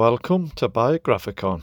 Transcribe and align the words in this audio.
Welcome 0.00 0.48
to 0.52 0.66
Biographicon. 0.66 1.62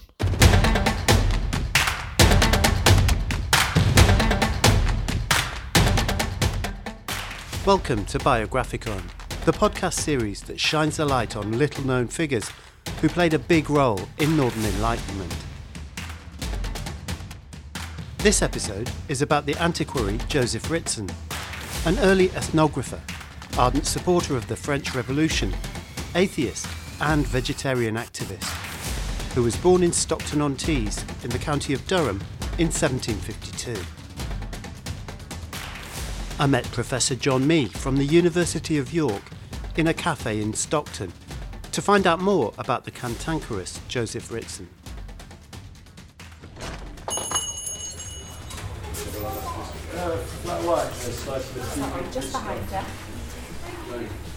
Welcome 7.66 8.06
to 8.06 8.20
Biographicon, 8.20 9.02
the 9.46 9.54
podcast 9.54 9.94
series 9.94 10.42
that 10.44 10.60
shines 10.60 11.00
a 11.00 11.06
light 11.06 11.36
on 11.36 11.58
little 11.58 11.84
known 11.84 12.10
figures 12.10 12.52
who 13.02 13.10
played 13.10 13.34
a 13.34 13.40
big 13.40 13.72
role 13.72 14.02
in 14.20 14.38
Northern 14.38 14.66
Enlightenment. 14.66 15.36
This 18.20 18.44
episode 18.44 18.92
is 19.10 19.24
about 19.24 19.48
the 19.48 19.56
antiquary 19.56 20.20
Joseph 20.28 20.70
Ritson, 20.70 21.10
an 21.88 21.98
early 22.02 22.28
ethnographer, 22.30 23.00
ardent 23.58 23.88
supporter 23.88 24.38
of 24.38 24.48
the 24.48 24.56
French 24.56 24.94
Revolution, 24.94 25.56
atheist, 26.14 26.68
and 27.02 27.26
vegetarian 27.28 27.96
activist, 27.96 28.44
who 29.34 29.44
was 29.44 29.56
born 29.56 29.84
in 29.84 29.92
Stockton 29.92 30.42
on 30.42 30.56
Tees 30.56 31.04
in 31.24 31.30
the 31.30 31.38
county 31.40 31.74
of 31.74 31.86
Durham 31.88 32.22
in 32.58 32.68
1752. 32.68 33.76
I 36.40 36.46
met 36.46 36.66
Professor 36.72 37.16
Jon 37.16 37.48
Mee 37.48 37.66
from 37.66 37.98
the 37.98 38.06
University 38.06 38.78
of 38.78 38.94
York 38.94 39.24
in 39.76 39.88
a 39.88 39.94
cafe 39.94 40.42
in 40.42 40.54
Stockton 40.54 41.12
to 41.72 41.82
find 41.82 42.08
out 42.08 42.20
more 42.20 42.54
about 42.58 42.86
the 42.86 42.92
cantankerous 42.92 43.80
Joseph 43.88 44.32
Ritson. 44.32 44.68
Just 52.12 52.32
behind 52.32 52.66
her. 52.70 53.07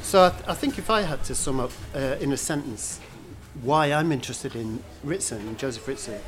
So 0.03 0.25
I, 0.25 0.31
th- 0.31 0.43
I 0.49 0.55
think 0.55 0.79
if 0.79 0.91
I 0.91 1.03
had 1.03 1.23
to 1.25 1.35
sum 1.35 1.61
up 1.61 1.71
uh, 1.95 2.17
in 2.21 2.33
a 2.33 2.37
sentence 2.37 3.01
why 3.63 3.93
I'm 3.93 4.13
interested 4.13 4.55
in 4.55 4.83
Ritson, 5.05 5.57
Joseph 5.57 5.87
Ritson, 5.87 6.21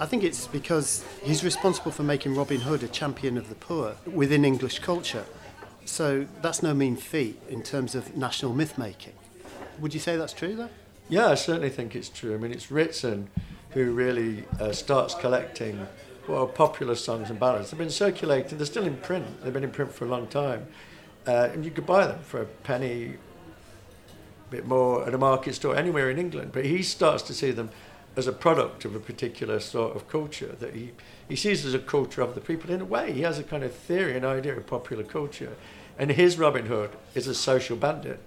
I 0.00 0.06
think 0.06 0.22
it's 0.22 0.46
because 0.46 1.04
he's 1.22 1.42
responsible 1.42 1.90
for 1.90 2.02
making 2.02 2.34
Robin 2.34 2.60
Hood 2.60 2.82
a 2.82 2.88
champion 2.88 3.36
of 3.36 3.48
the 3.48 3.54
poor 3.54 3.96
within 4.06 4.44
English 4.44 4.78
culture. 4.80 5.24
So 5.84 6.26
that's 6.42 6.62
no 6.62 6.74
mean 6.74 6.96
feat 6.96 7.40
in 7.48 7.62
terms 7.62 7.94
of 7.94 8.16
national 8.16 8.54
myth 8.54 8.78
making. 8.78 9.14
Would 9.80 9.94
you 9.94 10.00
say 10.00 10.16
that's 10.16 10.32
true, 10.32 10.54
though? 10.54 10.68
Yeah, 11.08 11.28
I 11.28 11.34
certainly 11.34 11.70
think 11.70 11.96
it's 11.96 12.08
true. 12.08 12.34
I 12.34 12.38
mean, 12.38 12.52
it's 12.52 12.70
Ritson 12.70 13.28
who 13.70 13.92
really 13.92 14.44
uh, 14.60 14.72
starts 14.72 15.14
collecting 15.14 15.86
well, 16.28 16.46
popular 16.46 16.94
songs 16.94 17.30
and 17.30 17.40
ballads. 17.40 17.70
They've 17.70 17.78
been 17.78 17.90
circulating, 17.90 18.58
they're 18.58 18.66
still 18.66 18.84
in 18.84 18.96
print, 18.98 19.42
they've 19.42 19.52
been 19.52 19.64
in 19.64 19.70
print 19.70 19.92
for 19.92 20.04
a 20.04 20.08
long 20.08 20.26
time. 20.26 20.66
Uh, 21.26 21.50
and 21.52 21.64
you 21.64 21.70
could 21.70 21.86
buy 21.86 22.06
them 22.06 22.20
for 22.20 22.40
a 22.40 22.46
penny, 22.46 23.14
a 24.48 24.50
bit 24.50 24.66
more 24.66 25.06
at 25.06 25.14
a 25.14 25.18
market 25.18 25.54
store 25.54 25.76
anywhere 25.76 26.10
in 26.10 26.18
England. 26.18 26.52
But 26.52 26.64
he 26.64 26.82
starts 26.82 27.22
to 27.24 27.34
see 27.34 27.50
them 27.50 27.70
as 28.16 28.26
a 28.26 28.32
product 28.32 28.84
of 28.84 28.94
a 28.94 29.00
particular 29.00 29.60
sort 29.60 29.94
of 29.94 30.08
culture 30.08 30.56
that 30.58 30.74
he, 30.74 30.90
he 31.28 31.36
sees 31.36 31.64
as 31.64 31.74
a 31.74 31.78
culture 31.78 32.20
of 32.20 32.34
the 32.34 32.40
people. 32.40 32.70
In 32.70 32.80
a 32.80 32.84
way, 32.84 33.12
he 33.12 33.20
has 33.22 33.38
a 33.38 33.44
kind 33.44 33.62
of 33.62 33.72
theory, 33.72 34.16
an 34.16 34.24
idea 34.24 34.56
of 34.56 34.66
popular 34.66 35.04
culture. 35.04 35.56
And 35.98 36.10
his 36.10 36.38
Robin 36.38 36.66
Hood 36.66 36.90
is 37.14 37.26
a 37.26 37.34
social 37.34 37.76
bandit. 37.76 38.20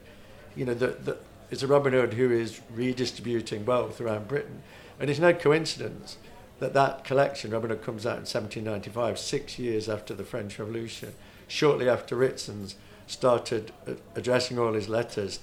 You 0.56 0.66
know, 0.66 0.74
the, 0.74 0.88
the, 0.88 1.18
it's 1.50 1.64
a 1.64 1.68
Robin 1.68 1.92
Hood 1.92 2.14
who 2.14 2.32
is 2.32 2.62
redistributing 2.74 3.66
wealth 3.66 4.00
around 4.00 4.28
Britain. 4.28 4.62
And 5.00 5.10
it's 5.10 5.20
no 5.20 5.34
coincidence 5.34 6.18
that 6.60 6.74
that 6.74 7.04
collection, 7.04 7.52
Robin 7.52 7.72
Hood, 7.72 7.82
comes 7.82 8.06
out 8.06 8.18
in 8.18 8.24
1795, 8.24 9.20
six 9.20 9.60
years 9.60 9.90
after 9.90 10.14
the 10.14 10.24
French 10.24 10.58
Revolution, 10.60 11.14
shortly 11.52 11.90
after 11.90 12.16
Ritson's 12.16 12.76
started 13.08 13.74
addressing 14.16 14.58
all 14.58 14.74
his 14.74 14.88
letters, 14.88 15.40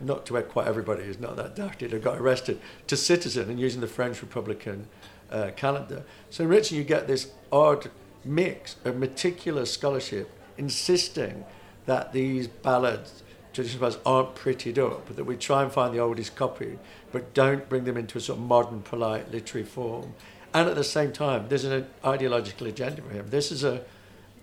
not 0.00 0.26
to 0.26 0.42
quite 0.42 0.66
everybody 0.66 1.04
who's 1.04 1.20
not 1.20 1.36
that 1.36 1.54
darted 1.54 1.94
or 1.94 2.00
got 2.00 2.18
arrested, 2.18 2.60
to 2.88 2.96
citizen 2.96 3.48
and 3.48 3.60
using 3.60 3.80
the 3.80 3.86
French 3.86 4.20
Republican 4.20 4.88
uh, 5.30 5.50
calendar. 5.54 6.02
So 6.30 6.44
Ritson, 6.44 6.76
you 6.76 6.84
get 6.84 7.06
this 7.06 7.30
odd 7.52 7.90
mix 8.24 8.76
of 8.84 8.96
meticulous 8.96 9.72
scholarship 9.72 10.28
insisting 10.58 11.44
that 11.86 12.12
these 12.12 12.48
ballads, 12.48 13.22
traditional 13.52 13.80
ballads, 13.82 13.98
aren't 14.04 14.34
prettied 14.34 14.78
up, 14.78 15.14
that 15.14 15.24
we 15.24 15.36
try 15.36 15.62
and 15.62 15.70
find 15.70 15.94
the 15.94 16.00
oldest 16.00 16.34
copy, 16.34 16.78
but 17.12 17.32
don't 17.34 17.68
bring 17.68 17.84
them 17.84 17.96
into 17.96 18.18
a 18.18 18.20
sort 18.20 18.38
of 18.38 18.44
modern, 18.44 18.82
polite 18.82 19.30
literary 19.30 19.64
form. 19.64 20.14
And 20.52 20.68
at 20.68 20.74
the 20.74 20.84
same 20.84 21.12
time, 21.12 21.46
there's 21.48 21.64
an 21.64 21.86
ideological 22.04 22.66
agenda 22.66 23.02
for 23.02 23.10
him. 23.10 23.28
This 23.30 23.52
is 23.52 23.62
a, 23.62 23.82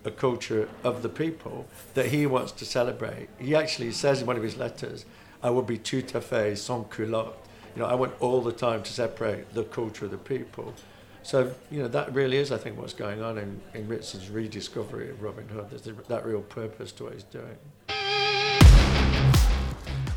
a 0.07 0.11
culture 0.11 0.67
of 0.83 1.03
the 1.03 1.09
people 1.09 1.67
that 1.93 2.07
he 2.07 2.25
wants 2.25 2.51
to 2.53 2.65
celebrate. 2.65 3.29
He 3.37 3.53
actually 3.55 3.91
says 3.91 4.21
in 4.21 4.27
one 4.27 4.37
of 4.37 4.43
his 4.43 4.57
letters, 4.57 5.05
I 5.43 5.51
will 5.51 5.61
be 5.61 5.77
tout 5.77 6.13
à 6.13 6.21
fait 6.21 6.57
sans 6.57 6.85
culotte. 6.89 7.37
You 7.75 7.83
know, 7.83 7.87
I 7.87 7.93
want 7.93 8.13
all 8.19 8.41
the 8.41 8.51
time 8.51 8.81
to 8.81 8.91
separate 8.91 9.53
the 9.53 9.63
culture 9.63 10.05
of 10.05 10.11
the 10.11 10.17
people. 10.17 10.73
So, 11.21 11.53
you 11.69 11.79
know, 11.79 11.89
that 11.89 12.13
really 12.13 12.37
is, 12.37 12.51
I 12.51 12.57
think, 12.57 12.79
what's 12.79 12.93
going 12.93 13.21
on 13.21 13.37
in, 13.37 13.59
in 13.73 13.87
Ritson's 13.87 14.29
rediscovery 14.29 15.09
of 15.09 15.21
Robin 15.21 15.47
Hood. 15.49 15.69
There's 15.69 15.95
that 16.07 16.25
real 16.25 16.41
purpose 16.41 16.91
to 16.93 17.03
what 17.03 17.13
he's 17.13 17.23
doing. 17.23 17.57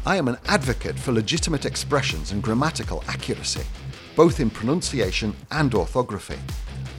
I 0.06 0.16
am 0.16 0.28
an 0.28 0.38
advocate 0.46 0.98
for 0.98 1.12
legitimate 1.12 1.66
expressions 1.66 2.32
and 2.32 2.42
grammatical 2.42 3.04
accuracy, 3.08 3.66
both 4.16 4.40
in 4.40 4.48
pronunciation 4.48 5.34
and 5.50 5.74
orthography. 5.74 6.38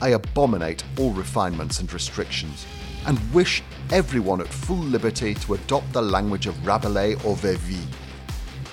I 0.00 0.10
abominate 0.10 0.84
all 0.98 1.10
refinements 1.10 1.80
and 1.80 1.92
restrictions, 1.92 2.66
and 3.06 3.18
wish 3.32 3.62
everyone 3.90 4.40
at 4.40 4.48
full 4.48 4.76
liberty 4.76 5.34
to 5.34 5.54
adopt 5.54 5.92
the 5.92 6.02
language 6.02 6.46
of 6.46 6.66
Rabelais 6.66 7.14
or 7.24 7.36
Vervi. 7.36 7.84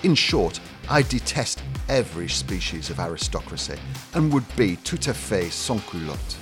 In 0.03 0.15
short, 0.15 0.59
I 0.89 1.01
detest 1.01 1.61
every 1.87 2.29
species 2.29 2.89
of 2.89 2.99
aristocracy 2.99 3.77
and 4.13 4.31
would 4.33 4.45
be 4.55 4.77
tout 4.77 5.07
à 5.07 5.13
fait 5.13 5.51
sans 5.51 5.81
culotte. 5.81 6.37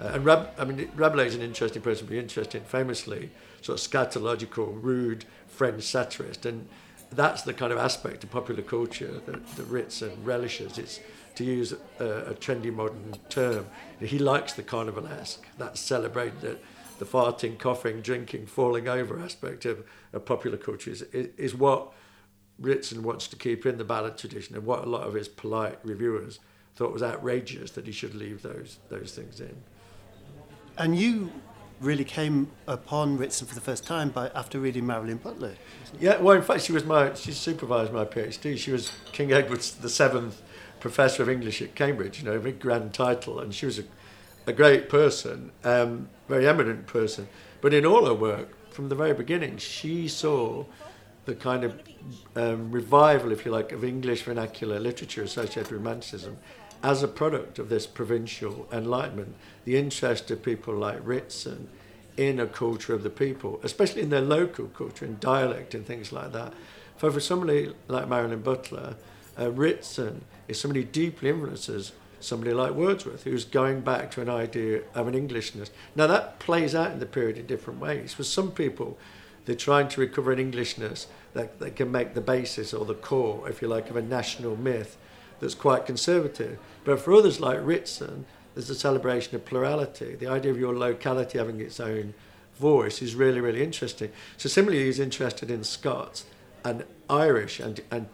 Uh, 0.00 0.12
and 0.14 0.24
Rab, 0.24 0.50
I 0.58 0.64
mean, 0.64 0.90
Rabelais 0.94 1.26
is 1.26 1.34
an 1.34 1.42
interesting 1.42 1.82
person 1.82 2.06
to 2.06 2.10
be 2.10 2.18
interested, 2.18 2.62
famously 2.62 3.30
sort 3.62 3.80
of 3.80 3.90
scatological, 3.90 4.78
rude 4.80 5.24
French 5.48 5.82
satirist, 5.82 6.46
and 6.46 6.68
that's 7.10 7.42
the 7.42 7.54
kind 7.54 7.72
of 7.72 7.78
aspect 7.78 8.22
of 8.22 8.30
popular 8.30 8.62
culture 8.62 9.20
that, 9.26 9.46
that 9.56 9.64
Ritson 9.64 10.12
relishes. 10.22 10.78
It's 10.78 11.00
to 11.38 11.44
use 11.44 11.72
a, 12.00 12.04
a 12.04 12.34
trendy 12.34 12.72
modern 12.72 13.14
term. 13.28 13.66
He 14.00 14.18
likes 14.18 14.52
the 14.52 14.62
carnivalesque, 14.62 15.38
that 15.58 15.78
celebrated 15.78 16.40
the, 16.40 16.58
the 16.98 17.04
farting, 17.04 17.58
coughing, 17.58 18.00
drinking, 18.00 18.46
falling 18.46 18.88
over 18.88 19.18
aspect 19.20 19.64
of, 19.64 19.84
of 20.12 20.24
popular 20.24 20.56
culture 20.56 20.90
is, 20.90 21.02
is 21.12 21.54
what 21.54 21.92
Ritson 22.58 23.04
wants 23.04 23.28
to 23.28 23.36
keep 23.36 23.66
in 23.66 23.78
the 23.78 23.84
ballad 23.84 24.18
tradition, 24.18 24.56
and 24.56 24.66
what 24.66 24.84
a 24.84 24.90
lot 24.90 25.06
of 25.06 25.14
his 25.14 25.28
polite 25.28 25.78
reviewers 25.84 26.40
thought 26.74 26.92
was 26.92 27.02
outrageous 27.02 27.70
that 27.72 27.86
he 27.86 27.92
should 27.92 28.14
leave 28.14 28.42
those 28.42 28.78
those 28.88 29.12
things 29.12 29.40
in. 29.40 29.56
And 30.76 30.98
you 30.98 31.30
really 31.80 32.04
came 32.04 32.50
upon 32.66 33.16
Ritson 33.16 33.46
for 33.46 33.54
the 33.54 33.60
first 33.60 33.86
time 33.86 34.10
by 34.10 34.28
after 34.34 34.58
reading 34.58 34.86
Marilyn 34.86 35.18
Butler. 35.18 35.54
Yeah, 36.00 36.18
well, 36.18 36.36
in 36.36 36.42
fact, 36.42 36.62
she 36.62 36.72
was 36.72 36.84
my 36.84 37.14
she 37.14 37.32
supervised 37.32 37.92
my 37.92 38.04
PhD. 38.04 38.56
She 38.58 38.72
was 38.72 38.92
King 39.12 39.32
Edward 39.32 39.60
the 39.60 39.88
Seventh 39.88 40.42
Professor 40.80 41.22
of 41.22 41.28
English 41.28 41.62
at 41.62 41.74
Cambridge. 41.74 42.18
You 42.20 42.26
know, 42.26 42.36
a 42.36 42.40
big 42.40 42.58
grand 42.58 42.94
title, 42.94 43.40
and 43.40 43.54
she 43.54 43.66
was 43.66 43.78
a, 43.78 43.84
a 44.46 44.52
great 44.52 44.88
person, 44.88 45.52
um, 45.64 46.08
very 46.28 46.46
eminent 46.46 46.86
person. 46.86 47.28
But 47.60 47.74
in 47.74 47.84
all 47.84 48.06
her 48.06 48.14
work, 48.14 48.48
from 48.72 48.88
the 48.88 48.94
very 48.94 49.14
beginning, 49.14 49.58
she 49.58 50.08
saw 50.08 50.64
the 51.24 51.34
kind 51.34 51.64
of 51.64 51.78
um, 52.36 52.70
revival, 52.70 53.32
if 53.32 53.44
you 53.44 53.50
like, 53.50 53.72
of 53.72 53.84
English 53.84 54.22
vernacular 54.22 54.80
literature 54.80 55.22
associated 55.22 55.70
with 55.70 55.72
Romanticism 55.72 56.38
as 56.82 57.02
a 57.02 57.08
product 57.08 57.58
of 57.58 57.68
this 57.68 57.86
provincial 57.86 58.68
enlightenment, 58.72 59.34
the 59.64 59.76
interest 59.76 60.30
of 60.30 60.42
people 60.42 60.74
like 60.74 60.98
Ritson 61.02 61.68
in 62.16 62.40
a 62.40 62.46
culture 62.46 62.94
of 62.94 63.02
the 63.02 63.10
people, 63.10 63.60
especially 63.62 64.02
in 64.02 64.10
their 64.10 64.20
local 64.20 64.66
culture, 64.66 65.04
in 65.04 65.18
dialect 65.20 65.74
and 65.74 65.86
things 65.86 66.12
like 66.12 66.32
that. 66.32 66.52
For, 66.96 67.10
for 67.10 67.20
somebody 67.20 67.72
like 67.86 68.08
Marilyn 68.08 68.42
Butler, 68.42 68.96
uh, 69.38 69.50
Ritson 69.52 70.24
is 70.48 70.60
somebody 70.60 70.80
who 70.80 70.86
deeply 70.86 71.30
influences 71.30 71.92
somebody 72.20 72.52
like 72.52 72.72
Wordsworth, 72.72 73.22
who's 73.22 73.44
going 73.44 73.82
back 73.82 74.10
to 74.12 74.20
an 74.20 74.28
idea 74.28 74.82
of 74.94 75.06
an 75.06 75.14
Englishness. 75.14 75.70
Now, 75.94 76.08
that 76.08 76.40
plays 76.40 76.74
out 76.74 76.90
in 76.90 76.98
the 76.98 77.06
period 77.06 77.38
in 77.38 77.46
different 77.46 77.78
ways. 77.78 78.12
For 78.12 78.24
some 78.24 78.50
people, 78.50 78.98
they're 79.44 79.54
trying 79.54 79.88
to 79.88 80.00
recover 80.00 80.32
an 80.32 80.40
Englishness 80.40 81.06
that, 81.34 81.60
that 81.60 81.76
can 81.76 81.92
make 81.92 82.14
the 82.14 82.20
basis 82.20 82.74
or 82.74 82.84
the 82.84 82.94
core, 82.94 83.48
if 83.48 83.62
you 83.62 83.68
like, 83.68 83.88
of 83.90 83.96
a 83.96 84.02
national 84.02 84.56
myth 84.56 84.96
that's 85.40 85.54
quite 85.54 85.86
conservative. 85.86 86.58
But 86.84 87.00
for 87.00 87.12
others 87.14 87.40
like 87.40 87.58
Ritson, 87.62 88.26
there's 88.54 88.70
a 88.70 88.74
celebration 88.74 89.36
of 89.36 89.44
plurality. 89.44 90.14
The 90.14 90.26
idea 90.26 90.50
of 90.50 90.58
your 90.58 90.76
locality 90.76 91.38
having 91.38 91.60
its 91.60 91.78
own 91.80 92.14
voice 92.58 93.00
is 93.02 93.14
really, 93.14 93.40
really 93.40 93.62
interesting. 93.62 94.10
So 94.36 94.48
similarly, 94.48 94.84
he's 94.86 94.98
interested 94.98 95.50
in 95.50 95.64
Scots 95.64 96.24
and 96.64 96.84
Irish 97.08 97.60
and, 97.60 97.80
and 97.90 98.08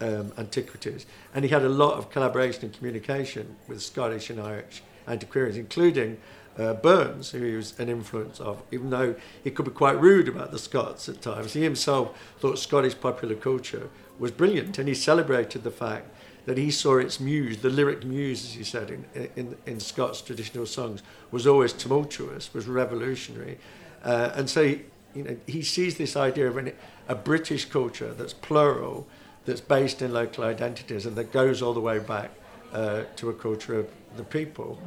um, 0.00 0.32
antiquities, 0.38 1.06
and 1.34 1.44
he 1.44 1.50
had 1.50 1.64
a 1.64 1.68
lot 1.68 1.98
of 1.98 2.10
collaboration 2.10 2.66
and 2.66 2.72
communication 2.72 3.56
with 3.66 3.82
Scottish 3.82 4.30
and 4.30 4.40
Irish 4.40 4.82
antiquarians, 5.08 5.56
including 5.56 6.18
uh, 6.58 6.74
Burns, 6.74 7.30
who 7.30 7.42
he 7.42 7.54
was 7.54 7.78
an 7.78 7.88
influence 7.88 8.40
of, 8.40 8.62
even 8.70 8.90
though 8.90 9.14
he 9.42 9.50
could 9.50 9.64
be 9.64 9.70
quite 9.70 10.00
rude 10.00 10.28
about 10.28 10.50
the 10.50 10.58
Scots 10.58 11.08
at 11.08 11.20
times. 11.20 11.52
He 11.52 11.62
himself 11.62 12.16
thought 12.38 12.58
Scottish 12.58 13.00
popular 13.00 13.34
culture 13.34 13.90
was 14.18 14.30
brilliant, 14.30 14.78
and 14.78 14.88
he 14.88 14.94
celebrated 14.94 15.62
the 15.62 15.70
fact 15.70 16.14
that 16.48 16.56
he 16.56 16.70
saw 16.70 16.96
its 16.96 17.20
muse, 17.20 17.58
the 17.58 17.68
lyric 17.68 18.06
muse, 18.06 18.42
as 18.42 18.54
he 18.54 18.64
said 18.64 18.90
in, 18.90 19.28
in, 19.36 19.54
in 19.66 19.78
Scots 19.78 20.22
traditional 20.22 20.64
songs, 20.64 21.02
was 21.30 21.46
always 21.46 21.74
tumultuous, 21.74 22.54
was 22.54 22.66
revolutionary. 22.66 23.58
Uh, 24.02 24.32
and 24.34 24.48
so 24.48 24.66
he, 24.66 24.80
you 25.14 25.24
know, 25.24 25.36
he 25.46 25.60
sees 25.60 25.98
this 25.98 26.16
idea 26.16 26.48
of 26.48 26.56
an, 26.56 26.72
a 27.06 27.14
British 27.14 27.66
culture 27.66 28.14
that's 28.14 28.32
plural, 28.32 29.06
that's 29.44 29.60
based 29.60 30.00
in 30.00 30.14
local 30.14 30.42
identities, 30.42 31.04
and 31.04 31.16
that 31.16 31.32
goes 31.32 31.60
all 31.60 31.74
the 31.74 31.80
way 31.80 31.98
back 31.98 32.30
uh, 32.72 33.02
to 33.16 33.28
a 33.28 33.34
culture 33.34 33.78
of 33.78 33.90
the 34.16 34.24
people. 34.24 34.80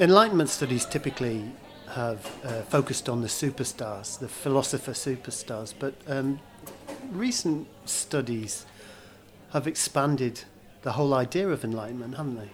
Enlightenment 0.00 0.48
studies 0.48 0.84
typically 0.84 1.52
have 1.90 2.26
uh, 2.42 2.62
focused 2.62 3.08
on 3.08 3.20
the 3.20 3.28
superstars, 3.28 4.18
the 4.18 4.26
philosopher 4.26 4.90
superstars, 4.90 5.72
but 5.78 5.94
um, 6.08 6.40
recent 7.12 7.68
studies 7.84 8.66
have 9.52 9.66
expanded 9.66 10.42
the 10.82 10.92
whole 10.92 11.14
idea 11.14 11.48
of 11.48 11.64
enlightenment, 11.64 12.16
haven't 12.16 12.38
they? 12.38 12.50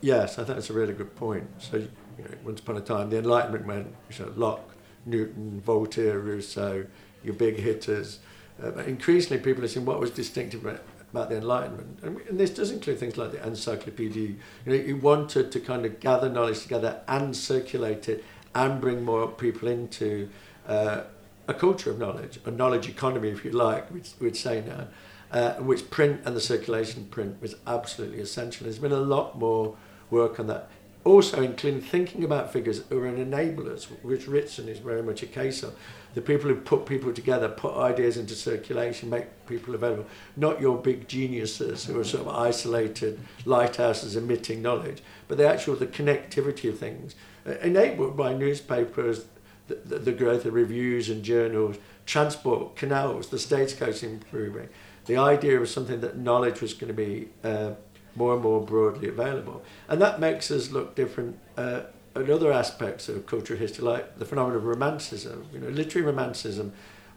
Yes, 0.00 0.38
I 0.38 0.44
think 0.44 0.56
that's 0.56 0.70
a 0.70 0.74
really 0.74 0.92
good 0.92 1.14
point. 1.16 1.48
So, 1.58 1.76
you 1.76 1.88
know, 2.18 2.30
once 2.44 2.60
upon 2.60 2.76
a 2.76 2.80
time, 2.80 3.10
the 3.10 3.18
Enlightenment 3.18 3.66
meant 3.66 3.94
you 4.16 4.24
know, 4.24 4.32
Locke, 4.36 4.74
Newton, 5.06 5.60
Voltaire, 5.60 6.18
Rousseau, 6.18 6.86
your 7.24 7.34
big 7.34 7.56
hitters. 7.56 8.20
Uh, 8.62 8.70
but 8.70 8.86
increasingly, 8.86 9.42
people 9.42 9.64
are 9.64 9.68
saying 9.68 9.86
what 9.86 10.00
was 10.00 10.10
distinctive 10.10 10.64
about, 10.64 11.30
the 11.30 11.36
Enlightenment. 11.36 11.98
And, 12.02 12.20
and, 12.28 12.38
this 12.38 12.50
does 12.50 12.70
include 12.70 12.98
things 12.98 13.16
like 13.16 13.32
the 13.32 13.44
encyclopedia. 13.44 14.34
You 14.66 14.94
know, 14.94 15.00
wanted 15.00 15.50
to 15.52 15.60
kind 15.60 15.84
of 15.84 16.00
gather 16.00 16.28
knowledge 16.28 16.62
together 16.62 17.00
and 17.08 17.36
circulate 17.36 18.08
it 18.08 18.24
and 18.54 18.80
bring 18.80 19.04
more 19.04 19.28
people 19.28 19.68
into 19.68 20.28
uh, 20.66 21.02
a 21.48 21.54
culture 21.54 21.90
of 21.90 21.98
knowledge, 21.98 22.38
a 22.44 22.50
knowledge 22.50 22.88
economy, 22.88 23.30
if 23.30 23.44
you 23.44 23.50
like, 23.50 23.90
we'd, 24.20 24.36
say 24.36 24.62
now, 24.64 24.86
uh, 25.32 25.54
which 25.54 25.90
print 25.90 26.20
and 26.24 26.36
the 26.36 26.40
circulation 26.40 27.06
print 27.06 27.40
was 27.40 27.56
absolutely 27.66 28.20
essential. 28.20 28.64
There's 28.64 28.78
been 28.78 28.92
a 28.92 29.00
lot 29.00 29.38
more 29.38 29.74
work 30.10 30.38
on 30.38 30.46
that. 30.48 30.70
Also, 31.04 31.40
including 31.42 31.80
thinking 31.80 32.22
about 32.22 32.52
figures 32.52 32.82
who 32.90 32.98
are 33.02 33.10
enablers, 33.10 33.84
which 34.02 34.28
Ritson 34.28 34.68
is 34.68 34.78
very 34.78 35.02
much 35.02 35.22
a 35.22 35.26
case 35.26 35.62
of. 35.62 35.74
The 36.14 36.20
people 36.20 36.50
who 36.50 36.56
put 36.56 36.84
people 36.84 37.12
together, 37.14 37.48
put 37.48 37.76
ideas 37.76 38.18
into 38.18 38.34
circulation, 38.34 39.08
make 39.08 39.46
people 39.46 39.74
available. 39.74 40.06
Not 40.36 40.60
your 40.60 40.76
big 40.76 41.08
geniuses 41.08 41.84
who 41.84 41.98
are 41.98 42.04
sort 42.04 42.26
of 42.26 42.34
isolated 42.34 43.20
lighthouses 43.46 44.16
emitting 44.16 44.60
knowledge, 44.60 45.02
but 45.28 45.38
the 45.38 45.48
actual 45.48 45.76
the 45.76 45.86
connectivity 45.86 46.68
of 46.68 46.78
things, 46.78 47.14
uh, 47.46 47.52
enabled 47.62 48.16
by 48.16 48.34
newspapers, 48.34 49.24
the, 49.68 49.98
the, 49.98 50.12
growth 50.12 50.44
of 50.44 50.54
reviews 50.54 51.08
and 51.08 51.22
journals, 51.22 51.76
transport, 52.06 52.76
canals, 52.76 53.28
the 53.28 53.38
stagecoach 53.38 54.02
improving, 54.02 54.68
the 55.06 55.16
idea 55.16 55.60
of 55.60 55.68
something 55.68 56.00
that 56.00 56.16
knowledge 56.16 56.60
was 56.60 56.74
going 56.74 56.88
to 56.88 56.94
be 56.94 57.28
uh, 57.44 57.72
more 58.14 58.34
and 58.34 58.42
more 58.42 58.60
broadly 58.60 59.08
available. 59.08 59.62
And 59.88 60.00
that 60.00 60.20
makes 60.20 60.50
us 60.50 60.70
look 60.70 60.94
different 60.94 61.38
uh, 61.56 61.82
at 62.16 62.30
other 62.30 62.52
aspects 62.52 63.08
of 63.08 63.26
cultural 63.26 63.58
history, 63.58 63.84
like 63.84 64.18
the 64.18 64.24
phenomenon 64.24 64.58
of 64.58 64.64
romanticism. 64.64 65.46
You 65.52 65.60
know, 65.60 65.68
literary 65.68 66.06
romanticism, 66.06 66.72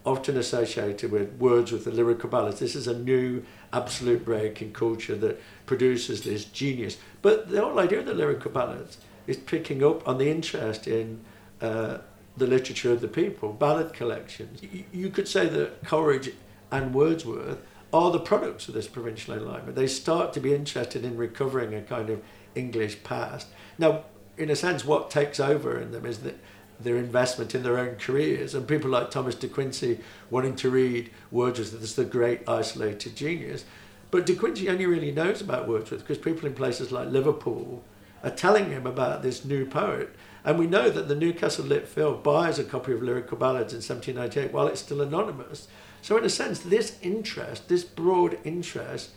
often 0.05 0.37
associated 0.37 1.11
with 1.11 1.33
Wordsworth, 1.37 1.85
the 1.85 1.91
lyrical 1.91 2.29
ballads. 2.29 2.59
This 2.59 2.75
is 2.75 2.87
a 2.87 2.97
new 2.97 3.43
absolute 3.71 4.25
break 4.25 4.61
in 4.61 4.73
culture 4.73 5.15
that 5.15 5.41
produces 5.65 6.23
this 6.23 6.45
genius. 6.45 6.97
But 7.21 7.49
the 7.49 7.61
whole 7.61 7.79
idea 7.79 7.99
of 7.99 8.05
the 8.05 8.13
lyrical 8.13 8.51
ballads 8.51 8.97
is 9.27 9.37
picking 9.37 9.83
up 9.83 10.07
on 10.07 10.17
the 10.17 10.29
interest 10.29 10.87
in 10.87 11.21
uh, 11.61 11.99
the 12.37 12.47
literature 12.47 12.91
of 12.91 13.01
the 13.01 13.07
people, 13.07 13.53
ballad 13.53 13.93
collections. 13.93 14.61
You 14.91 15.09
could 15.09 15.27
say 15.27 15.47
that 15.47 15.83
Coleridge 15.83 16.33
and 16.71 16.93
Wordsworth 16.93 17.59
are 17.93 18.11
the 18.11 18.19
products 18.19 18.67
of 18.67 18.73
this 18.73 18.87
provincial 18.87 19.33
enlightenment. 19.33 19.75
They 19.75 19.87
start 19.87 20.31
to 20.33 20.39
be 20.39 20.53
interested 20.53 21.03
in 21.03 21.17
recovering 21.17 21.73
a 21.73 21.81
kind 21.81 22.09
of 22.09 22.21
English 22.55 23.03
past. 23.03 23.47
Now, 23.77 24.05
in 24.37 24.49
a 24.49 24.55
sense, 24.55 24.85
what 24.85 25.11
takes 25.11 25.39
over 25.39 25.79
in 25.79 25.91
them 25.91 26.05
is 26.05 26.19
that 26.19 26.39
their 26.79 26.97
investment 26.97 27.53
in 27.53 27.63
their 27.63 27.77
own 27.77 27.95
careers, 27.95 28.55
and 28.55 28.67
people 28.67 28.89
like 28.89 29.11
Thomas 29.11 29.35
de 29.35 29.47
Quincey 29.47 29.99
wanting 30.29 30.55
to 30.57 30.69
read 30.69 31.11
Wordsworth 31.29 31.81
as 31.81 31.95
the 31.95 32.05
great 32.05 32.47
isolated 32.47 33.15
genius. 33.15 33.65
But 34.09 34.25
de 34.25 34.35
Quincey 34.35 34.69
only 34.69 34.85
really 34.85 35.11
knows 35.11 35.41
about 35.41 35.67
Wordsworth 35.67 36.01
because 36.01 36.17
people 36.17 36.47
in 36.47 36.55
places 36.55 36.91
like 36.91 37.09
Liverpool 37.09 37.83
are 38.23 38.31
telling 38.31 38.71
him 38.71 38.87
about 38.87 39.21
this 39.21 39.45
new 39.45 39.65
poet. 39.65 40.15
And 40.43 40.57
we 40.57 40.67
know 40.67 40.89
that 40.89 41.07
the 41.07 41.15
Newcastle 41.15 41.65
Lit 41.65 41.87
Phil 41.87 42.15
buys 42.15 42.57
a 42.57 42.63
copy 42.63 42.93
of 42.93 43.03
Lyrical 43.03 43.37
Ballads 43.37 43.73
in 43.73 43.77
1798 43.77 44.51
while 44.51 44.67
it's 44.67 44.81
still 44.81 45.01
anonymous. 45.01 45.67
So, 46.01 46.17
in 46.17 46.25
a 46.25 46.29
sense, 46.29 46.59
this 46.59 46.97
interest, 47.01 47.69
this 47.69 47.83
broad 47.83 48.39
interest 48.43 49.11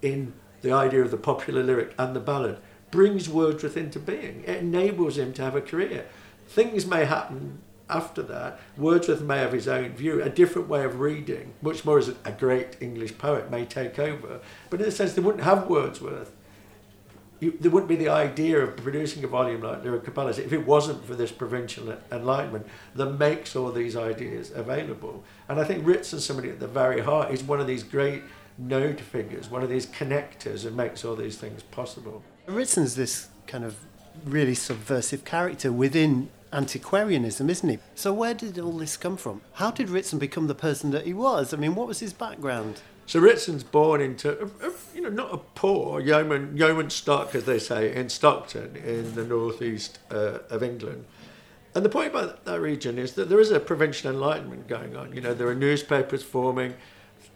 in 0.00 0.32
the 0.62 0.72
idea 0.72 1.02
of 1.02 1.10
the 1.10 1.16
popular 1.16 1.62
lyric 1.62 1.94
and 1.98 2.16
the 2.16 2.20
ballad, 2.20 2.58
brings 2.90 3.28
Wordsworth 3.28 3.76
into 3.76 3.98
being. 3.98 4.42
It 4.46 4.58
enables 4.58 5.18
him 5.18 5.32
to 5.34 5.42
have 5.42 5.54
a 5.54 5.60
career. 5.60 6.06
Things 6.48 6.86
may 6.86 7.04
happen 7.04 7.60
after 7.88 8.22
that. 8.22 8.58
Wordsworth 8.76 9.20
may 9.20 9.38
have 9.38 9.52
his 9.52 9.68
own 9.68 9.90
view, 9.90 10.22
a 10.22 10.30
different 10.30 10.68
way 10.68 10.84
of 10.84 11.00
reading, 11.00 11.54
much 11.60 11.84
more 11.84 11.98
as 11.98 12.08
a 12.08 12.32
great 12.32 12.76
English 12.80 13.18
poet 13.18 13.50
may 13.50 13.64
take 13.64 13.98
over. 13.98 14.40
But 14.70 14.80
in 14.80 14.88
a 14.88 14.90
sense, 14.90 15.12
they 15.12 15.22
wouldn't 15.22 15.44
have 15.44 15.68
Wordsworth 15.68 16.32
you, 17.40 17.56
there 17.58 17.70
wouldn't 17.70 17.88
be 17.88 17.96
the 17.96 18.08
idea 18.08 18.60
of 18.60 18.76
producing 18.76 19.24
a 19.24 19.26
volume 19.26 19.62
like 19.62 19.82
Lyrical 19.82 20.12
Ballads 20.12 20.38
if 20.38 20.52
it 20.52 20.66
wasn't 20.66 21.04
for 21.04 21.14
this 21.14 21.32
provincial 21.32 21.96
enlightenment 22.12 22.66
that 22.94 23.18
makes 23.18 23.56
all 23.56 23.72
these 23.72 23.96
ideas 23.96 24.52
available. 24.54 25.24
And 25.48 25.58
I 25.58 25.64
think 25.64 25.86
Ritson, 25.86 26.20
somebody 26.20 26.50
at 26.50 26.60
the 26.60 26.68
very 26.68 27.00
heart, 27.00 27.32
is 27.32 27.42
one 27.42 27.60
of 27.60 27.66
these 27.66 27.82
great 27.82 28.22
node 28.58 29.00
figures, 29.00 29.50
one 29.50 29.62
of 29.62 29.70
these 29.70 29.86
connectors 29.86 30.64
that 30.64 30.74
makes 30.74 31.04
all 31.04 31.16
these 31.16 31.38
things 31.38 31.62
possible. 31.62 32.22
Ritson's 32.46 32.94
this 32.94 33.28
kind 33.46 33.64
of 33.64 33.76
really 34.24 34.54
subversive 34.54 35.24
character 35.24 35.72
within 35.72 36.28
antiquarianism, 36.52 37.48
isn't 37.48 37.68
he? 37.68 37.78
So 37.94 38.12
where 38.12 38.34
did 38.34 38.58
all 38.58 38.72
this 38.72 38.96
come 38.96 39.16
from? 39.16 39.40
How 39.54 39.70
did 39.70 39.88
Ritson 39.88 40.18
become 40.18 40.46
the 40.46 40.54
person 40.54 40.90
that 40.90 41.06
he 41.06 41.14
was? 41.14 41.54
I 41.54 41.56
mean, 41.56 41.74
what 41.74 41.86
was 41.86 42.00
his 42.00 42.12
background? 42.12 42.82
So 43.10 43.18
Ritson's 43.18 43.64
born 43.64 44.00
into, 44.00 44.40
a, 44.40 44.68
a, 44.68 44.72
you 44.94 45.00
know, 45.00 45.08
not 45.08 45.34
a 45.34 45.38
poor 45.38 45.98
yeoman, 45.98 46.56
yeoman 46.56 46.90
stock, 46.90 47.34
as 47.34 47.44
they 47.44 47.58
say, 47.58 47.92
in 47.92 48.08
Stockton, 48.08 48.76
in 48.76 49.16
the 49.16 49.24
northeast 49.24 49.98
uh, 50.12 50.38
of 50.48 50.62
England. 50.62 51.04
And 51.74 51.84
the 51.84 51.88
point 51.88 52.12
about 52.12 52.44
that 52.44 52.60
region 52.60 52.98
is 52.98 53.14
that 53.14 53.28
there 53.28 53.40
is 53.40 53.50
a 53.50 53.58
provincial 53.58 54.12
enlightenment 54.12 54.68
going 54.68 54.94
on. 54.94 55.12
You 55.12 55.22
know, 55.22 55.34
there 55.34 55.48
are 55.48 55.56
newspapers 55.56 56.22
forming, 56.22 56.74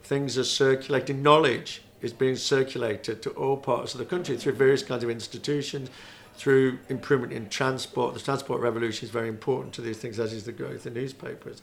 things 0.05 0.39
are 0.39 0.45
circulating, 0.45 1.25
knowledge 1.25 1.83
is 2.03 2.13
being 2.13 2.37
circulated 2.37 3.21
to 3.23 3.31
all 3.31 3.57
parts 3.57 3.95
of 3.95 3.99
the 3.99 4.05
country 4.05 4.37
through 4.37 4.53
various 4.53 4.85
kinds 4.85 5.03
of 5.03 5.11
institutions, 5.11 5.91
through 6.37 6.79
improvement 6.89 7.33
in 7.33 7.49
transport. 7.49 8.15
The 8.15 8.21
transport 8.21 8.61
revolution 8.61 9.07
is 9.07 9.11
very 9.11 9.29
important 9.29 9.75
to 9.75 9.81
these 9.81 9.99
things, 9.99 10.21
as 10.21 10.33
is 10.35 10.45
the 10.45 10.53
growth 10.53 10.87
in 10.87 10.95
newspapers. 10.95 11.63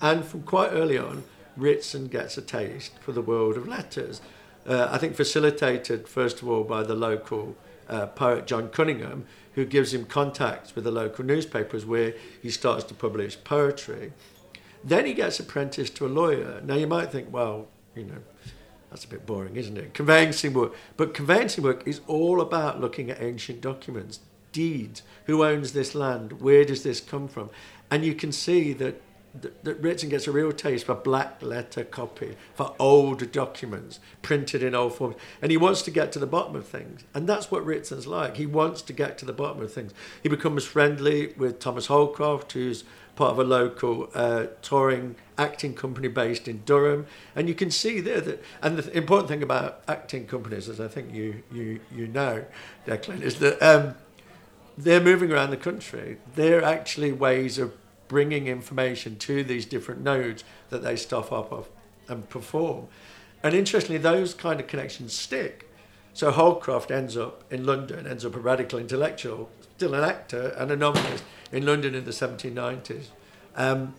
And 0.00 0.24
from 0.24 0.42
quite 0.42 0.70
early 0.72 0.98
on, 0.98 1.22
Ritson 1.56 2.06
gets 2.06 2.38
a 2.38 2.42
taste 2.42 2.92
for 3.00 3.12
the 3.12 3.22
world 3.22 3.56
of 3.56 3.68
letters. 3.68 4.20
Uh, 4.66 4.88
I 4.90 4.98
think 4.98 5.14
facilitated, 5.16 6.08
first 6.08 6.42
of 6.42 6.48
all, 6.48 6.64
by 6.64 6.82
the 6.82 6.94
local 6.94 7.56
uh, 7.88 8.06
poet 8.06 8.46
John 8.46 8.68
Cunningham, 8.68 9.26
who 9.54 9.64
gives 9.64 9.92
him 9.92 10.04
contacts 10.04 10.74
with 10.74 10.84
the 10.84 10.90
local 10.90 11.24
newspapers 11.24 11.84
where 11.84 12.14
he 12.40 12.50
starts 12.50 12.84
to 12.84 12.94
publish 12.94 13.42
poetry. 13.44 14.12
Then 14.84 15.06
he 15.06 15.14
gets 15.14 15.38
apprenticed 15.38 15.96
to 15.96 16.06
a 16.06 16.08
lawyer. 16.08 16.60
Now, 16.64 16.74
you 16.74 16.86
might 16.86 17.12
think, 17.12 17.32
well, 17.32 17.68
you 17.94 18.04
know, 18.04 18.22
that's 18.90 19.04
a 19.04 19.08
bit 19.08 19.26
boring, 19.26 19.56
isn't 19.56 19.76
it? 19.76 19.94
Conveyancing 19.94 20.54
work. 20.54 20.74
But 20.96 21.14
conveyancing 21.14 21.64
work 21.64 21.86
is 21.86 22.00
all 22.06 22.40
about 22.40 22.80
looking 22.80 23.10
at 23.10 23.22
ancient 23.22 23.60
documents, 23.60 24.20
deeds. 24.52 25.02
Who 25.26 25.44
owns 25.44 25.72
this 25.72 25.94
land? 25.94 26.40
Where 26.40 26.64
does 26.64 26.82
this 26.82 27.00
come 27.00 27.28
from? 27.28 27.50
And 27.90 28.04
you 28.04 28.14
can 28.14 28.32
see 28.32 28.72
that 28.74 29.00
that, 29.40 29.80
Ritson 29.80 30.10
gets 30.10 30.26
a 30.26 30.32
real 30.32 30.52
taste 30.52 30.86
for 30.86 30.94
black 30.94 31.42
letter 31.42 31.84
copy, 31.84 32.36
for 32.54 32.74
old 32.78 33.32
documents 33.32 33.98
printed 34.20 34.62
in 34.62 34.74
old 34.74 34.94
forms. 34.94 35.16
And 35.40 35.50
he 35.50 35.56
wants 35.56 35.82
to 35.82 35.90
get 35.90 36.12
to 36.12 36.18
the 36.18 36.26
bottom 36.26 36.54
of 36.54 36.66
things. 36.66 37.04
And 37.14 37.28
that's 37.28 37.50
what 37.50 37.64
Ritson's 37.64 38.06
like. 38.06 38.36
He 38.36 38.46
wants 38.46 38.82
to 38.82 38.92
get 38.92 39.18
to 39.18 39.24
the 39.24 39.32
bottom 39.32 39.62
of 39.62 39.72
things. 39.72 39.92
He 40.22 40.28
becomes 40.28 40.64
friendly 40.64 41.32
with 41.36 41.60
Thomas 41.60 41.86
Holcroft, 41.86 42.52
who's 42.52 42.84
part 43.16 43.32
of 43.32 43.38
a 43.38 43.44
local 43.44 44.08
uh, 44.14 44.46
touring 44.62 45.16
acting 45.38 45.74
company 45.74 46.08
based 46.08 46.48
in 46.48 46.62
Durham. 46.64 47.06
And 47.34 47.48
you 47.48 47.54
can 47.54 47.70
see 47.70 48.00
there 48.00 48.20
that, 48.20 48.42
and 48.62 48.78
the 48.78 48.96
important 48.96 49.28
thing 49.28 49.42
about 49.42 49.82
acting 49.88 50.26
companies, 50.26 50.68
as 50.68 50.80
I 50.80 50.88
think 50.88 51.12
you, 51.12 51.42
you, 51.52 51.80
you 51.90 52.06
know, 52.06 52.44
Declan, 52.86 53.22
is 53.22 53.38
that 53.40 53.62
um, 53.62 53.94
they're 54.76 55.00
moving 55.00 55.32
around 55.32 55.50
the 55.50 55.56
country. 55.56 56.18
They're 56.34 56.64
actually 56.64 57.12
ways 57.12 57.58
of 57.58 57.74
bringing 58.12 58.46
information 58.46 59.16
to 59.16 59.42
these 59.42 59.64
different 59.64 60.02
nodes 60.02 60.44
that 60.68 60.82
they 60.82 60.94
stuff 60.94 61.32
up 61.32 61.50
of 61.50 61.70
and 62.08 62.28
perform. 62.28 62.86
And 63.42 63.54
interestingly, 63.54 63.96
those 63.96 64.34
kind 64.34 64.60
of 64.60 64.66
connections 64.66 65.14
stick. 65.14 65.70
So 66.12 66.30
Holcroft 66.30 66.90
ends 66.90 67.16
up 67.16 67.42
in 67.50 67.64
London, 67.64 68.06
ends 68.06 68.26
up 68.26 68.36
a 68.36 68.38
radical 68.38 68.78
intellectual, 68.78 69.48
still 69.78 69.94
an 69.94 70.04
actor 70.04 70.54
and 70.58 70.70
a 70.70 70.76
novelist 70.76 71.24
in 71.50 71.64
London 71.64 71.94
in 71.94 72.04
the 72.04 72.10
1790s. 72.10 73.06
Um, 73.56 73.94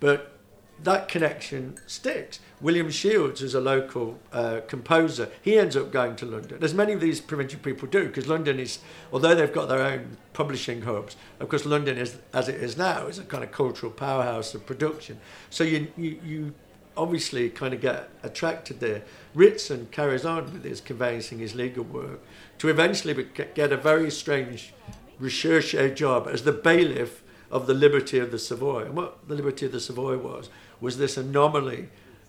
but 0.00 0.35
that 0.82 1.08
connection 1.08 1.78
sticks. 1.86 2.40
William 2.60 2.90
Shields 2.90 3.42
is 3.42 3.54
a 3.54 3.60
local 3.60 4.18
uh, 4.32 4.60
composer. 4.66 5.28
He 5.42 5.58
ends 5.58 5.76
up 5.76 5.90
going 5.90 6.16
to 6.16 6.26
London, 6.26 6.62
as 6.62 6.74
many 6.74 6.92
of 6.92 7.00
these 7.00 7.20
provincial 7.20 7.60
people 7.60 7.88
do, 7.88 8.06
because 8.06 8.26
London 8.26 8.58
is, 8.58 8.78
although 9.12 9.34
they've 9.34 9.52
got 9.52 9.68
their 9.68 9.82
own 9.82 10.16
publishing 10.32 10.82
hubs, 10.82 11.16
of 11.40 11.48
course, 11.48 11.66
London 11.66 11.98
is, 11.98 12.16
as 12.32 12.48
it 12.48 12.56
is 12.56 12.76
now, 12.76 13.06
is 13.06 13.18
a 13.18 13.24
kind 13.24 13.42
of 13.42 13.52
cultural 13.52 13.92
powerhouse 13.92 14.54
of 14.54 14.66
production. 14.66 15.18
So 15.50 15.64
you, 15.64 15.88
you, 15.96 16.20
you 16.24 16.54
obviously 16.96 17.50
kind 17.50 17.74
of 17.74 17.80
get 17.80 18.08
attracted 18.22 18.80
there. 18.80 19.02
Ritson 19.34 19.88
carries 19.90 20.24
on 20.24 20.52
with 20.52 20.64
his 20.64 20.80
conveyancing, 20.80 21.38
his 21.38 21.54
legal 21.54 21.84
work, 21.84 22.20
to 22.58 22.68
eventually 22.68 23.26
get 23.54 23.72
a 23.72 23.76
very 23.76 24.10
strange 24.10 24.72
recherche 25.18 25.74
job 25.94 26.28
as 26.30 26.42
the 26.42 26.52
bailiff 26.52 27.22
of 27.50 27.66
the 27.66 27.74
Liberty 27.74 28.18
of 28.18 28.30
the 28.30 28.38
Savoy. 28.38 28.84
And 28.86 28.96
what 28.96 29.28
the 29.28 29.34
Liberty 29.34 29.66
of 29.66 29.72
the 29.72 29.80
Savoy 29.80 30.16
was, 30.16 30.48
was 30.80 30.98
this 30.98 31.16
anomaly, 31.16 31.88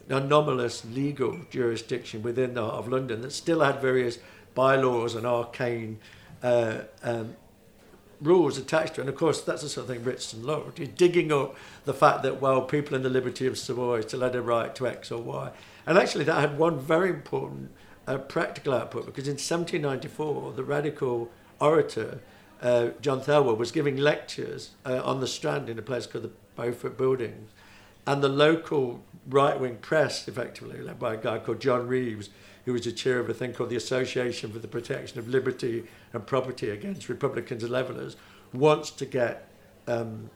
anomalous 0.10 0.86
legal 0.86 1.40
jurisdiction 1.50 2.22
within 2.22 2.54
the 2.54 2.62
heart 2.62 2.76
of 2.76 2.88
London 2.88 3.22
that 3.22 3.32
still 3.32 3.62
had 3.62 3.82
various 3.82 4.20
bylaws 4.56 5.16
and 5.16 5.26
arcane 5.26 6.00
uh, 6.42 6.80
um, 7.04 7.36
rules 8.22 8.58
attached 8.58 8.96
to 8.96 9.02
it. 9.02 9.04
And 9.04 9.10
of 9.10 9.16
course, 9.16 9.42
that's 9.42 9.62
the 9.62 9.70
sort 9.70 9.90
of 9.90 9.96
thing 9.96 10.04
Ritson 10.04 10.46
loved. 10.46 10.78
He's 10.78 10.90
digging 10.90 11.32
up 11.32 11.56
the 11.86 11.94
fact 11.94 12.24
that, 12.24 12.42
well, 12.42 12.62
people 12.62 12.96
in 12.96 13.04
the 13.04 13.10
Liberty 13.10 13.48
of 13.48 13.58
Savoy 13.58 14.02
still 14.02 14.22
had 14.22 14.36
a 14.36 14.42
right 14.42 14.74
to 14.76 14.88
X 14.88 15.12
or 15.12 15.22
Y. 15.22 15.52
And 15.86 15.98
actually, 15.98 16.26
that 16.26 16.40
had 16.40 16.58
one 16.58 16.80
very 16.80 17.10
important 17.10 17.72
uh, 18.08 18.18
practical 18.18 18.74
output 18.74 19.06
because 19.06 19.28
in 19.28 19.34
1794, 19.34 20.54
the 20.54 20.64
radical 20.64 21.30
orator, 21.60 22.20
uh, 22.62 22.90
John 23.02 23.22
Thelwall, 23.22 23.58
was 23.58 23.72
giving 23.72 23.98
lectures 23.98 24.72
uh, 24.86 25.02
on 25.04 25.20
the 25.20 25.28
Strand 25.28 25.70
in 25.70 25.78
a 25.78 25.82
place 25.82 26.08
called 26.08 26.24
the 26.24 26.32
Beaufort 26.56 26.98
Buildings. 26.98 27.52
And 28.08 28.24
the 28.24 28.30
local 28.30 29.04
right 29.28 29.60
wing 29.60 29.78
press, 29.78 30.28
effectively, 30.28 30.82
led 30.82 30.98
by 30.98 31.14
a 31.14 31.18
guy 31.18 31.40
called 31.40 31.60
John 31.60 31.88
Reeves, 31.88 32.30
who 32.66 32.74
was 32.74 32.86
the 32.86 32.92
chair 32.92 33.20
of 33.20 33.30
a 33.30 33.34
thing 33.34 33.54
called 33.54 33.70
the 33.70 33.76
Association 33.76 34.52
for 34.52 34.60
the 34.60 34.68
Protection 34.68 35.20
of 35.20 35.28
Liberty 35.28 35.84
and 36.14 36.26
Property 36.26 36.70
Against 36.70 37.10
Republicans 37.10 37.64
and 37.64 37.72
Levellers, 37.72 38.16
wants 38.54 38.92
to 38.92 39.06
get 39.06 39.50
um, 39.88 40.30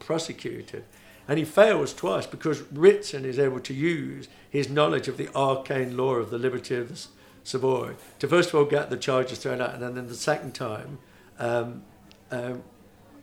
prosecuted. 0.00 0.84
And 1.28 1.38
he 1.38 1.44
fails 1.44 1.94
twice 1.94 2.26
because 2.26 2.62
Ritson 2.72 3.24
is 3.24 3.38
able 3.38 3.60
to 3.60 3.72
use 3.72 4.28
his 4.50 4.68
knowledge 4.68 5.08
of 5.08 5.16
the 5.16 5.28
arcane 5.34 5.96
law 5.96 6.14
of 6.14 6.30
the 6.30 6.38
liberty 6.38 6.74
of 6.76 6.88
the 6.88 7.06
Savoy 7.44 7.94
to 8.18 8.26
first 8.26 8.48
of 8.48 8.54
all 8.54 8.64
get 8.64 8.88
the 8.88 8.96
charges 8.96 9.38
thrown 9.38 9.60
out, 9.60 9.74
and 9.74 9.96
then 9.96 10.06
the 10.06 10.14
second 10.14 10.54
time 10.54 10.98
um, 11.38 11.82
um, 12.30 12.62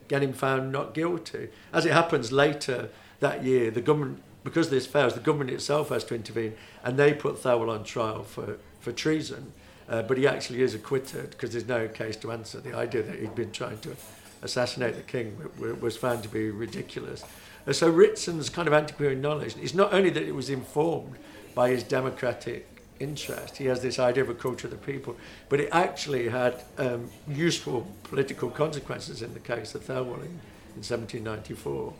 get 0.06 0.22
him 0.22 0.32
found 0.32 0.70
not 0.70 0.94
guilty. 0.94 1.48
As 1.72 1.84
it 1.86 1.92
happens 1.92 2.30
later 2.30 2.88
that 3.22 3.42
year, 3.42 3.70
the 3.70 3.80
government, 3.80 4.22
because 4.44 4.68
this 4.68 4.86
fails, 4.86 5.14
the 5.14 5.20
government 5.20 5.50
itself 5.50 5.88
has 5.88 6.04
to 6.04 6.14
intervene, 6.14 6.54
and 6.84 6.98
they 6.98 7.14
put 7.14 7.36
Thelwall 7.36 7.70
on 7.70 7.84
trial 7.84 8.22
for, 8.22 8.58
for 8.80 8.92
treason. 8.92 9.52
Uh, 9.88 10.02
but 10.02 10.16
he 10.16 10.26
actually 10.26 10.62
is 10.62 10.74
acquitted 10.74 11.30
because 11.30 11.50
there's 11.50 11.66
no 11.66 11.88
case 11.88 12.16
to 12.16 12.30
answer. 12.30 12.60
The 12.60 12.74
idea 12.74 13.02
that 13.02 13.18
he'd 13.18 13.34
been 13.34 13.50
trying 13.50 13.78
to 13.80 13.96
assassinate 14.42 14.96
the 14.96 15.02
king 15.02 15.36
was 15.80 15.96
found 15.96 16.22
to 16.22 16.28
be 16.28 16.50
ridiculous. 16.50 17.24
So 17.70 17.90
Ritson's 17.92 18.48
kind 18.48 18.66
of 18.68 18.74
antiquarian 18.74 19.20
knowledge 19.20 19.56
is 19.56 19.74
not 19.74 19.92
only 19.92 20.10
that 20.10 20.22
it 20.22 20.34
was 20.34 20.50
informed 20.50 21.16
by 21.54 21.70
his 21.70 21.82
democratic 21.82 22.66
interest, 22.98 23.56
he 23.56 23.66
has 23.66 23.82
this 23.82 23.98
idea 23.98 24.22
of 24.22 24.30
a 24.30 24.34
culture 24.34 24.66
of 24.66 24.72
the 24.72 24.92
people, 24.92 25.16
but 25.48 25.60
it 25.60 25.68
actually 25.72 26.28
had 26.28 26.62
um, 26.78 27.10
useful 27.28 27.86
political 28.04 28.50
consequences 28.50 29.22
in 29.22 29.32
the 29.34 29.40
case 29.40 29.74
of 29.74 29.84
Thelwall 29.84 30.20
in, 30.20 30.40
in 30.74 30.82
1794. 30.82 31.92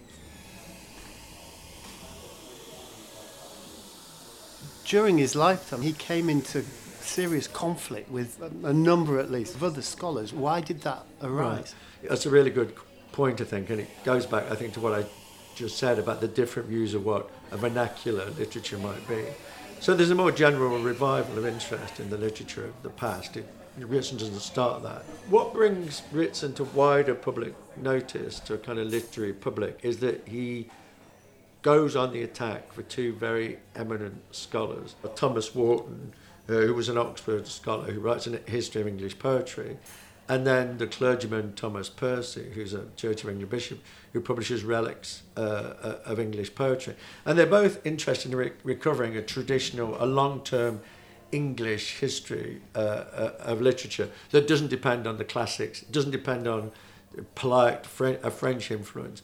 During 4.85 5.19
his 5.19 5.35
lifetime, 5.35 5.83
he 5.83 5.93
came 5.93 6.29
into 6.29 6.65
serious 7.01 7.47
conflict 7.49 8.11
with 8.11 8.41
a 8.65 8.73
number, 8.73 9.19
at 9.19 9.31
least, 9.31 9.55
of 9.55 9.65
other 9.65 9.83
scholars. 9.83 10.33
Why 10.33 10.61
did 10.61 10.83
that 10.83 11.05
arise? 11.23 11.75
Right. 12.03 12.11
That's 12.11 12.27
a 12.27 12.31
really 12.31 12.51
good 12.51 12.75
point, 13.12 13.41
I 13.41 13.45
think, 13.45 13.71
and 13.71 13.81
it 13.81 13.89
goes 14.05 14.27
back, 14.27 14.51
I 14.51 14.55
think, 14.55 14.75
to 14.75 14.81
what 14.81 14.93
I 14.93 15.05
just 15.55 15.79
said 15.79 15.99
about 15.99 16.21
the 16.21 16.29
different 16.29 16.69
views 16.69 16.95
of 16.95 17.05
what 17.05 17.31
a 17.51 17.57
vernacular 17.57 18.31
literature 18.31 18.79
might 18.79 19.07
be. 19.09 19.25
So 19.81 19.95
there's 19.95 20.11
a 20.11 20.15
more 20.15 20.33
general 20.33 20.79
revival 20.79 21.39
of 21.39 21.47
interest 21.47 22.01
in 22.01 22.09
the 22.09 22.17
literature 22.17 22.65
of 22.65 22.83
the 22.83 22.91
past. 22.91 23.37
It, 23.37 23.47
Ritson 23.79 24.19
doesn't 24.19 24.41
start 24.41 24.83
that. 24.83 25.03
What 25.29 25.53
brings 25.53 26.03
Ritson 26.12 26.55
to 26.55 26.65
wider 26.65 27.15
public 27.15 27.55
notice, 27.77 28.39
to 28.41 28.55
a 28.55 28.59
kind 28.59 28.79
of 28.79 28.87
literary 28.87 29.33
public, 29.33 29.81
is 29.83 29.99
that 29.99 30.27
he 30.27 30.69
goes 31.62 31.95
on 31.95 32.12
the 32.12 32.23
attack 32.23 32.73
for 32.73 32.83
two 32.83 33.14
very 33.14 33.59
eminent 33.75 34.21
scholars. 34.35 34.97
Thomas 35.14 35.54
Warton, 35.54 36.12
uh, 36.49 36.54
who 36.54 36.75
was 36.75 36.88
an 36.88 36.99
Oxford 36.99 37.47
scholar 37.47 37.90
who 37.90 38.00
writes 38.00 38.26
a 38.26 38.38
history 38.50 38.83
of 38.83 38.88
English 38.88 39.19
poetry, 39.19 39.78
and 40.28 40.47
then 40.47 40.78
the 40.78 40.87
clergyman 40.87 41.54
Thomas 41.54 41.88
Percy, 41.88 42.50
who's 42.54 42.75
a 42.75 42.87
Church 42.97 43.23
of 43.23 43.31
England 43.31 43.50
bishop, 43.50 43.81
who 44.12 44.21
publishes 44.21 44.64
relics 44.64 45.23
uh, 45.37 45.40
uh, 45.40 45.99
of 46.04 46.19
English 46.19 46.54
poetry. 46.54 46.95
And 47.25 47.38
they're 47.38 47.47
both 47.47 47.85
interested 47.87 48.33
in 48.33 48.38
re- 48.38 48.52
recovering 48.64 49.16
a 49.16 49.23
traditional, 49.23 50.02
a 50.02 50.07
long 50.07 50.42
term 50.42 50.81
English 51.33 51.99
history 51.99 52.61
uh, 52.75 52.78
uh, 52.78 53.33
of 53.40 53.61
literature 53.61 54.11
that 54.31 54.47
doesn't 54.47 54.69
depend 54.69 55.07
on 55.07 55.16
the 55.16 55.25
classics, 55.25 55.81
doesn't 55.83 56.11
depend 56.11 56.47
on 56.47 56.71
polite 57.35 57.87
a 58.00 58.31
French 58.31 58.71
influence. 58.71 59.23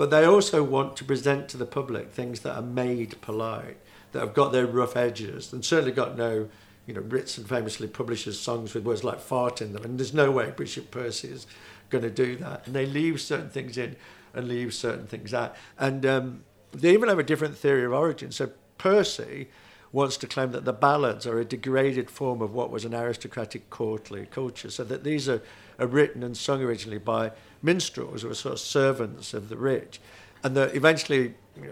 But 0.00 0.08
they 0.08 0.24
also 0.24 0.64
want 0.64 0.96
to 0.96 1.04
present 1.04 1.50
to 1.50 1.58
the 1.58 1.66
public 1.66 2.10
things 2.10 2.40
that 2.40 2.56
are 2.56 2.62
made 2.62 3.20
polite, 3.20 3.76
that 4.12 4.20
have 4.20 4.32
got 4.32 4.50
their 4.50 4.64
rough 4.64 4.96
edges, 4.96 5.52
and 5.52 5.62
certainly 5.62 5.92
got 5.92 6.16
no 6.16 6.48
you 6.86 6.94
know, 6.94 7.02
Ritson 7.02 7.44
famously 7.44 7.86
publishes 7.86 8.40
songs 8.40 8.72
with 8.72 8.84
words 8.84 9.04
like 9.04 9.20
fart 9.20 9.60
in 9.60 9.74
them, 9.74 9.84
and 9.84 9.98
there's 9.98 10.14
no 10.14 10.30
way 10.30 10.54
Bishop 10.56 10.90
Percy 10.90 11.28
is 11.28 11.46
going 11.90 12.00
to 12.00 12.08
do 12.08 12.36
that. 12.36 12.66
And 12.66 12.74
they 12.74 12.86
leave 12.86 13.20
certain 13.20 13.50
things 13.50 13.76
in 13.76 13.94
and 14.32 14.48
leave 14.48 14.72
certain 14.72 15.06
things 15.06 15.34
out. 15.34 15.54
And 15.78 16.06
um, 16.06 16.44
they 16.72 16.94
even 16.94 17.10
have 17.10 17.18
a 17.18 17.22
different 17.22 17.58
theory 17.58 17.84
of 17.84 17.92
origin. 17.92 18.32
So 18.32 18.52
Percy 18.78 19.50
wants 19.92 20.16
to 20.18 20.26
claim 20.26 20.52
that 20.52 20.64
the 20.64 20.72
ballads 20.72 21.26
are 21.26 21.38
a 21.38 21.44
degraded 21.44 22.10
form 22.10 22.40
of 22.40 22.52
what 22.52 22.70
was 22.70 22.84
an 22.84 22.94
aristocratic 22.94 23.70
courtly 23.70 24.26
culture, 24.26 24.70
so 24.70 24.84
that 24.84 25.04
these 25.04 25.28
are, 25.28 25.42
are 25.78 25.86
written 25.86 26.22
and 26.22 26.36
sung 26.36 26.62
originally 26.62 26.98
by 26.98 27.32
minstrels 27.62 28.22
who 28.22 28.28
were 28.28 28.34
sort 28.34 28.54
of 28.54 28.60
servants 28.60 29.34
of 29.34 29.48
the 29.48 29.56
rich. 29.56 30.00
And 30.44 30.56
that 30.56 30.74
eventually, 30.74 31.34
you 31.56 31.62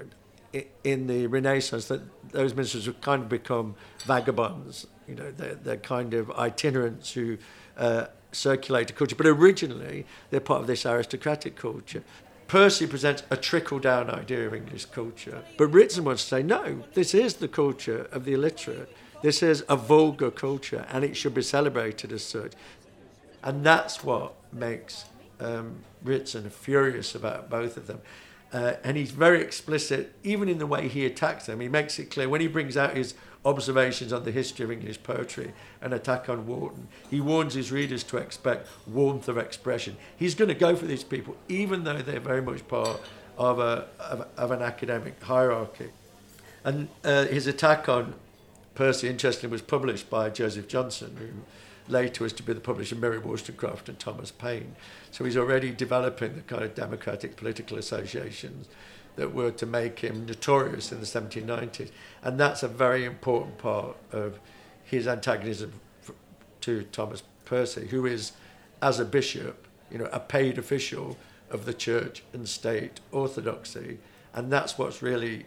know, 0.53 0.63
in 0.83 1.07
the 1.07 1.27
Renaissance, 1.27 1.87
that 1.87 2.01
those 2.33 2.55
minstrels 2.55 2.87
would 2.87 3.01
kind 3.01 3.23
of 3.23 3.29
become 3.29 3.75
vagabonds 4.05 4.87
you 5.09 5.15
know, 5.15 5.31
they're, 5.33 5.55
they're 5.55 5.77
kind 5.79 6.15
of 6.15 6.31
itinerants 6.33 7.13
who 7.13 7.39
uh, 7.77 8.07
circulate 8.31 8.91
a 8.91 8.93
culture. 8.93 9.17
But 9.17 9.27
originally, 9.27 10.07
they're 10.31 10.41
part 10.41 10.61
of 10.61 10.67
this 10.67 10.85
aristocratic 10.85 11.57
culture. 11.57 12.05
Percy 12.49 12.87
presents 12.87 13.23
a 13.31 13.37
trickle 13.37 13.79
down 13.79 14.09
idea 14.09 14.47
of 14.47 14.55
English 14.55 14.87
culture. 14.87 15.43
But 15.59 15.67
Ritson 15.67 16.05
wants 16.05 16.23
to 16.25 16.29
say, 16.29 16.43
no, 16.43 16.83
this 16.95 17.15
is 17.15 17.35
the 17.35 17.49
culture 17.49 18.09
of 18.11 18.25
the 18.25 18.33
illiterate. 18.33 18.91
This 19.23 19.43
is 19.43 19.65
a 19.69 19.77
vulgar 19.77 20.31
culture, 20.31 20.87
and 20.91 21.05
it 21.05 21.15
should 21.15 21.35
be 21.35 21.43
celebrated 21.43 22.11
as 22.11 22.25
such. 22.25 22.53
And 23.43 23.65
that's 23.65 24.03
what 24.03 24.35
makes 24.51 25.05
um, 25.41 25.85
Ritson 26.03 26.49
furious 26.49 27.15
about 27.15 27.51
both 27.51 27.77
of 27.77 27.87
them. 27.87 28.01
Uh, 28.51 28.75
and 28.83 28.97
he's 28.97 29.11
very 29.11 29.43
explicit, 29.43 30.15
even 30.25 30.49
in 30.49 30.57
the 30.57 30.67
way 30.67 30.89
he 30.89 31.05
attacks 31.05 31.47
them. 31.47 31.61
He 31.61 31.69
makes 31.69 31.99
it 31.99 32.11
clear 32.11 32.31
when 32.31 32.41
he 32.41 32.47
brings 32.47 32.79
out 32.79 32.97
his 32.97 33.15
observations 33.45 34.13
on 34.13 34.25
the 34.25 34.31
history 34.31 34.65
of 34.65 34.73
English 34.73 35.03
poetry, 35.03 35.53
an 35.81 35.93
attack 35.93 36.29
on 36.29 36.47
Warton. 36.47 36.89
He 37.11 37.21
warns 37.21 37.55
his 37.55 37.71
readers 37.73 38.03
to 38.05 38.17
expect 38.17 38.69
warmth 38.87 39.29
of 39.29 39.39
expression. 39.39 39.97
He's 40.17 40.35
going 40.35 40.49
to 40.49 40.55
go 40.55 40.75
for 40.77 40.87
these 40.87 41.05
people, 41.05 41.37
even 41.49 41.85
though 41.85 41.99
they're 41.99 42.21
very 42.21 42.43
much 42.43 42.67
part 42.69 43.01
of, 43.37 43.59
a, 43.59 43.87
of, 44.01 44.27
of 44.37 44.51
an 44.51 44.63
academic 44.63 45.23
hierarchy. 45.23 45.91
And 46.65 46.89
uh, 47.05 47.27
his 47.27 47.47
attack 47.47 47.89
on 47.89 48.15
Percy, 48.75 49.09
interestingly, 49.09 49.53
was 49.53 49.63
published 49.63 50.11
by 50.11 50.31
Joseph 50.31 50.69
Johnson, 50.69 51.17
who 51.19 51.93
later 51.93 52.25
was 52.25 52.33
to 52.35 52.43
be 52.43 52.53
the 52.53 52.61
publisher 52.61 52.95
of 52.95 53.01
Mary 53.01 53.19
Wollstonecraft 53.19 53.89
and 53.89 53.99
Thomas 53.99 54.31
Paine. 54.31 54.77
So 55.11 55.25
he's 55.25 55.37
already 55.37 55.71
developing 55.71 56.35
the 56.35 56.43
kind 56.43 56.63
of 56.63 56.75
democratic 56.75 57.37
political 57.37 57.79
associations 57.79 58.69
that 59.19 59.35
were 59.35 59.51
to 59.51 59.67
make 59.67 59.99
him 59.99 60.25
notorious 60.25 60.93
in 60.93 61.01
the 61.01 61.07
1790s. 61.07 61.91
And 62.23 62.39
that's 62.39 62.63
a 62.63 62.69
very 62.69 63.05
important 63.05 63.59
part 63.59 63.97
of 64.13 64.39
his 64.85 65.09
antagonism 65.09 65.73
to 66.61 66.85
Thomas 66.85 67.25
Percy, 67.45 67.89
who 67.89 68.07
is, 68.07 68.33
as 68.81 69.01
a 69.01 69.05
bishop, 69.05 69.67
you 69.91 69.99
know, 69.99 70.09
a 70.13 70.21
paid 70.21 70.57
official 70.57 71.19
of 71.51 71.65
the 71.65 71.75
church 71.75 72.23
and 72.33 72.49
state 72.49 73.01
orthodoxy. 73.11 73.99
And 74.33 74.53
that's 74.53 74.79
what's 74.79 75.03
really 75.03 75.47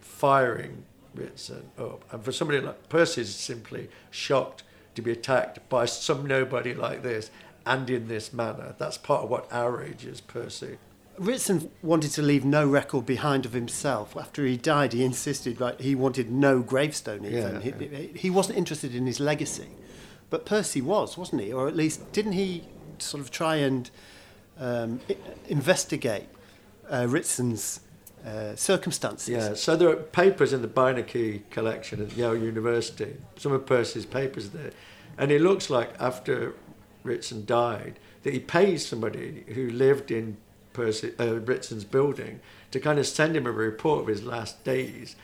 firing 0.00 0.84
Ritson 1.14 1.70
up. 1.78 2.04
And 2.12 2.22
for 2.22 2.30
somebody 2.30 2.60
like 2.60 2.90
Percy 2.90 3.22
is 3.22 3.34
simply 3.34 3.88
shocked 4.10 4.64
to 4.96 5.00
be 5.00 5.12
attacked 5.12 5.66
by 5.70 5.86
some 5.86 6.26
nobody 6.26 6.74
like 6.74 7.02
this 7.02 7.30
and 7.64 7.88
in 7.88 8.08
this 8.08 8.34
manner. 8.34 8.74
That's 8.76 8.98
part 8.98 9.24
of 9.24 9.30
what 9.30 9.50
outrages 9.50 10.20
Percy. 10.20 10.76
Ritson 11.18 11.70
wanted 11.82 12.12
to 12.12 12.22
leave 12.22 12.44
no 12.44 12.66
record 12.66 13.06
behind 13.06 13.44
of 13.44 13.52
himself. 13.52 14.16
After 14.16 14.44
he 14.44 14.56
died, 14.56 14.92
he 14.92 15.04
insisted 15.04 15.60
right, 15.60 15.80
he 15.80 15.94
wanted 15.94 16.30
no 16.30 16.60
gravestone 16.60 17.24
even. 17.24 17.60
Yeah. 17.60 17.98
He, 17.98 18.06
he 18.18 18.30
wasn't 18.30 18.58
interested 18.58 18.94
in 18.94 19.06
his 19.06 19.20
legacy. 19.20 19.68
But 20.30 20.44
Percy 20.44 20.80
was, 20.80 21.16
wasn't 21.16 21.42
he? 21.42 21.52
Or 21.52 21.68
at 21.68 21.76
least, 21.76 22.12
didn't 22.12 22.32
he 22.32 22.64
sort 22.98 23.22
of 23.22 23.30
try 23.30 23.56
and 23.56 23.90
um, 24.58 25.00
investigate 25.48 26.26
uh, 26.88 27.06
Ritson's 27.08 27.80
uh, 28.26 28.54
circumstances? 28.54 29.28
Yeah, 29.28 29.54
so 29.54 29.76
there 29.76 29.88
are 29.88 29.96
papers 29.96 30.52
in 30.52 30.62
the 30.62 30.68
Beinecke 30.68 31.42
collection 31.50 32.02
at 32.02 32.16
Yale 32.16 32.36
University, 32.36 33.16
some 33.36 33.52
of 33.52 33.64
Percy's 33.66 34.06
papers 34.06 34.50
there. 34.50 34.72
And 35.16 35.32
it 35.32 35.40
looks 35.40 35.70
like 35.70 35.90
after 35.98 36.54
Ritson 37.02 37.44
died, 37.44 37.98
that 38.22 38.32
he 38.32 38.40
pays 38.40 38.86
somebody 38.86 39.44
who 39.48 39.70
lived 39.70 40.10
in 40.10 40.36
Percy, 40.78 41.12
uh, 41.18 41.40
Ritson's 41.40 41.84
building 41.84 42.38
to 42.70 42.78
kind 42.78 43.00
of 43.00 43.06
send 43.06 43.36
him 43.36 43.46
a 43.46 43.50
report 43.50 44.02
of 44.02 44.06
his 44.06 44.22
last 44.22 44.62
days. 44.62 45.16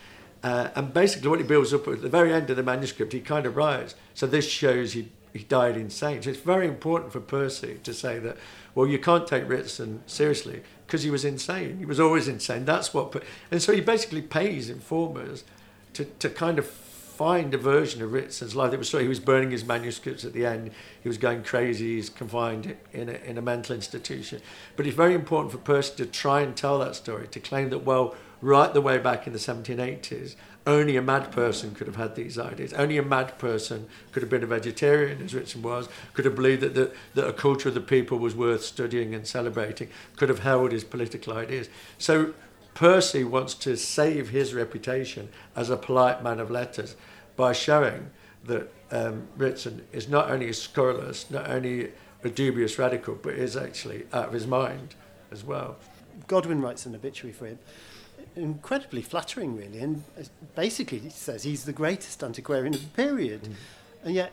Uh, 0.42 0.70
and 0.74 0.92
basically, 0.92 1.28
what 1.28 1.38
he 1.38 1.46
builds 1.46 1.72
up 1.72 1.86
at 1.86 2.02
the 2.02 2.08
very 2.08 2.32
end 2.32 2.50
of 2.50 2.56
the 2.56 2.62
manuscript, 2.62 3.12
he 3.12 3.20
kind 3.20 3.46
of 3.46 3.56
writes. 3.56 3.94
So 4.14 4.26
this 4.26 4.48
shows 4.48 4.94
he, 4.94 5.10
he 5.32 5.44
died 5.44 5.76
insane. 5.76 6.22
So 6.22 6.30
it's 6.30 6.40
very 6.40 6.66
important 6.66 7.12
for 7.12 7.20
Percy 7.20 7.78
to 7.84 7.94
say 7.94 8.18
that, 8.18 8.36
well, 8.74 8.88
you 8.88 8.98
can't 8.98 9.28
take 9.28 9.48
Ritson 9.48 10.02
seriously 10.06 10.62
because 10.86 11.04
he 11.04 11.10
was 11.10 11.24
insane. 11.24 11.78
He 11.78 11.86
was 11.86 12.00
always 12.00 12.26
insane. 12.26 12.64
That's 12.64 12.92
what. 12.92 13.22
And 13.52 13.62
so 13.62 13.72
he 13.72 13.80
basically 13.80 14.22
pays 14.22 14.68
informers 14.68 15.44
to, 15.92 16.04
to 16.04 16.28
kind 16.28 16.58
of 16.58 16.66
find 17.14 17.54
a 17.54 17.58
version 17.58 18.02
of 18.02 18.12
Ritson's 18.12 18.56
life 18.56 18.72
that 18.72 18.78
was 18.78 18.88
so 18.88 18.98
he 18.98 19.08
was 19.08 19.20
burning 19.20 19.52
his 19.52 19.64
manuscripts 19.64 20.24
at 20.24 20.32
the 20.32 20.44
end. 20.44 20.72
He 21.00 21.08
was 21.08 21.16
going 21.16 21.44
crazy. 21.44 21.94
He's 21.94 22.10
confined 22.10 22.76
in 22.92 23.08
a, 23.08 23.12
in 23.12 23.38
a 23.38 23.42
mental 23.42 23.74
institution. 23.74 24.40
But 24.76 24.86
it's 24.86 24.96
very 24.96 25.14
important 25.14 25.52
for 25.52 25.58
Percy 25.58 25.94
to 25.96 26.06
try 26.06 26.40
and 26.40 26.56
tell 26.56 26.78
that 26.80 26.96
story, 26.96 27.28
to 27.28 27.40
claim 27.40 27.70
that 27.70 27.84
well, 27.84 28.16
right 28.40 28.74
the 28.74 28.80
way 28.80 28.98
back 28.98 29.26
in 29.26 29.32
the 29.32 29.38
1780s, 29.38 30.34
only 30.66 30.96
a 30.96 31.02
mad 31.02 31.30
person 31.30 31.74
could 31.74 31.86
have 31.86 31.96
had 31.96 32.14
these 32.14 32.38
ideas. 32.38 32.72
Only 32.72 32.96
a 32.96 33.02
mad 33.02 33.38
person 33.38 33.86
could 34.12 34.22
have 34.22 34.30
been 34.30 34.42
a 34.42 34.46
vegetarian, 34.46 35.22
as 35.22 35.34
Ritson 35.34 35.62
was, 35.62 35.88
could 36.14 36.24
have 36.24 36.34
believed 36.34 36.62
that, 36.62 36.74
the, 36.74 36.92
that 37.14 37.28
a 37.28 37.32
culture 37.32 37.68
of 37.68 37.74
the 37.74 37.80
people 37.80 38.18
was 38.18 38.34
worth 38.34 38.64
studying 38.64 39.14
and 39.14 39.26
celebrating, 39.26 39.88
could 40.16 40.28
have 40.28 40.40
held 40.40 40.72
his 40.72 40.84
political 40.84 41.34
ideas. 41.34 41.68
So 41.98 42.34
Percy 42.74 43.24
wants 43.24 43.54
to 43.54 43.76
save 43.76 44.30
his 44.30 44.52
reputation 44.52 45.28
as 45.54 45.70
a 45.70 45.76
polite 45.76 46.22
man 46.22 46.40
of 46.40 46.50
letters 46.50 46.96
by 47.36 47.52
showing 47.52 48.10
that 48.44 48.70
um, 48.90 49.28
Ritson 49.36 49.86
is 49.92 50.08
not 50.08 50.30
only 50.30 50.48
a 50.48 50.54
scurrilous, 50.54 51.30
not 51.30 51.48
only 51.48 51.92
a 52.22 52.28
dubious 52.28 52.78
radical, 52.78 53.14
but 53.14 53.34
is 53.34 53.56
actually 53.56 54.06
out 54.12 54.28
of 54.28 54.32
his 54.32 54.46
mind 54.46 54.94
as 55.30 55.44
well. 55.44 55.76
Godwin 56.26 56.60
writes 56.60 56.86
an 56.86 56.94
obituary 56.94 57.32
for 57.32 57.46
him. 57.46 57.58
Incredibly 58.36 59.02
flattering, 59.02 59.56
really, 59.56 59.78
and 59.78 60.02
basically 60.54 60.98
he 60.98 61.10
says 61.10 61.42
he's 61.44 61.64
the 61.64 61.72
greatest 61.72 62.22
antiquarian 62.22 62.74
of 62.74 62.82
the 62.82 63.02
period. 63.02 63.48
And 64.04 64.14
yet, 64.14 64.32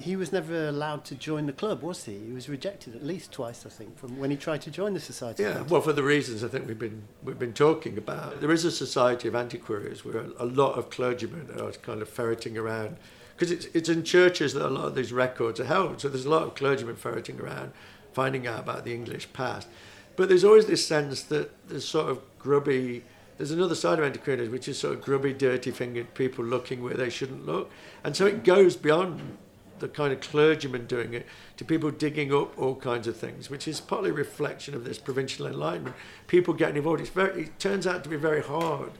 he 0.00 0.16
was 0.16 0.32
never 0.32 0.68
allowed 0.68 1.04
to 1.06 1.14
join 1.14 1.46
the 1.46 1.52
club, 1.52 1.82
was 1.82 2.04
he? 2.04 2.18
He 2.18 2.32
was 2.32 2.48
rejected 2.48 2.96
at 2.96 3.04
least 3.04 3.32
twice, 3.32 3.66
I 3.66 3.68
think, 3.68 3.98
from 3.98 4.18
when 4.18 4.30
he 4.30 4.36
tried 4.36 4.62
to 4.62 4.70
join 4.70 4.94
the 4.94 5.00
Society. 5.00 5.42
Yeah, 5.42 5.62
well, 5.62 5.80
for 5.80 5.92
the 5.92 6.02
reasons 6.02 6.42
I 6.42 6.48
think 6.48 6.66
we've 6.66 6.78
been 6.78 7.04
we've 7.22 7.38
been 7.38 7.52
talking 7.52 7.98
about, 7.98 8.40
there 8.40 8.50
is 8.50 8.64
a 8.64 8.70
society 8.70 9.28
of 9.28 9.36
antiquaries 9.36 10.04
where 10.04 10.26
a, 10.38 10.46
lot 10.46 10.78
of 10.78 10.90
clergymen 10.90 11.50
are 11.60 11.72
kind 11.72 12.02
of 12.02 12.08
ferreting 12.08 12.56
around 12.56 12.96
because 13.34 13.50
it's 13.50 13.66
it's 13.66 13.88
in 13.88 14.02
churches 14.02 14.54
that 14.54 14.66
a 14.66 14.68
lot 14.68 14.86
of 14.86 14.94
these 14.94 15.12
records 15.12 15.60
are 15.60 15.64
held. 15.64 16.00
So 16.00 16.08
there's 16.08 16.26
a 16.26 16.30
lot 16.30 16.42
of 16.42 16.54
clergymen 16.54 16.96
ferreting 16.96 17.40
around, 17.40 17.72
finding 18.12 18.46
out 18.46 18.60
about 18.60 18.84
the 18.84 18.94
English 18.94 19.32
past. 19.32 19.68
But 20.16 20.28
there's 20.28 20.44
always 20.44 20.66
this 20.66 20.86
sense 20.86 21.22
that 21.24 21.50
there's 21.68 21.86
sort 21.86 22.08
of 22.08 22.20
grubby. 22.38 23.04
There's 23.36 23.52
another 23.52 23.74
side 23.74 23.98
of 23.98 24.04
antiquarianism, 24.04 24.52
which 24.52 24.68
is 24.68 24.78
sort 24.78 24.94
of 24.94 25.00
grubby, 25.00 25.32
dirty-fingered 25.32 26.12
people 26.12 26.44
looking 26.44 26.82
where 26.82 26.94
they 26.94 27.08
shouldn't 27.08 27.46
look, 27.46 27.70
and 28.04 28.14
so 28.14 28.26
it 28.26 28.44
goes 28.44 28.76
beyond 28.76 29.38
the 29.80 29.88
kind 29.88 30.12
of 30.12 30.20
clergymen 30.20 30.86
doing 30.86 31.14
it 31.14 31.26
to 31.56 31.64
people 31.64 31.90
digging 31.90 32.32
up 32.32 32.56
all 32.58 32.74
kinds 32.74 33.06
of 33.06 33.16
things, 33.16 33.50
which 33.50 33.66
is 33.66 33.80
partly 33.80 34.10
a 34.10 34.12
reflection 34.12 34.74
of 34.74 34.84
this 34.84 34.98
provincial 34.98 35.46
enlightenment. 35.46 35.96
People 36.26 36.54
getting 36.54 36.76
involved. 36.76 37.00
It's 37.00 37.10
very, 37.10 37.44
it 37.44 37.58
turns 37.58 37.86
out 37.86 38.04
to 38.04 38.10
be 38.10 38.16
very 38.16 38.42
hard 38.42 38.92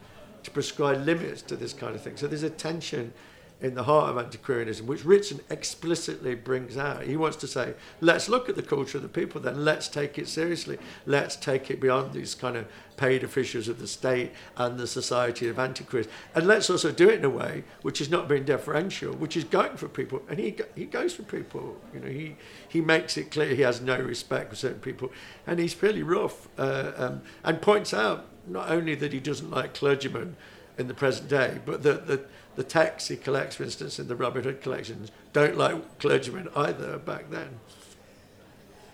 to 0.42 0.50
prescribe 0.50 1.04
limits 1.04 1.42
to 1.42 1.56
this 1.56 1.72
kind 1.72 1.94
of 1.94 2.02
thing. 2.02 2.16
So 2.16 2.26
there's 2.26 2.42
a 2.42 2.50
tension 2.50 3.12
in 3.60 3.74
the 3.74 3.82
heart 3.82 4.10
of 4.10 4.18
antiquarianism, 4.18 4.86
which 4.86 5.04
Ritson 5.04 5.40
explicitly 5.50 6.34
brings 6.34 6.76
out. 6.76 7.02
He 7.02 7.16
wants 7.16 7.36
to 7.38 7.46
say, 7.46 7.74
let's 8.00 8.28
look 8.28 8.48
at 8.48 8.56
the 8.56 8.62
culture 8.62 8.96
of 8.96 9.02
the 9.02 9.08
people 9.08 9.40
then, 9.40 9.64
let's 9.64 9.86
take 9.88 10.18
it 10.18 10.28
seriously, 10.28 10.78
let's 11.04 11.36
take 11.36 11.70
it 11.70 11.80
beyond 11.80 12.12
these 12.12 12.34
kind 12.34 12.56
of 12.56 12.66
paid 12.96 13.22
officials 13.22 13.68
of 13.68 13.78
the 13.78 13.86
state 13.86 14.32
and 14.56 14.78
the 14.78 14.86
society 14.86 15.48
of 15.48 15.58
antiquaries. 15.58 16.08
And 16.34 16.46
let's 16.46 16.70
also 16.70 16.90
do 16.90 17.08
it 17.08 17.18
in 17.18 17.24
a 17.24 17.30
way 17.30 17.64
which 17.82 18.00
is 18.00 18.10
not 18.10 18.28
being 18.28 18.44
deferential, 18.44 19.12
which 19.14 19.36
is 19.36 19.44
going 19.44 19.76
for 19.76 19.88
people. 19.88 20.22
And 20.28 20.38
he, 20.38 20.56
he 20.74 20.86
goes 20.86 21.14
for 21.14 21.22
people. 21.22 21.76
You 21.92 22.00
know, 22.00 22.08
he, 22.08 22.36
he 22.68 22.80
makes 22.80 23.16
it 23.16 23.30
clear 23.30 23.54
he 23.54 23.62
has 23.62 23.80
no 23.80 23.98
respect 23.98 24.50
for 24.50 24.56
certain 24.56 24.80
people. 24.80 25.10
And 25.46 25.58
he's 25.58 25.74
fairly 25.74 26.02
rough 26.02 26.48
uh, 26.58 26.92
um, 26.96 27.22
and 27.44 27.60
points 27.60 27.92
out 27.92 28.26
not 28.46 28.70
only 28.70 28.94
that 28.96 29.12
he 29.12 29.20
doesn't 29.20 29.50
like 29.50 29.74
clergymen 29.74 30.36
in 30.78 30.88
the 30.88 30.94
present 30.94 31.28
day, 31.28 31.58
but 31.64 31.82
that 31.82 32.06
the, 32.06 32.24
the 32.56 32.64
tax 32.64 33.08
he 33.08 33.16
collects, 33.16 33.56
for 33.56 33.64
instance, 33.64 33.98
in 33.98 34.08
the 34.08 34.16
Robin 34.16 34.42
Hood 34.42 34.60
collections, 34.60 35.10
don't 35.32 35.56
like 35.56 35.98
clergymen 35.98 36.48
either 36.54 36.98
back 36.98 37.30
then. 37.30 37.60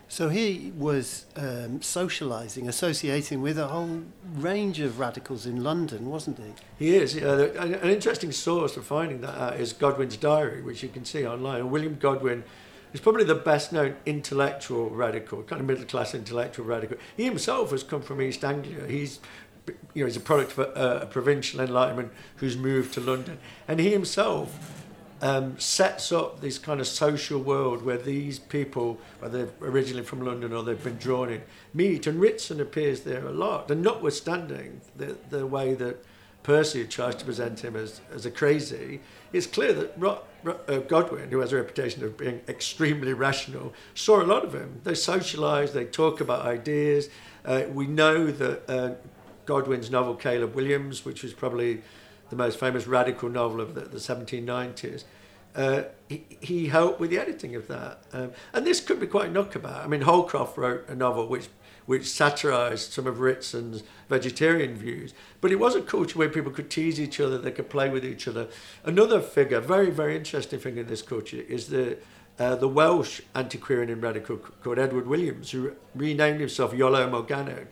So 0.09 0.29
he 0.29 0.73
was 0.77 1.27
um, 1.35 1.81
socialising, 1.81 2.69
associating 2.69 3.42
with 3.42 3.59
a 3.59 3.66
whole 3.66 4.03
range 4.35 4.79
of 4.79 5.01
radicals 5.01 5.47
in 5.47 5.64
London, 5.64 6.07
wasn't 6.07 6.38
he? 6.38 6.53
He 6.79 6.97
is. 6.97 7.16
Yeah, 7.16 7.40
an, 7.59 7.75
interesting 7.90 8.31
source 8.31 8.75
for 8.75 8.83
finding 8.83 9.21
that 9.23 9.37
out 9.37 9.61
is 9.61 9.73
Godwin's 9.73 10.16
diary, 10.16 10.62
which 10.62 10.83
you 10.83 10.88
can 10.88 11.05
see 11.05 11.27
online. 11.27 11.61
And 11.61 11.71
William 11.73 11.97
Godwin 11.97 12.45
is 12.92 13.01
probably 13.01 13.25
the 13.25 13.35
best 13.35 13.73
known 13.73 13.97
intellectual 14.07 14.90
radical, 14.90 15.42
kind 15.42 15.61
of 15.61 15.66
middle 15.66 15.85
class 15.85 16.14
intellectual 16.14 16.64
radical. 16.64 16.97
He 17.16 17.25
himself 17.25 17.73
has 17.73 17.83
come 17.83 18.01
from 18.01 18.23
East 18.23 18.45
Anglia. 18.45 18.87
He's 18.87 19.19
you 19.94 20.02
know, 20.02 20.07
he's 20.07 20.16
a 20.16 20.20
product 20.20 20.52
of 20.52 20.59
a, 20.59 21.00
a 21.02 21.07
provincial 21.07 21.61
enlightenment 21.61 22.12
who's 22.37 22.57
moved 22.57 22.94
to 22.94 23.00
London. 23.00 23.38
And 23.66 23.81
he 23.81 23.90
himself 23.90 24.85
um, 25.22 25.59
sets 25.59 26.12
up 26.12 26.40
this 26.40 26.59
kind 26.59 26.81
of 26.81 26.87
social 26.87 27.40
world 27.40 27.83
where 27.83 27.96
these 27.96 28.38
people, 28.38 28.98
whether 29.20 29.46
they're 29.46 29.68
originally 29.68 30.05
from 30.05 30.24
London 30.24 30.52
or 30.52 30.62
they've 30.62 30.83
been 30.83 30.98
drawn 30.98 31.31
in, 31.31 31.42
meet. 31.72 32.07
And 32.07 32.20
Ritson 32.20 32.61
appears 32.61 33.00
there 33.00 33.26
a 33.26 33.33
lot. 33.33 33.70
And 33.70 33.83
notwithstanding 33.83 34.81
the, 34.94 35.16
the 35.31 35.46
way 35.46 35.74
that 35.74 36.05
Percy 36.42 36.87
tries 36.87 37.16
to 37.16 37.24
present 37.24 37.64
him 37.64 37.74
as, 37.74 38.00
as 38.14 38.24
a 38.24 38.31
crazy, 38.31 39.00
it's 39.33 39.48
clear 39.48 39.72
that 39.72 39.94
Ro- 39.96 40.20
Ro- 40.44 40.61
uh, 40.68 40.79
Godwin, 40.79 41.31
who 41.31 41.40
has 41.40 41.52
a 41.52 41.57
reputation 41.57 42.05
of 42.05 42.16
being 42.16 42.40
extremely 42.46 43.14
rational, 43.14 43.74
saw 43.94 44.22
a 44.22 44.24
lot 44.24 44.44
of 44.44 44.55
him. 44.55 44.81
They 44.85 44.92
socialise, 44.92 45.72
they 45.72 45.87
talk 45.87 46.20
about 46.20 46.46
ideas. 46.46 47.09
Uh, 47.44 47.62
we 47.72 47.88
know 47.88 48.31
that 48.31 48.70
uh, 48.70 48.94
Godwin's 49.47 49.91
novel 49.91 50.15
Caleb 50.15 50.55
Williams, 50.55 51.05
which 51.05 51.23
was 51.23 51.33
probably 51.33 51.83
the 52.31 52.37
most 52.37 52.59
famous 52.59 52.87
radical 52.87 53.29
novel 53.29 53.61
of 53.61 53.75
the, 53.75 53.83
the 53.83 53.99
1790s, 53.99 55.05
uh, 55.55 55.85
he, 56.09 56.25
he 56.41 56.67
helped 56.67 57.01
with 57.01 57.11
the 57.11 57.19
editing 57.19 57.55
of 57.57 57.67
that. 57.69 58.03
Um, 58.13 58.33
and 58.53 58.67
this 58.67 58.81
could 58.81 59.01
be 59.01 59.07
quite 59.07 59.33
knockabout. 59.33 59.85
I 59.85 59.87
mean, 59.87 60.03
Holcroft 60.03 60.59
wrote 60.59 60.89
a 60.89 60.95
novel 60.95 61.27
which 61.27 61.49
which 61.87 62.09
satirised 62.09 62.93
some 62.93 63.07
of 63.07 63.21
Ritson's 63.21 63.85
vegetarian 64.09 64.75
views. 64.75 65.15
But 65.41 65.53
it 65.53 65.61
was 65.61 65.77
a 65.77 65.81
culture 65.81 66.19
where 66.19 66.29
people 66.29 66.51
could 66.51 66.69
tease 66.69 67.01
each 67.01 67.21
other, 67.21 67.39
they 67.39 67.53
could 67.53 67.71
play 67.71 67.89
with 67.89 68.05
each 68.05 68.27
other. 68.27 68.49
Another 68.85 69.21
figure, 69.21 69.61
very, 69.61 69.91
very 69.91 70.17
interesting 70.17 70.59
figure 70.59 70.83
in 70.83 70.89
this 70.89 71.03
culture, 71.03 71.45
is 71.49 71.69
the 71.69 71.97
uh, 72.39 72.55
the 72.55 72.69
Welsh 72.69 73.23
antiquarian 73.35 73.89
and 73.89 74.03
radical 74.03 74.37
called 74.37 74.79
Edward 74.79 75.07
Williams, 75.07 75.53
who 75.53 75.73
renamed 75.95 76.39
himself 76.41 76.73
Iolo 76.73 77.09
Morgannwg, 77.09 77.67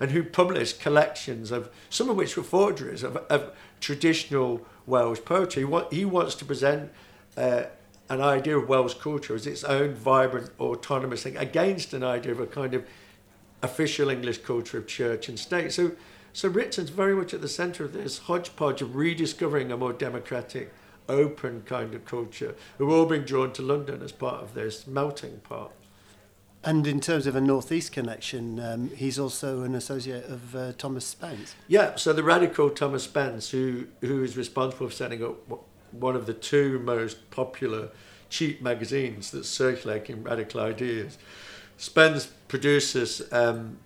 and 0.00 0.10
who 0.10 0.22
published 0.22 0.80
collections 0.80 1.50
of 1.50 1.70
some 1.90 2.08
of 2.08 2.16
which 2.16 2.36
were 2.36 2.42
forgeries 2.42 3.02
of, 3.02 3.16
of 3.16 3.52
traditional 3.80 4.64
Welsh 4.86 5.20
poetry. 5.24 5.64
He, 5.64 5.96
he 5.96 6.04
wants 6.04 6.34
to 6.36 6.44
present 6.44 6.90
uh, 7.36 7.64
an 8.08 8.20
idea 8.20 8.56
of 8.56 8.68
Welsh 8.68 8.94
culture 8.94 9.34
as 9.34 9.46
its 9.46 9.64
own 9.64 9.94
vibrant, 9.94 10.50
autonomous 10.58 11.22
thing 11.22 11.36
against 11.36 11.92
an 11.92 12.02
idea 12.02 12.32
of 12.32 12.40
a 12.40 12.46
kind 12.46 12.74
of 12.74 12.84
official 13.62 14.08
English 14.08 14.38
culture 14.38 14.78
of 14.78 14.86
church 14.86 15.28
and 15.28 15.38
state. 15.38 15.72
So, 15.72 15.92
so 16.32 16.48
Ritson's 16.48 16.90
very 16.90 17.14
much 17.14 17.34
at 17.34 17.40
the 17.40 17.48
centre 17.48 17.84
of 17.84 17.92
this 17.92 18.18
hodgepodge 18.18 18.80
of 18.80 18.96
rediscovering 18.96 19.72
a 19.72 19.76
more 19.76 19.92
democratic, 19.92 20.72
open 21.08 21.62
kind 21.62 21.94
of 21.94 22.04
culture, 22.04 22.54
who 22.78 22.90
are 22.90 22.94
all 22.94 23.06
being 23.06 23.24
drawn 23.24 23.52
to 23.54 23.62
London 23.62 24.02
as 24.02 24.12
part 24.12 24.42
of 24.42 24.54
this 24.54 24.86
melting 24.86 25.40
pot. 25.40 25.72
And 26.64 26.86
in 26.86 27.00
terms 27.00 27.26
of 27.26 27.36
a 27.36 27.40
northeast 27.40 27.92
connection, 27.92 28.58
um, 28.58 28.90
he's 28.90 29.18
also 29.18 29.62
an 29.62 29.74
associate 29.74 30.24
of 30.26 30.56
uh, 30.56 30.72
Thomas 30.76 31.04
Spence. 31.04 31.54
Yeah, 31.68 31.94
so 31.94 32.12
the 32.12 32.24
radical 32.24 32.68
Thomas 32.70 33.04
Spence, 33.04 33.50
who 33.50 33.86
who 34.00 34.24
is 34.24 34.36
responsible 34.36 34.88
for 34.88 34.92
setting 34.92 35.22
up 35.22 35.36
one 35.92 36.16
of 36.16 36.26
the 36.26 36.34
two 36.34 36.80
most 36.80 37.30
popular 37.30 37.90
cheap 38.28 38.60
magazines 38.60 39.30
that 39.30 39.44
circulating 39.44 40.22
radical 40.22 40.60
ideas. 40.60 41.16
Spence 41.76 42.26
produces 42.48 43.22
um, 43.32 43.78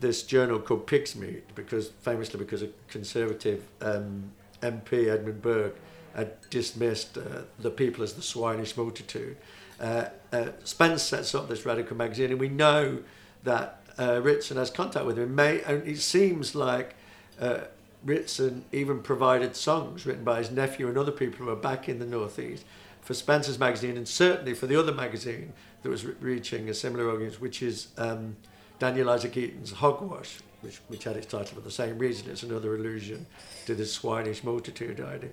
this 0.00 0.22
journal 0.22 0.58
called 0.58 0.86
Pig's 0.86 1.14
Meat 1.14 1.54
because 1.54 1.88
famously 2.00 2.38
because 2.38 2.62
a 2.62 2.68
conservative 2.88 3.64
um, 3.82 4.32
MP 4.62 5.08
Edmund 5.08 5.42
Burke 5.42 5.76
had 6.14 6.32
dismissed 6.50 7.16
uh, 7.16 7.42
the 7.58 7.70
people 7.70 8.02
as 8.02 8.14
the 8.14 8.22
swinish 8.22 8.76
multitude. 8.76 9.36
Uh, 9.80 10.04
uh, 10.32 10.48
Spence 10.64 11.02
sets 11.02 11.34
up 11.34 11.48
this 11.48 11.64
radical 11.64 11.96
magazine, 11.96 12.30
and 12.30 12.38
we 12.38 12.48
know 12.48 12.98
that 13.44 13.82
uh, 13.98 14.20
Ritson 14.22 14.56
has 14.56 14.70
contact 14.70 15.06
with 15.06 15.18
him. 15.18 15.34
May, 15.34 15.62
and 15.62 15.86
it 15.86 15.98
seems 15.98 16.54
like 16.54 16.94
uh, 17.40 17.60
Ritson 18.04 18.64
even 18.72 19.02
provided 19.02 19.56
songs 19.56 20.06
written 20.06 20.24
by 20.24 20.38
his 20.38 20.50
nephew 20.50 20.88
and 20.88 20.98
other 20.98 21.12
people 21.12 21.44
who 21.44 21.50
are 21.50 21.56
back 21.56 21.88
in 21.88 21.98
the 21.98 22.06
Northeast 22.06 22.64
for 23.00 23.14
Spencer's 23.14 23.58
magazine, 23.58 23.96
and 23.96 24.06
certainly 24.06 24.54
for 24.54 24.66
the 24.66 24.76
other 24.76 24.92
magazine 24.92 25.52
that 25.82 25.88
was 25.88 26.04
re- 26.04 26.14
reaching 26.20 26.68
a 26.68 26.74
similar 26.74 27.10
audience, 27.10 27.40
which 27.40 27.62
is 27.62 27.88
um, 27.96 28.36
Daniel 28.78 29.10
Isaac 29.10 29.36
Eaton's 29.36 29.72
Hogwash, 29.72 30.38
which, 30.60 30.80
which 30.88 31.04
had 31.04 31.16
its 31.16 31.26
title 31.26 31.54
for 31.54 31.60
the 31.60 31.70
same 31.70 31.98
reason. 31.98 32.30
It's 32.30 32.42
another 32.42 32.74
allusion 32.74 33.26
to 33.66 33.74
this 33.74 33.98
swinish 33.98 34.44
multitude 34.44 35.00
idea. 35.00 35.30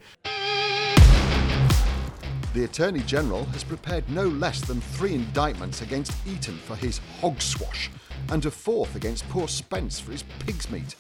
The 2.53 2.63
Attorney 2.63 3.01
General 3.01 3.45
has 3.45 3.63
prepared 3.63 4.09
no 4.09 4.23
less 4.23 4.61
than 4.61 4.81
three 4.81 5.13
indictments 5.13 5.81
against 5.81 6.13
Eaton 6.25 6.57
for 6.57 6.75
his 6.75 6.99
hogswash 7.19 7.89
and 8.29 8.45
a 8.45 8.51
fourth 8.51 8.95
against 8.95 9.29
poor 9.29 9.47
Spence 9.47 9.99
for 9.99 10.11
his 10.11 10.23
pig's 10.39 10.69
meat, 10.71 10.95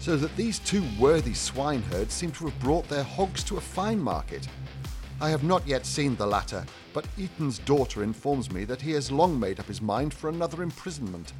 so 0.00 0.16
that 0.16 0.36
these 0.36 0.58
two 0.58 0.82
worthy 0.98 1.34
swineherds 1.34 2.12
seem 2.12 2.30
to 2.32 2.46
have 2.46 2.60
brought 2.60 2.88
their 2.88 3.04
hogs 3.04 3.42
to 3.44 3.56
a 3.56 3.60
fine 3.60 3.98
market. 3.98 4.46
I 5.20 5.30
have 5.30 5.44
not 5.44 5.66
yet 5.66 5.86
seen 5.86 6.14
the 6.16 6.26
latter, 6.26 6.64
but 6.92 7.06
Eaton's 7.16 7.58
daughter 7.60 8.02
informs 8.02 8.52
me 8.52 8.64
that 8.64 8.82
he 8.82 8.92
has 8.92 9.10
long 9.10 9.38
made 9.38 9.58
up 9.58 9.66
his 9.66 9.80
mind 9.80 10.12
for 10.12 10.28
another 10.28 10.62
imprisonment. 10.62 11.32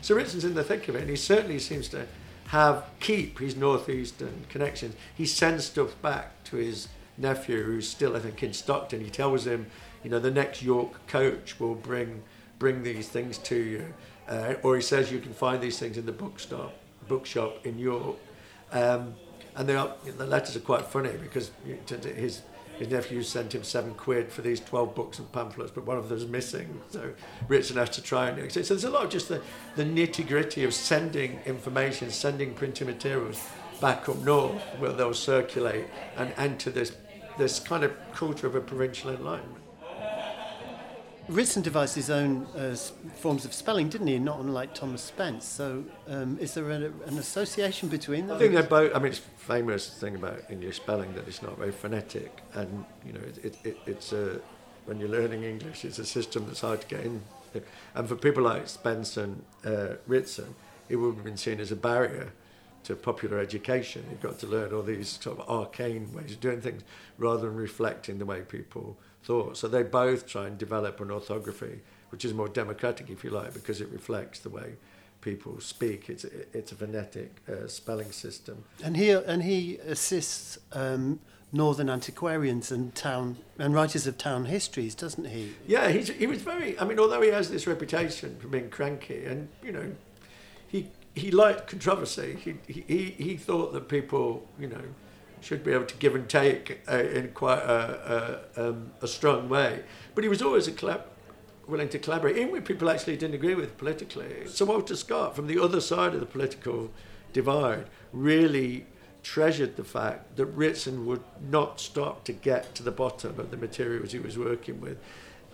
So 0.00 0.14
Ritson's 0.14 0.44
in 0.44 0.54
the 0.54 0.64
thick 0.64 0.88
of 0.88 0.96
it, 0.96 1.00
and 1.00 1.10
he 1.10 1.16
certainly 1.16 1.58
seems 1.58 1.88
to 1.88 2.06
have 2.48 2.84
keep 3.00 3.38
his 3.38 3.56
northeastern 3.56 4.46
connections. 4.48 4.94
He 5.14 5.26
sends 5.26 5.66
stuff 5.66 6.00
back 6.00 6.42
to 6.44 6.56
his 6.56 6.88
nephew, 7.18 7.62
who's 7.62 7.88
still, 7.88 8.16
I 8.16 8.20
think, 8.20 8.42
in 8.42 8.52
Stockton. 8.52 9.00
He 9.00 9.10
tells 9.10 9.46
him, 9.46 9.66
you 10.02 10.10
know, 10.10 10.18
the 10.18 10.30
next 10.30 10.62
York 10.62 11.06
coach 11.06 11.58
will 11.58 11.74
bring 11.74 12.22
bring 12.58 12.82
these 12.82 13.08
things 13.08 13.38
to 13.38 13.56
you, 13.56 13.94
uh, 14.28 14.54
or 14.64 14.74
he 14.74 14.82
says 14.82 15.12
you 15.12 15.20
can 15.20 15.32
find 15.32 15.62
these 15.62 15.78
things 15.78 15.96
in 15.96 16.06
the 16.06 16.12
bookstop 16.12 16.74
bookshop 17.06 17.64
in 17.64 17.78
York. 17.78 18.16
Um, 18.72 19.14
and 19.56 19.68
are, 19.70 19.94
the 20.04 20.26
letters 20.26 20.54
are 20.56 20.60
quite 20.60 20.84
funny 20.84 21.12
because 21.20 21.50
his 21.86 22.42
his 22.78 22.88
nephew 22.90 23.22
sent 23.24 23.54
him 23.54 23.64
seven 23.64 23.92
quid 23.94 24.30
for 24.30 24.40
these 24.40 24.60
12 24.60 24.94
books 24.94 25.18
and 25.18 25.30
pamphlets, 25.32 25.72
but 25.72 25.84
one 25.84 25.96
of 25.98 26.08
them's 26.08 26.26
missing. 26.26 26.80
So 26.90 27.10
Ritson 27.48 27.76
has 27.76 27.90
to 27.90 28.02
try 28.02 28.28
and. 28.28 28.52
So 28.52 28.60
there's 28.60 28.84
a 28.84 28.90
lot 28.90 29.04
of 29.04 29.10
just 29.10 29.28
the, 29.28 29.42
the 29.74 29.84
nitty 29.84 30.26
gritty 30.28 30.62
of 30.62 30.72
sending 30.72 31.40
information, 31.44 32.10
sending 32.10 32.54
printed 32.54 32.86
materials 32.86 33.44
back 33.80 34.08
up 34.08 34.18
north 34.18 34.60
where 34.78 34.92
they'll 34.92 35.12
circulate 35.14 35.86
and 36.16 36.32
enter 36.36 36.70
this, 36.70 36.96
this 37.38 37.58
kind 37.58 37.84
of 37.84 37.92
culture 38.12 38.46
of 38.46 38.54
a 38.54 38.60
provincial 38.60 39.10
enlightenment. 39.10 39.64
Ritson 41.28 41.60
devised 41.60 41.94
his 41.94 42.08
own 42.08 42.46
uh, 42.56 42.74
forms 43.16 43.44
of 43.44 43.52
spelling, 43.52 43.90
didn't 43.90 44.06
he? 44.06 44.18
Not 44.18 44.40
unlike 44.40 44.74
Thomas 44.74 45.02
Spence. 45.02 45.44
So, 45.44 45.84
um, 46.08 46.38
is 46.40 46.54
there 46.54 46.70
a, 46.70 46.76
an 47.06 47.18
association 47.18 47.90
between 47.90 48.28
them? 48.28 48.36
I 48.36 48.38
think 48.38 48.54
they're 48.54 48.62
both. 48.62 48.94
I 48.94 48.98
mean, 48.98 49.12
it's 49.12 49.18
famous 49.36 49.90
thing 49.90 50.14
about 50.14 50.50
English 50.50 50.76
spelling 50.76 51.14
that 51.14 51.28
it's 51.28 51.42
not 51.42 51.58
very 51.58 51.72
phonetic, 51.72 52.40
and 52.54 52.84
you 53.04 53.12
know, 53.12 53.20
it, 53.44 53.58
it, 53.62 53.76
it's 53.84 54.12
a 54.12 54.40
when 54.86 54.98
you're 54.98 55.10
learning 55.10 55.44
English, 55.44 55.84
it's 55.84 55.98
a 55.98 56.06
system 56.06 56.46
that's 56.46 56.62
hard 56.62 56.80
to 56.80 56.86
get 56.86 57.04
in. 57.04 57.20
And 57.94 58.08
for 58.08 58.16
people 58.16 58.42
like 58.42 58.68
Spence 58.68 59.18
and 59.18 59.44
uh, 59.66 59.96
Ritson, 60.06 60.54
it 60.88 60.96
would 60.96 61.16
have 61.16 61.24
been 61.24 61.36
seen 61.36 61.60
as 61.60 61.70
a 61.70 61.76
barrier 61.76 62.32
to 62.88 62.96
popular 62.96 63.38
education. 63.38 64.02
You've 64.10 64.22
got 64.22 64.38
to 64.38 64.46
learn 64.46 64.72
all 64.72 64.82
these 64.82 65.18
sort 65.20 65.38
of 65.38 65.48
arcane 65.48 66.10
ways 66.14 66.32
of 66.32 66.40
doing 66.40 66.62
things 66.62 66.82
rather 67.18 67.42
than 67.42 67.54
reflecting 67.54 68.18
the 68.18 68.24
way 68.24 68.40
people 68.40 68.96
thought. 69.22 69.58
So 69.58 69.68
they 69.68 69.82
both 69.82 70.26
try 70.26 70.46
and 70.46 70.56
develop 70.56 70.98
an 71.00 71.10
orthography 71.10 71.80
which 72.10 72.24
is 72.24 72.32
more 72.32 72.48
democratic, 72.48 73.10
if 73.10 73.22
you 73.22 73.28
like, 73.28 73.52
because 73.52 73.82
it 73.82 73.88
reflects 73.90 74.38
the 74.38 74.48
way 74.48 74.76
people 75.20 75.60
speak. 75.60 76.08
It's 76.08 76.24
it's 76.24 76.72
a 76.72 76.74
phonetic 76.74 77.42
uh, 77.46 77.66
spelling 77.66 78.10
system. 78.10 78.64
And 78.82 78.96
he 78.96 79.10
and 79.10 79.42
he 79.42 79.76
assists 79.76 80.58
um, 80.72 81.20
northern 81.52 81.90
antiquarians 81.90 82.72
and 82.72 82.94
town 82.94 83.36
and 83.58 83.74
writers 83.74 84.06
of 84.06 84.16
town 84.16 84.46
histories, 84.46 84.94
doesn't 84.94 85.26
he? 85.26 85.52
Yeah, 85.66 85.90
he's, 85.90 86.08
he 86.08 86.26
was 86.26 86.40
very. 86.40 86.78
I 86.80 86.86
mean, 86.86 86.98
although 86.98 87.20
he 87.20 87.28
has 87.28 87.50
this 87.50 87.66
reputation 87.66 88.38
for 88.40 88.48
being 88.48 88.70
cranky, 88.70 89.26
and 89.26 89.48
you 89.62 89.72
know, 89.72 89.92
he 91.14 91.30
liked 91.30 91.66
controversy. 91.66 92.36
He 92.36 92.72
he 92.72 93.14
he 93.18 93.36
thought 93.36 93.72
that 93.72 93.88
people, 93.88 94.46
you 94.58 94.68
know 94.68 94.82
should 95.40 95.64
be 95.64 95.72
able 95.72 95.86
to 95.86 95.96
give 95.96 96.14
and 96.14 96.28
take 96.28 96.80
uh, 96.90 96.96
in 96.96 97.28
quite 97.28 97.58
a, 97.58 98.40
a, 98.56 98.68
um, 98.68 98.90
a, 99.00 99.08
strong 99.08 99.48
way. 99.48 99.82
But 100.14 100.24
he 100.24 100.28
was 100.28 100.42
always 100.42 100.68
collab- 100.68 101.04
willing 101.66 101.88
to 101.90 101.98
collaborate, 101.98 102.36
even 102.36 102.52
with 102.52 102.64
people 102.64 102.90
actually 102.90 103.16
didn't 103.16 103.34
agree 103.34 103.54
with 103.54 103.76
politically. 103.78 104.46
So 104.46 104.64
Walter 104.64 104.96
Scott, 104.96 105.36
from 105.36 105.46
the 105.46 105.62
other 105.62 105.80
side 105.80 106.14
of 106.14 106.20
the 106.20 106.26
political 106.26 106.90
divide, 107.32 107.86
really 108.12 108.86
treasured 109.22 109.76
the 109.76 109.84
fact 109.84 110.36
that 110.36 110.46
Ritson 110.46 111.04
would 111.06 111.22
not 111.50 111.80
stop 111.80 112.24
to 112.24 112.32
get 112.32 112.74
to 112.76 112.82
the 112.82 112.90
bottom 112.90 113.38
of 113.38 113.50
the 113.50 113.56
materials 113.56 114.12
he 114.12 114.18
was 114.18 114.38
working 114.38 114.80
with. 114.80 114.98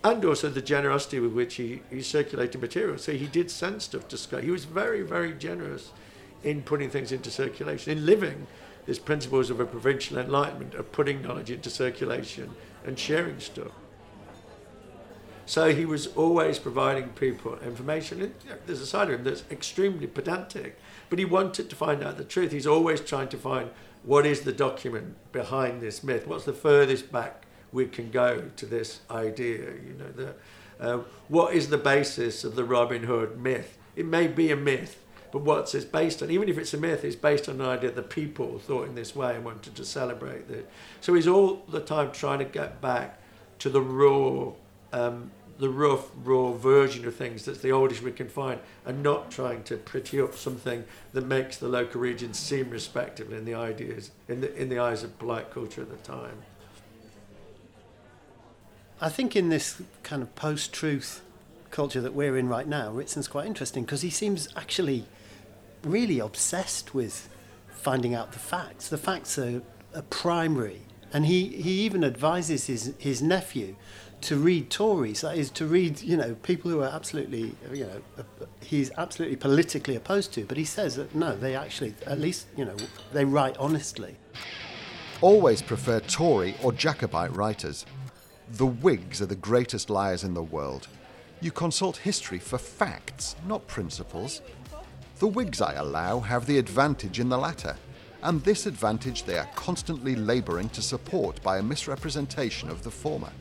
And 0.04 0.22
also 0.22 0.50
the 0.50 0.60
generosity 0.60 1.18
with 1.18 1.32
which 1.32 1.54
he, 1.54 1.80
he 1.90 2.02
circulated 2.02 2.60
material. 2.60 2.98
So 2.98 3.12
he 3.12 3.26
did 3.26 3.50
send 3.50 3.80
stuff 3.80 4.06
to 4.08 4.18
Scott. 4.18 4.44
He 4.44 4.50
was 4.50 4.66
very, 4.66 5.00
very 5.00 5.32
generous 5.32 5.92
in 6.42 6.62
putting 6.62 6.90
things 6.90 7.10
into 7.10 7.30
circulation, 7.30 7.96
in 7.96 8.04
living 8.04 8.46
these 8.84 8.98
principles 8.98 9.48
of 9.48 9.60
a 9.60 9.64
provincial 9.64 10.18
enlightenment 10.18 10.74
of 10.74 10.92
putting 10.92 11.22
knowledge 11.22 11.50
into 11.50 11.70
circulation 11.70 12.54
and 12.84 12.98
sharing 12.98 13.40
stuff. 13.40 13.72
So 15.46 15.74
he 15.74 15.86
was 15.86 16.08
always 16.08 16.58
providing 16.58 17.10
people 17.10 17.58
information. 17.60 18.20
And, 18.20 18.34
there's 18.66 18.82
a 18.82 18.86
side 18.86 19.08
of 19.08 19.14
him 19.18 19.24
that's 19.24 19.44
extremely 19.50 20.06
pedantic, 20.06 20.78
but 21.08 21.18
he 21.18 21.24
wanted 21.24 21.70
to 21.70 21.76
find 21.76 22.02
out 22.02 22.18
the 22.18 22.24
truth. 22.24 22.52
He's 22.52 22.66
always 22.66 23.00
trying 23.00 23.28
to 23.28 23.38
find 23.38 23.70
what 24.02 24.26
is 24.26 24.42
the 24.42 24.52
document 24.52 25.16
behind 25.32 25.80
this 25.80 26.04
myth. 26.04 26.26
What's 26.26 26.44
the 26.44 26.52
furthest 26.52 27.10
back 27.10 27.43
we 27.74 27.86
can 27.86 28.10
go 28.10 28.50
to 28.56 28.64
this 28.64 29.00
idea? 29.10 29.58
You 29.58 29.96
know, 29.98 30.34
uh, 30.80 30.98
what 31.28 31.54
is 31.54 31.68
the 31.68 31.78
basis 31.78 32.44
of 32.44 32.54
the 32.56 32.64
Robin 32.64 33.02
Hood 33.02 33.38
myth? 33.38 33.76
It 33.96 34.06
may 34.06 34.28
be 34.28 34.50
a 34.50 34.56
myth, 34.56 35.04
but 35.32 35.42
what's 35.42 35.74
it 35.74 35.92
based 35.92 36.22
on? 36.22 36.30
Even 36.30 36.48
if 36.48 36.56
it's 36.56 36.72
a 36.72 36.78
myth, 36.78 37.04
it's 37.04 37.16
based 37.16 37.48
on 37.48 37.60
an 37.60 37.66
idea 37.66 37.90
that 37.90 38.10
people 38.10 38.58
thought 38.60 38.88
in 38.88 38.94
this 38.94 39.14
way 39.14 39.34
and 39.34 39.44
wanted 39.44 39.74
to 39.74 39.84
celebrate 39.84 40.48
it. 40.48 40.70
So 41.00 41.14
he's 41.14 41.28
all 41.28 41.64
the 41.68 41.80
time 41.80 42.12
trying 42.12 42.38
to 42.38 42.44
get 42.44 42.80
back 42.80 43.18
to 43.58 43.68
the 43.68 43.80
raw, 43.80 44.52
um, 44.92 45.30
the 45.58 45.68
rough, 45.68 46.10
raw 46.24 46.52
version 46.52 47.06
of 47.06 47.14
things 47.14 47.44
that's 47.44 47.60
the 47.60 47.70
oldest 47.70 48.02
we 48.02 48.12
can 48.12 48.28
find, 48.28 48.60
and 48.84 49.02
not 49.02 49.30
trying 49.30 49.62
to 49.64 49.76
pretty 49.76 50.20
up 50.20 50.36
something 50.36 50.84
that 51.12 51.26
makes 51.26 51.56
the 51.56 51.68
local 51.68 52.00
region 52.00 52.34
seem 52.34 52.70
respectable 52.70 53.34
in 53.34 53.44
the 53.44 53.54
ideas, 53.54 54.10
in 54.28 54.40
the 54.40 54.54
in 54.54 54.68
the 54.68 54.78
eyes 54.78 55.02
of 55.02 55.18
polite 55.18 55.52
culture 55.52 55.82
at 55.82 55.90
the 55.90 55.96
time. 55.96 56.42
I 59.00 59.08
think 59.08 59.34
in 59.34 59.48
this 59.48 59.82
kind 60.02 60.22
of 60.22 60.34
post-truth 60.36 61.22
culture 61.70 62.00
that 62.00 62.14
we're 62.14 62.36
in 62.36 62.48
right 62.48 62.66
now, 62.66 62.92
Ritson's 62.92 63.28
quite 63.28 63.46
interesting 63.46 63.84
because 63.84 64.02
he 64.02 64.10
seems 64.10 64.48
actually 64.56 65.06
really 65.82 66.20
obsessed 66.20 66.94
with 66.94 67.28
finding 67.68 68.14
out 68.14 68.32
the 68.32 68.38
facts. 68.38 68.88
The 68.88 68.98
facts 68.98 69.38
are, 69.38 69.62
are 69.94 70.02
primary. 70.02 70.82
And 71.12 71.26
he, 71.26 71.48
he 71.48 71.82
even 71.82 72.02
advises 72.04 72.66
his, 72.66 72.94
his 72.98 73.20
nephew 73.20 73.76
to 74.22 74.36
read 74.36 74.70
Tories, 74.70 75.20
that 75.20 75.36
is, 75.36 75.50
to 75.50 75.66
read, 75.66 76.00
you 76.00 76.16
know, 76.16 76.34
people 76.36 76.70
who 76.70 76.80
are 76.80 76.88
absolutely, 76.88 77.54
you 77.72 77.84
know, 77.84 78.24
he's 78.60 78.90
absolutely 78.96 79.36
politically 79.36 79.96
opposed 79.96 80.32
to. 80.32 80.44
But 80.46 80.56
he 80.56 80.64
says 80.64 80.96
that 80.96 81.14
no, 81.14 81.36
they 81.36 81.54
actually, 81.54 81.94
at 82.06 82.18
least, 82.18 82.46
you 82.56 82.64
know, 82.64 82.76
they 83.12 83.24
write 83.24 83.56
honestly. 83.58 84.16
Always 85.20 85.60
prefer 85.60 86.00
Tory 86.00 86.56
or 86.62 86.72
Jacobite 86.72 87.36
writers. 87.36 87.84
The 88.50 88.66
Whigs 88.66 89.22
are 89.22 89.26
the 89.26 89.34
greatest 89.34 89.88
liars 89.88 90.22
in 90.22 90.34
the 90.34 90.42
world. 90.42 90.88
You 91.40 91.50
consult 91.50 91.96
history 91.96 92.38
for 92.38 92.58
facts, 92.58 93.36
not 93.46 93.66
principles. 93.66 94.42
The 95.18 95.26
Whigs, 95.26 95.62
I 95.62 95.74
allow, 95.74 96.20
have 96.20 96.44
the 96.44 96.58
advantage 96.58 97.18
in 97.18 97.30
the 97.30 97.38
latter, 97.38 97.76
and 98.22 98.42
this 98.42 98.66
advantage 98.66 99.24
they 99.24 99.38
are 99.38 99.48
constantly 99.54 100.14
labouring 100.14 100.68
to 100.70 100.82
support 100.82 101.42
by 101.42 101.58
a 101.58 101.62
misrepresentation 101.62 102.68
of 102.68 102.82
the 102.82 102.90
former. 102.90 103.32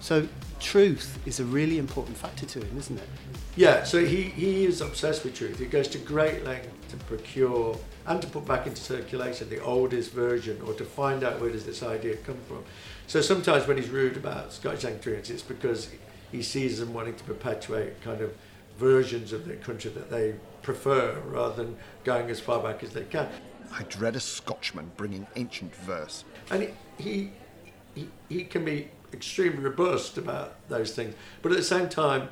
So 0.00 0.28
truth 0.60 1.18
is 1.26 1.40
a 1.40 1.44
really 1.44 1.78
important 1.78 2.16
factor 2.18 2.44
to 2.46 2.60
him, 2.60 2.76
isn't 2.78 2.98
it? 2.98 3.08
Yeah, 3.56 3.84
so 3.84 4.04
he, 4.04 4.24
he 4.24 4.66
is 4.66 4.82
obsessed 4.82 5.24
with 5.24 5.34
truth. 5.34 5.58
He 5.58 5.66
goes 5.66 5.88
to 5.88 5.98
great 5.98 6.44
lengths 6.44 6.68
to 6.90 6.96
procure 7.04 7.78
and 8.06 8.20
to 8.20 8.28
put 8.28 8.46
back 8.46 8.66
into 8.66 8.80
circulation 8.80 9.48
the 9.48 9.62
oldest 9.62 10.12
version 10.12 10.60
or 10.66 10.74
to 10.74 10.84
find 10.84 11.24
out 11.24 11.40
where 11.40 11.50
does 11.50 11.64
this 11.64 11.82
idea 11.82 12.16
come 12.18 12.38
from. 12.46 12.62
So 13.06 13.20
sometimes 13.20 13.66
when 13.66 13.76
he's 13.76 13.88
rude 13.88 14.16
about 14.16 14.52
Scottish 14.52 14.84
Anglicanism, 14.84 15.36
it's 15.36 15.42
because 15.42 15.90
he 16.32 16.42
sees 16.42 16.80
them 16.80 16.92
wanting 16.92 17.14
to 17.14 17.24
perpetuate 17.24 18.00
kind 18.02 18.20
of 18.20 18.34
versions 18.78 19.32
of 19.32 19.46
their 19.46 19.56
country 19.56 19.90
that 19.92 20.10
they 20.10 20.34
prefer 20.62 21.20
rather 21.26 21.64
than 21.64 21.76
going 22.04 22.28
as 22.30 22.40
far 22.40 22.62
back 22.62 22.82
as 22.82 22.92
they 22.92 23.04
can. 23.04 23.28
I 23.72 23.84
dread 23.84 24.16
a 24.16 24.20
Scotchman 24.20 24.92
bringing 24.96 25.26
ancient 25.36 25.74
verse. 25.74 26.24
And 26.50 26.62
he, 26.62 26.70
he, 27.02 27.32
he, 27.94 28.08
he 28.28 28.44
can 28.44 28.64
be 28.64 28.88
extremely 29.12 29.58
robust 29.58 30.18
about 30.18 30.54
those 30.68 30.94
things. 30.94 31.14
But 31.42 31.52
at 31.52 31.58
the 31.58 31.64
same 31.64 31.88
time, 31.88 32.28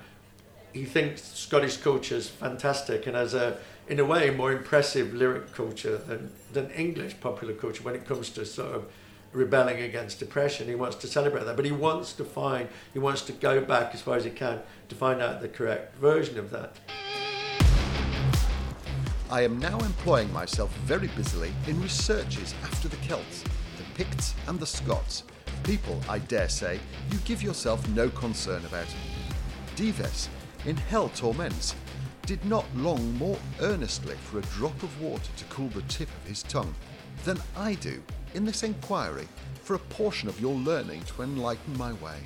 he 0.73 0.85
thinks 0.85 1.23
Scottish 1.23 1.77
culture 1.77 2.17
is 2.17 2.29
fantastic 2.29 3.07
and 3.07 3.15
has 3.15 3.33
a, 3.33 3.59
in 3.89 4.01
a 4.01 4.05
way, 4.05 4.31
more 4.31 4.53
impressive 4.53 5.15
lyric 5.15 5.53
culture 5.53 5.97
than, 5.99 6.33
than 6.53 6.71
English 6.71 7.21
popular 7.21 7.55
culture 7.55 7.85
when 7.85 7.95
it 7.95 8.05
comes 8.05 8.31
to 8.31 8.45
sort 8.45 8.75
of 8.75 8.87
rebelling 9.35 9.83
against 9.83 10.19
depression. 10.19 10.69
He 10.69 10.75
wants 10.75 10.97
to 10.97 11.07
celebrate 11.07 11.45
that, 11.45 11.57
but 11.57 11.65
he 11.65 11.73
wants 11.73 12.13
to 12.15 12.25
find, 12.25 12.69
he 12.93 12.99
wants 12.99 13.23
to 13.23 13.33
go 13.33 13.61
back 13.61 13.95
as 13.95 14.01
far 14.01 14.17
as 14.17 14.25
he 14.25 14.31
can 14.31 14.61
to 14.89 14.95
find 14.95 15.21
out 15.21 15.43
the 15.43 15.49
correct 15.49 15.97
version 15.97 16.39
of 16.39 16.51
that. 16.51 16.77
I 19.31 19.43
am 19.43 19.59
now 19.59 19.79
employing 19.81 20.33
myself 20.33 20.73
very 20.85 21.09
busily 21.09 21.53
in 21.67 21.81
researches 21.83 22.55
after 22.63 22.89
the 22.89 22.97
Celts, 22.99 23.43
the 23.77 23.85
Picts, 23.95 24.35
and 24.47 24.61
the 24.61 24.67
Scots. 24.67 25.25
People, 25.65 26.01
I 26.09 26.19
dare 26.19 26.49
say, 26.49 26.79
you 27.11 27.19
give 27.25 27.43
yourself 27.43 27.87
no 27.89 28.11
concern 28.11 28.65
about. 28.67 28.87
Dives, 29.77 30.29
in 30.67 30.77
hell 30.77 31.09
torments, 31.09 31.75
did 32.27 32.45
not 32.45 32.65
long 32.77 33.17
more 33.19 33.39
earnestly 33.61 34.15
for 34.17 34.39
a 34.39 34.43
drop 34.43 34.83
of 34.83 35.01
water 35.01 35.31
to 35.37 35.45
cool 35.47 35.69
the 35.69 35.83
tip 35.83 36.09
of 36.23 36.29
his 36.29 36.43
tongue 36.45 36.75
than 37.25 37.39
I 37.57 37.75
do 37.75 38.03
in 38.35 38.45
this 38.45 38.63
inquiry 38.63 39.29
for 39.63 39.75
a 39.75 39.79
portion 39.79 40.29
of 40.29 40.41
your 40.41 40.55
learning 40.55 41.03
to 41.03 41.23
enlighten 41.23 41.79
my 41.79 41.93
way. 41.95 42.19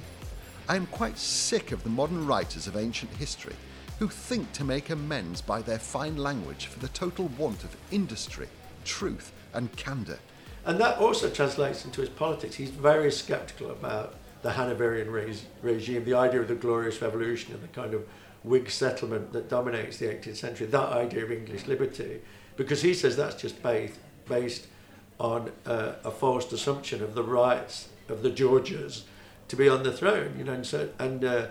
I 0.68 0.77
am 0.77 0.87
quite 0.87 1.18
sick 1.18 1.72
of 1.72 1.83
the 1.83 1.90
modern 1.90 2.27
writers 2.27 2.66
of 2.66 2.77
ancient 2.77 3.12
history 3.12 3.55
who 3.98 4.09
think 4.09 4.53
to 4.53 4.64
make 4.64 4.90
amends 4.90 5.40
by 5.40 5.62
their 5.62 5.79
fine 5.79 6.16
language 6.16 6.66
for 6.66 6.79
the 6.79 6.88
total 6.88 7.29
want 7.38 7.64
of 7.64 7.77
industry, 7.90 8.48
truth, 8.85 9.33
and 9.55 9.74
candour. 9.77 10.18
And 10.64 10.79
that 10.81 10.98
also 10.98 11.31
translates 11.31 11.85
into 11.85 12.01
his 12.01 12.11
politics. 12.11 12.57
He's 12.57 12.70
very 12.70 13.11
sceptical 13.11 13.70
about 13.70 14.14
the 14.42 14.53
Hanoverian 14.53 15.11
re- 15.11 15.35
regime, 15.62 16.05
the 16.05 16.14
idea 16.14 16.40
of 16.40 16.48
the 16.48 16.55
Glorious 16.55 17.01
Revolution 17.01 17.55
and 17.55 17.62
the 17.62 17.68
kind 17.68 17.94
of 17.94 18.07
Whig 18.44 18.70
settlement 18.70 19.33
that 19.33 19.48
dominates 19.48 19.96
the 19.98 20.07
18th 20.07 20.37
century, 20.37 20.66
that 20.66 20.88
idea 20.90 21.24
of 21.24 21.33
English 21.33 21.66
liberty, 21.66 22.20
because 22.57 22.83
he 22.83 22.94
says 22.94 23.16
that's 23.16 23.40
just 23.40 23.61
based, 23.62 23.98
based 24.29 24.66
on 25.18 25.50
uh, 25.66 25.94
a 26.04 26.11
false 26.11 26.50
assumption 26.52 27.02
of 27.02 27.14
the 27.14 27.22
rights 27.22 27.88
of 28.09 28.22
the 28.22 28.31
Georges 28.31 29.04
to 29.48 29.57
be 29.57 29.68
on 29.68 29.83
the 29.83 29.92
throne, 29.92 30.35
you 30.38 30.44
know, 30.44 30.52
and 30.52 30.66
so 30.66 30.88
and 30.98 31.24
uh, 31.24 31.46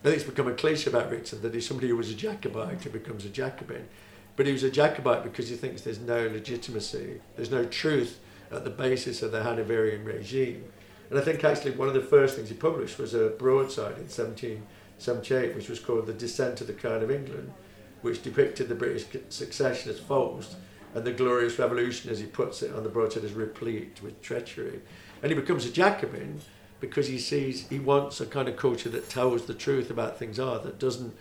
I 0.00 0.02
think 0.02 0.16
it's 0.16 0.24
become 0.24 0.48
a 0.48 0.54
cliche 0.54 0.90
about 0.90 1.10
Ritson 1.10 1.42
that 1.42 1.54
he's 1.54 1.66
somebody 1.66 1.88
who 1.88 1.96
was 1.96 2.10
a 2.10 2.14
Jacobite 2.14 2.82
who 2.82 2.90
becomes 2.90 3.24
a 3.24 3.28
Jacobin, 3.28 3.88
but 4.36 4.46
he 4.46 4.52
was 4.52 4.64
a 4.64 4.70
Jacobite 4.70 5.22
because 5.22 5.48
he 5.48 5.56
thinks 5.56 5.82
there's 5.82 6.00
no 6.00 6.24
legitimacy, 6.24 7.20
there's 7.36 7.50
no 7.50 7.64
truth 7.64 8.18
at 8.50 8.64
the 8.64 8.70
basis 8.70 9.22
of 9.22 9.32
the 9.32 9.42
Hanoverian 9.42 10.04
regime, 10.04 10.64
and 11.12 11.18
I 11.18 11.22
think 11.22 11.44
actually 11.44 11.72
one 11.72 11.88
of 11.88 11.94
the 11.94 12.00
first 12.00 12.36
things 12.36 12.48
he 12.48 12.54
published 12.54 12.98
was 12.98 13.12
a 13.12 13.28
broadside 13.28 13.98
in 13.98 14.08
1778, 14.08 15.54
which 15.54 15.68
was 15.68 15.78
called 15.78 16.06
The 16.06 16.14
Descent 16.14 16.62
of 16.62 16.66
the 16.66 16.72
Crown 16.72 17.02
of 17.02 17.10
England, 17.10 17.52
which 18.00 18.22
depicted 18.22 18.68
the 18.68 18.74
British 18.74 19.04
succession 19.28 19.90
as 19.90 20.00
false 20.00 20.56
and 20.94 21.04
the 21.04 21.12
glorious 21.12 21.58
revolution, 21.58 22.10
as 22.10 22.18
he 22.20 22.26
puts 22.26 22.62
it 22.62 22.74
on 22.74 22.82
the 22.82 22.88
broadside, 22.88 23.24
is 23.24 23.32
replete 23.32 24.00
with 24.02 24.20
treachery. 24.20 24.80
And 25.22 25.30
he 25.30 25.38
becomes 25.38 25.64
a 25.64 25.70
Jacobin 25.70 26.40
because 26.80 27.08
he 27.08 27.18
sees 27.18 27.68
he 27.68 27.78
wants 27.78 28.20
a 28.20 28.26
kind 28.26 28.48
of 28.48 28.56
culture 28.56 28.88
that 28.90 29.08
tells 29.08 29.46
the 29.46 29.54
truth 29.54 29.90
about 29.90 30.18
things 30.18 30.38
are 30.38 30.58
that 30.58 30.78
doesn't 30.78 31.14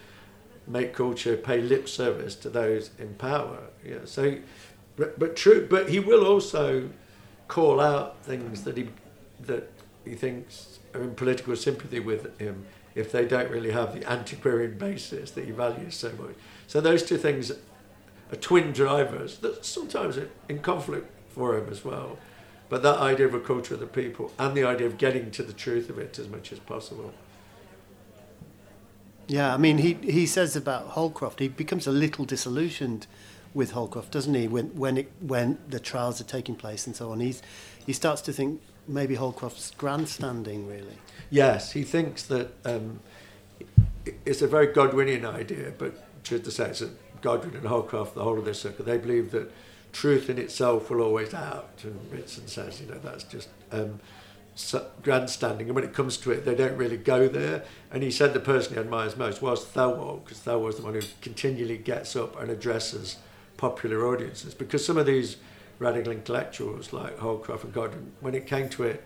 make 0.67 0.93
culture 0.93 1.37
pay 1.37 1.61
lip 1.61 1.87
service 1.87 2.35
to 2.35 2.49
those 2.49 2.91
in 2.99 3.13
power. 3.15 3.59
Yeah. 3.85 3.99
So, 4.05 4.37
but, 4.95 5.17
but 5.19 5.35
true. 5.35 5.67
But 5.69 5.89
he 5.89 5.99
will 5.99 6.25
also 6.25 6.89
call 7.47 7.79
out 7.79 8.23
things 8.23 8.63
that 8.63 8.77
he 8.77 8.89
that 9.41 9.69
he 10.03 10.15
thinks 10.15 10.79
are 10.93 11.01
in 11.01 11.15
political 11.15 11.55
sympathy 11.55 11.99
with 11.99 12.37
him 12.39 12.65
if 12.95 13.11
they 13.11 13.25
don't 13.25 13.49
really 13.49 13.71
have 13.71 13.93
the 13.93 14.09
antiquarian 14.09 14.77
basis 14.77 15.31
that 15.31 15.45
he 15.45 15.51
values 15.51 15.95
so 15.95 16.09
much. 16.13 16.35
So 16.67 16.81
those 16.81 17.03
two 17.03 17.17
things 17.17 17.51
twin 18.35 18.71
drivers 18.71 19.37
that 19.39 19.65
sometimes 19.65 20.17
in 20.47 20.59
conflict 20.59 21.09
for 21.29 21.57
him 21.57 21.69
as 21.69 21.83
well. 21.83 22.17
But 22.69 22.83
that 22.83 22.99
idea 22.99 23.25
of 23.25 23.33
a 23.33 23.39
culture 23.39 23.73
of 23.73 23.81
the 23.81 23.85
people 23.85 24.31
and 24.39 24.55
the 24.55 24.63
idea 24.63 24.87
of 24.87 24.97
getting 24.97 25.29
to 25.31 25.43
the 25.43 25.53
truth 25.53 25.89
of 25.89 25.99
it 25.99 26.17
as 26.17 26.29
much 26.29 26.53
as 26.53 26.59
possible. 26.59 27.13
Yeah, 29.27 29.53
I 29.53 29.57
mean, 29.57 29.77
he, 29.77 29.93
he 29.95 30.25
says 30.25 30.55
about 30.55 30.87
Holcroft, 30.87 31.39
he 31.39 31.47
becomes 31.47 31.87
a 31.87 31.91
little 31.91 32.25
disillusioned 32.25 33.07
with 33.53 33.71
Holcroft, 33.71 34.11
doesn't 34.11 34.33
he, 34.33 34.47
when, 34.47 34.67
when, 34.75 34.97
it, 34.97 35.11
when 35.19 35.57
the 35.67 35.79
trials 35.79 36.21
are 36.21 36.25
taking 36.25 36.55
place 36.55 36.87
and 36.87 36.95
so 36.95 37.11
on. 37.11 37.19
He's, 37.19 37.41
he 37.85 37.93
starts 37.93 38.21
to 38.23 38.33
think 38.33 38.61
maybe 38.87 39.15
Holcroft's 39.15 39.71
grandstanding, 39.71 40.67
really. 40.67 40.97
Yes, 41.29 41.73
he 41.73 41.83
thinks 41.83 42.23
that 42.23 42.53
um, 42.65 42.99
it's 44.25 44.41
a 44.41 44.47
very 44.47 44.67
Godwinian 44.67 45.25
idea, 45.25 45.73
but 45.77 46.23
truth 46.23 46.43
to 46.43 46.51
say, 46.51 46.69
it's 46.69 46.81
a 46.81 46.89
Godwin 47.21 47.55
and 47.55 47.67
Holcroft, 47.67 48.15
the 48.15 48.23
whole 48.23 48.37
of 48.37 48.45
their 48.45 48.53
circle, 48.53 48.85
they 48.85 48.97
believe 48.97 49.31
that 49.31 49.51
truth 49.91 50.29
in 50.29 50.37
itself 50.37 50.89
will 50.89 51.01
always 51.01 51.33
out. 51.33 51.69
And 51.83 51.99
Ritson 52.11 52.47
says, 52.47 52.81
you 52.81 52.87
know, 52.87 52.99
that's 52.99 53.23
just 53.23 53.49
um, 53.71 53.99
grandstanding. 55.03 55.67
And 55.67 55.75
when 55.75 55.83
it 55.83 55.93
comes 55.93 56.17
to 56.17 56.31
it, 56.31 56.45
they 56.45 56.55
don't 56.55 56.77
really 56.77 56.97
go 56.97 57.27
there. 57.27 57.63
And 57.91 58.03
he 58.03 58.11
said 58.11 58.33
the 58.33 58.39
person 58.39 58.73
he 58.73 58.79
admires 58.79 59.17
most 59.17 59.41
was 59.41 59.65
Thelwall, 59.65 60.23
because 60.23 60.39
Thelwall 60.39 60.69
is 60.69 60.77
the 60.77 60.83
one 60.83 60.93
who 60.93 61.01
continually 61.21 61.77
gets 61.77 62.15
up 62.15 62.39
and 62.39 62.49
addresses 62.49 63.17
popular 63.57 64.07
audiences. 64.07 64.53
Because 64.53 64.85
some 64.85 64.97
of 64.97 65.05
these 65.05 65.37
radical 65.79 66.11
intellectuals 66.11 66.93
like 66.93 67.17
Holcroft 67.19 67.63
and 67.63 67.73
Godwin, 67.73 68.11
when 68.19 68.35
it 68.35 68.47
came 68.47 68.69
to 68.69 68.83
it, 68.83 69.03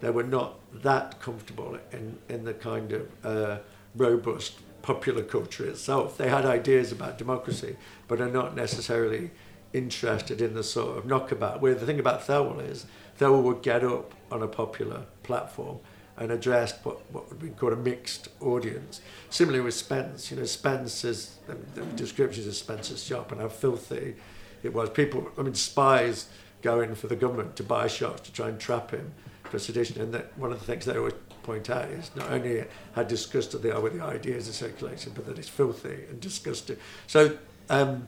they 0.00 0.10
were 0.10 0.22
not 0.22 0.58
that 0.82 1.20
comfortable 1.20 1.78
in, 1.92 2.18
in 2.28 2.44
the 2.44 2.54
kind 2.54 2.92
of 2.92 3.08
uh, 3.24 3.58
robust 3.96 4.58
popular 4.82 5.22
culture 5.22 5.66
itself. 5.66 6.16
They 6.16 6.28
had 6.28 6.46
ideas 6.46 6.92
about 6.92 7.18
democracy, 7.18 7.76
but 8.06 8.20
are 8.20 8.30
not 8.30 8.56
necessarily 8.56 9.30
interested 9.72 10.40
in 10.40 10.54
the 10.54 10.62
sort 10.62 10.98
of 10.98 11.06
knockabout. 11.06 11.60
Where 11.60 11.74
the 11.74 11.86
thing 11.86 12.00
about 12.00 12.26
Thelwall 12.26 12.66
is, 12.66 12.86
Thelwall 13.18 13.42
would 13.42 13.62
get 13.62 13.84
up 13.84 14.14
on 14.30 14.42
a 14.42 14.48
popular 14.48 15.04
platform 15.22 15.78
and 16.16 16.32
address 16.32 16.74
what, 16.82 17.00
what 17.12 17.28
would 17.28 17.38
be 17.38 17.48
called 17.50 17.72
a 17.72 17.76
mixed 17.76 18.28
audience. 18.40 19.00
Similarly 19.30 19.64
with 19.64 19.74
Spence, 19.74 20.30
you 20.30 20.36
know, 20.36 20.44
Spence 20.44 21.04
is, 21.04 21.36
the, 21.46 21.56
the 21.80 21.86
descriptions 21.92 22.46
of 22.46 22.56
Spence's 22.56 23.02
shop 23.02 23.30
and 23.30 23.40
how 23.40 23.48
filthy 23.48 24.16
it 24.62 24.74
was. 24.74 24.90
People, 24.90 25.30
I 25.38 25.42
mean, 25.42 25.54
spies 25.54 26.28
go 26.60 26.80
in 26.80 26.94
for 26.96 27.06
the 27.06 27.14
government 27.14 27.54
to 27.56 27.62
buy 27.62 27.86
shops 27.86 28.22
to 28.22 28.32
try 28.32 28.48
and 28.48 28.58
trap 28.58 28.90
him 28.90 29.12
for 29.44 29.58
sedition. 29.58 30.00
And 30.00 30.12
that 30.12 30.36
one 30.36 30.50
of 30.50 30.58
the 30.58 30.66
things 30.66 30.84
they 30.84 30.96
always 30.96 31.14
point 31.48 31.70
out 31.70 31.86
is 31.86 32.10
not 32.14 32.30
only 32.30 32.62
how 32.92 33.02
disgusted 33.02 33.62
they 33.62 33.70
are 33.70 33.80
with 33.80 33.94
the 33.94 34.04
ideas 34.04 34.48
of 34.48 34.54
circulation, 34.54 35.12
but 35.14 35.24
that 35.24 35.38
it's 35.38 35.48
filthy 35.48 36.04
and 36.10 36.20
disgusting. 36.20 36.76
So 37.06 37.38
um, 37.70 38.06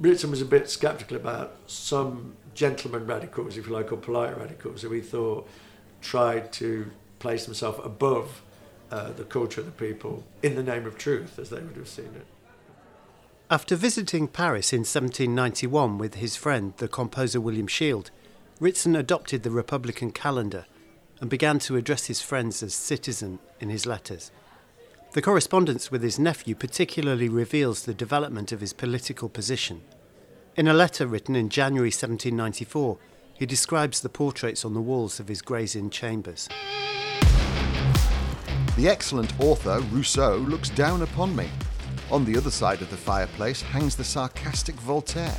Ritson 0.00 0.28
was 0.28 0.42
a 0.42 0.44
bit 0.44 0.68
sceptical 0.68 1.16
about 1.16 1.54
some 1.68 2.34
gentleman 2.54 3.06
radicals, 3.06 3.56
if 3.56 3.68
you 3.68 3.72
like, 3.72 3.92
or 3.92 3.96
polite 3.96 4.36
radicals, 4.36 4.82
who 4.82 4.90
he 4.90 5.00
thought 5.00 5.48
tried 6.00 6.52
to 6.54 6.90
place 7.20 7.44
himself 7.44 7.82
above 7.84 8.42
uh, 8.90 9.12
the 9.12 9.22
culture 9.22 9.60
of 9.60 9.66
the 9.66 9.72
people 9.72 10.24
in 10.42 10.56
the 10.56 10.64
name 10.64 10.84
of 10.84 10.98
truth, 10.98 11.38
as 11.38 11.48
they 11.50 11.60
would 11.60 11.76
have 11.76 11.88
seen 11.88 12.12
it. 12.16 12.26
After 13.48 13.76
visiting 13.76 14.26
Paris 14.26 14.72
in 14.72 14.80
1791 14.80 15.96
with 15.96 16.14
his 16.14 16.34
friend, 16.34 16.72
the 16.78 16.88
composer 16.88 17.40
William 17.40 17.68
Shield, 17.68 18.10
Ritson 18.58 18.96
adopted 18.96 19.44
the 19.44 19.50
Republican 19.52 20.10
calendar 20.10 20.66
and 21.22 21.30
began 21.30 21.60
to 21.60 21.76
address 21.76 22.06
his 22.06 22.20
friends 22.20 22.64
as 22.64 22.74
citizen 22.74 23.38
in 23.60 23.70
his 23.70 23.86
letters. 23.86 24.32
The 25.12 25.22
correspondence 25.22 25.88
with 25.88 26.02
his 26.02 26.18
nephew 26.18 26.56
particularly 26.56 27.28
reveals 27.28 27.84
the 27.84 27.94
development 27.94 28.50
of 28.50 28.60
his 28.60 28.72
political 28.72 29.28
position. 29.28 29.82
In 30.56 30.66
a 30.66 30.74
letter 30.74 31.06
written 31.06 31.36
in 31.36 31.48
January 31.48 31.90
1794, 31.90 32.98
he 33.34 33.46
describes 33.46 34.00
the 34.00 34.08
portraits 34.08 34.64
on 34.64 34.74
the 34.74 34.80
walls 34.80 35.20
of 35.20 35.28
his 35.28 35.42
Gray's 35.42 35.76
Inn 35.76 35.90
chambers. 35.90 36.48
The 38.76 38.88
excellent 38.88 39.38
author 39.38 39.78
Rousseau 39.92 40.38
looks 40.38 40.70
down 40.70 41.02
upon 41.02 41.36
me. 41.36 41.48
On 42.10 42.24
the 42.24 42.36
other 42.36 42.50
side 42.50 42.82
of 42.82 42.90
the 42.90 42.96
fireplace 42.96 43.62
hangs 43.62 43.94
the 43.94 44.02
sarcastic 44.02 44.74
Voltaire, 44.74 45.36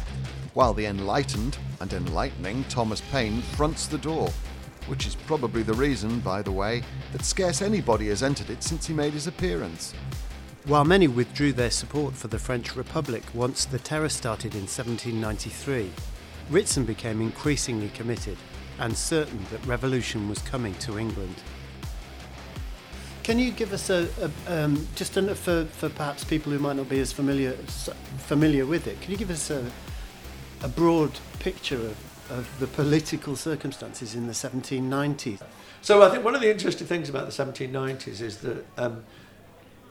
while 0.54 0.74
the 0.74 0.86
enlightened 0.86 1.58
and 1.82 1.92
enlightening 1.92 2.64
Thomas 2.70 3.02
Paine 3.12 3.42
fronts 3.42 3.88
the 3.88 3.98
door. 3.98 4.30
Which 4.88 5.08
is 5.08 5.16
probably 5.16 5.64
the 5.64 5.74
reason, 5.74 6.20
by 6.20 6.42
the 6.42 6.52
way, 6.52 6.84
that 7.12 7.26
scarce 7.26 7.62
anybody 7.62 8.08
has 8.08 8.24
entered 8.24 8.50
it 8.50 8.64
since 8.64 8.88
he 8.88 8.94
made 8.94 9.14
his 9.14 9.28
appearance. 9.28 9.94
While 10.66 10.86
many 10.86 11.08
withdrew 11.08 11.54
their 11.54 11.72
support 11.72 12.14
for 12.14 12.30
the 12.30 12.40
French 12.40 12.76
Republic 12.76 13.24
once 13.34 13.66
the 13.66 13.80
terror 13.80 14.10
started 14.10 14.54
in 14.54 14.62
1793, 14.62 15.92
Ritson 16.50 16.86
became 16.86 17.22
increasingly 17.22 17.90
committed 17.90 18.38
and 18.80 18.96
certain 18.96 19.46
that 19.52 19.66
revolution 19.66 20.30
was 20.30 20.40
coming 20.40 20.74
to 20.76 20.98
England. 20.98 21.36
Can 23.24 23.40
you 23.40 23.52
give 23.52 23.72
us 23.72 23.90
a, 23.90 24.10
a 24.48 24.64
um, 24.64 24.86
just 24.96 25.14
for, 25.14 25.66
for 25.66 25.90
perhaps 25.90 26.24
people 26.26 26.52
who 26.52 26.60
might 26.60 26.76
not 26.76 26.90
be 26.90 27.00
as 27.00 27.14
familiar 27.14 27.54
familiar 28.28 28.66
with 28.66 28.88
it? 28.88 29.00
Can 29.00 29.12
you 29.12 29.18
give 29.18 29.30
us 29.30 29.50
a, 29.50 29.66
a 30.62 30.68
broad 30.68 31.12
picture 31.40 31.78
of, 31.78 31.98
of 32.30 32.60
the 32.60 32.68
political 32.68 33.36
circumstances 33.36 34.16
in 34.16 34.28
the 34.28 34.34
1790s? 34.34 35.42
So 35.82 36.02
I 36.02 36.10
think 36.10 36.24
one 36.24 36.36
of 36.36 36.42
the 36.42 36.50
interesting 36.50 36.88
things 36.88 37.10
about 37.10 37.26
the 37.26 37.44
1790s 37.44 38.22
is 38.22 38.38
that 38.38 38.66
um, 38.78 39.04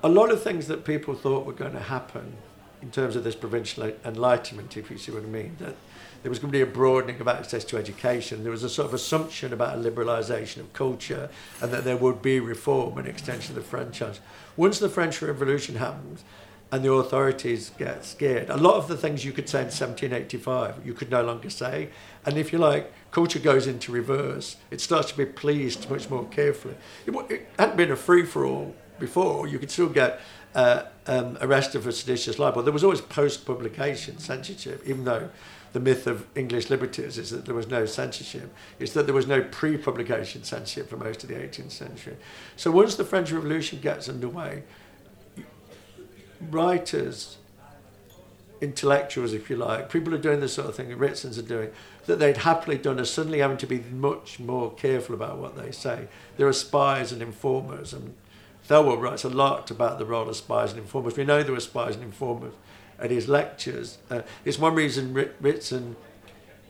a 0.02 0.08
lot 0.08 0.30
of 0.30 0.42
things 0.42 0.66
that 0.68 0.84
people 0.84 1.14
thought 1.14 1.46
were 1.46 1.52
going 1.52 1.72
to 1.72 1.80
happen 1.80 2.34
in 2.80 2.90
terms 2.90 3.14
of 3.14 3.24
this 3.24 3.36
provincial 3.36 3.92
enlightenment, 4.04 4.76
if 4.76 4.90
you 4.90 4.98
see 4.98 5.12
what 5.12 5.22
I 5.22 5.26
mean, 5.26 5.56
that 5.60 5.76
there 6.22 6.30
was 6.30 6.38
going 6.38 6.50
to 6.50 6.56
be 6.56 6.62
a 6.62 6.66
broadening 6.66 7.20
of 7.20 7.28
access 7.28 7.64
to 7.64 7.76
education. 7.76 8.42
There 8.42 8.52
was 8.52 8.64
a 8.64 8.68
sort 8.68 8.86
of 8.86 8.94
assumption 8.94 9.52
about 9.52 9.76
a 9.76 9.80
liberalisation 9.80 10.58
of 10.58 10.72
culture 10.72 11.28
and 11.60 11.72
that 11.72 11.84
there 11.84 11.96
would 11.96 12.22
be 12.22 12.40
reform 12.40 12.98
and 12.98 13.06
extension 13.06 13.56
of 13.56 13.62
the 13.62 13.68
franchise. 13.68 14.20
Once 14.56 14.78
the 14.78 14.88
French 14.88 15.20
Revolution 15.22 15.76
happened 15.76 16.22
and 16.72 16.82
the 16.82 16.90
authorities 16.90 17.70
get 17.76 18.02
scared, 18.02 18.48
a 18.48 18.56
lot 18.56 18.76
of 18.76 18.88
the 18.88 18.96
things 18.96 19.26
you 19.26 19.30
could 19.30 19.46
say 19.46 19.58
in 19.58 19.66
1785 19.66 20.86
you 20.86 20.94
could 20.94 21.10
no 21.10 21.22
longer 21.22 21.50
say. 21.50 21.90
And 22.24 22.38
if 22.38 22.50
you 22.50 22.58
like, 22.58 22.90
culture 23.10 23.38
goes 23.38 23.66
into 23.66 23.92
reverse. 23.92 24.56
It 24.70 24.80
starts 24.80 25.10
to 25.12 25.16
be 25.18 25.26
policed 25.26 25.90
much 25.90 26.08
more 26.08 26.24
carefully. 26.24 26.74
It, 27.06 27.14
it 27.30 27.46
hadn't 27.58 27.76
been 27.76 27.90
a 27.90 27.96
free 27.96 28.24
for 28.24 28.46
all 28.46 28.74
before. 28.98 29.46
You 29.46 29.58
could 29.58 29.70
still 29.70 29.90
get 29.90 30.20
uh, 30.54 30.84
um, 31.06 31.36
arrested 31.42 31.82
for 31.82 31.92
seditious 31.92 32.38
libel. 32.38 32.62
There 32.62 32.72
was 32.72 32.84
always 32.84 33.02
post 33.02 33.44
publication 33.44 34.18
censorship, 34.18 34.82
even 34.86 35.04
though 35.04 35.28
the 35.74 35.80
myth 35.80 36.06
of 36.06 36.26
English 36.34 36.70
liberties 36.70 37.18
is 37.18 37.30
that 37.30 37.44
there 37.44 37.54
was 37.54 37.68
no 37.68 37.84
censorship. 37.84 38.54
It's 38.78 38.92
that 38.92 39.06
there 39.06 39.14
was 39.14 39.26
no 39.26 39.42
pre-publication 39.42 40.44
censorship 40.44 40.88
for 40.88 40.96
most 40.96 41.22
of 41.22 41.28
the 41.28 41.34
18th 41.34 41.70
century. 41.70 42.16
So 42.56 42.70
once 42.70 42.94
the 42.94 43.04
French 43.04 43.30
Revolution 43.30 43.80
gets 43.80 44.08
underway, 44.08 44.62
writers, 46.50 47.38
intellectuals, 48.60 49.32
if 49.32 49.50
you 49.50 49.56
like, 49.56 49.90
people 49.90 50.14
are 50.14 50.18
doing 50.18 50.40
the 50.40 50.48
sort 50.48 50.68
of 50.68 50.74
thing 50.74 50.88
that 50.88 50.98
Ritson's 50.98 51.38
are 51.38 51.42
doing, 51.42 51.70
that 52.06 52.18
they'd 52.18 52.38
happily 52.38 52.78
done 52.78 52.98
are 53.00 53.04
suddenly 53.04 53.40
having 53.40 53.56
to 53.58 53.66
be 53.66 53.80
much 53.80 54.38
more 54.38 54.72
careful 54.72 55.14
about 55.14 55.38
what 55.38 55.56
they 55.56 55.70
say. 55.70 56.08
There 56.36 56.48
are 56.48 56.52
spies 56.52 57.12
and 57.12 57.22
informers, 57.22 57.92
and 57.92 58.14
Thelwall 58.68 59.00
writes 59.00 59.24
a 59.24 59.28
lot 59.28 59.70
about 59.70 59.98
the 59.98 60.06
role 60.06 60.28
of 60.28 60.36
spies 60.36 60.70
and 60.72 60.80
informers. 60.80 61.16
We 61.16 61.24
know 61.24 61.42
there 61.42 61.52
were 61.52 61.60
spies 61.60 61.94
and 61.94 62.04
informers 62.04 62.54
at 62.98 63.10
his 63.10 63.28
lectures. 63.28 63.98
Uh, 64.10 64.22
it's 64.44 64.58
one 64.58 64.74
reason 64.74 65.12
Ritson 65.40 65.96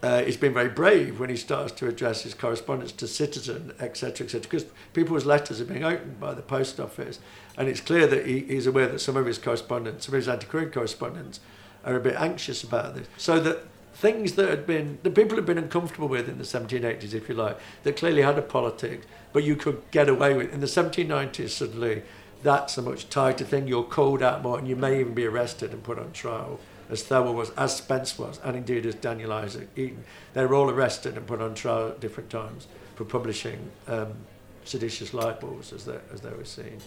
uh, 0.02 0.24
he's 0.24 0.36
been 0.36 0.52
very 0.52 0.68
brave 0.68 1.20
when 1.20 1.30
he 1.30 1.36
starts 1.36 1.70
to 1.72 1.86
address 1.86 2.22
his 2.22 2.34
correspondence 2.34 2.90
to 2.90 3.06
Citizen, 3.06 3.72
etc., 3.78 4.24
etc., 4.24 4.40
because 4.40 4.66
people's 4.92 5.24
letters 5.24 5.60
are 5.60 5.64
being 5.64 5.84
opened 5.84 6.18
by 6.18 6.34
the 6.34 6.42
post 6.42 6.80
office, 6.80 7.20
and 7.56 7.68
it's 7.68 7.80
clear 7.80 8.06
that 8.08 8.26
he, 8.26 8.40
he's 8.40 8.66
aware 8.66 8.88
that 8.88 9.00
some 9.00 9.16
of 9.16 9.26
his 9.26 9.38
correspondents, 9.38 10.06
some 10.06 10.14
of 10.14 10.18
his 10.18 10.28
antiquarian 10.28 10.72
correspondents, 10.72 11.38
are 11.84 11.96
a 11.96 12.00
bit 12.00 12.16
anxious 12.16 12.64
about 12.64 12.96
this. 12.96 13.06
So 13.16 13.38
that 13.40 13.66
things 13.94 14.32
that 14.32 14.48
had 14.48 14.66
been 14.66 14.98
the 15.04 15.10
people 15.10 15.36
had 15.36 15.46
been 15.46 15.58
uncomfortable 15.58 16.08
with 16.08 16.28
in 16.28 16.38
the 16.38 16.44
1780s, 16.44 17.14
if 17.14 17.28
you 17.28 17.36
like, 17.36 17.58
that 17.84 17.96
clearly 17.96 18.22
had 18.22 18.38
a 18.38 18.42
politics, 18.42 19.06
but 19.32 19.44
you 19.44 19.54
could 19.54 19.82
get 19.92 20.08
away 20.08 20.34
with 20.34 20.52
in 20.52 20.60
the 20.60 20.66
1790s. 20.66 21.50
Suddenly, 21.50 22.02
that's 22.42 22.76
a 22.76 22.82
much 22.82 23.08
tighter 23.08 23.44
thing. 23.44 23.68
You're 23.68 23.84
called 23.84 24.22
out 24.22 24.42
more, 24.42 24.58
and 24.58 24.66
you 24.66 24.74
may 24.74 24.98
even 24.98 25.14
be 25.14 25.26
arrested 25.26 25.72
and 25.72 25.84
put 25.84 25.98
on 25.98 26.10
trial, 26.12 26.58
as 26.92 27.02
Thelwall 27.02 27.34
was, 27.34 27.50
as 27.50 27.76
Spence 27.76 28.18
was, 28.18 28.38
and 28.44 28.56
indeed 28.56 28.86
as 28.86 28.94
Daniel 28.94 29.32
Isaac 29.32 29.68
Eaton. 29.76 30.04
They 30.34 30.44
were 30.44 30.54
all 30.54 30.70
arrested 30.70 31.16
and 31.16 31.26
put 31.26 31.40
on 31.40 31.54
trial 31.54 31.88
at 31.88 32.00
different 32.00 32.30
times 32.30 32.68
for 32.94 33.04
publishing 33.04 33.70
um, 33.88 34.12
seditious 34.64 35.12
libels, 35.14 35.72
as 35.72 35.86
they, 35.86 35.98
as 36.12 36.20
they 36.20 36.30
were 36.30 36.44
seen. 36.44 36.78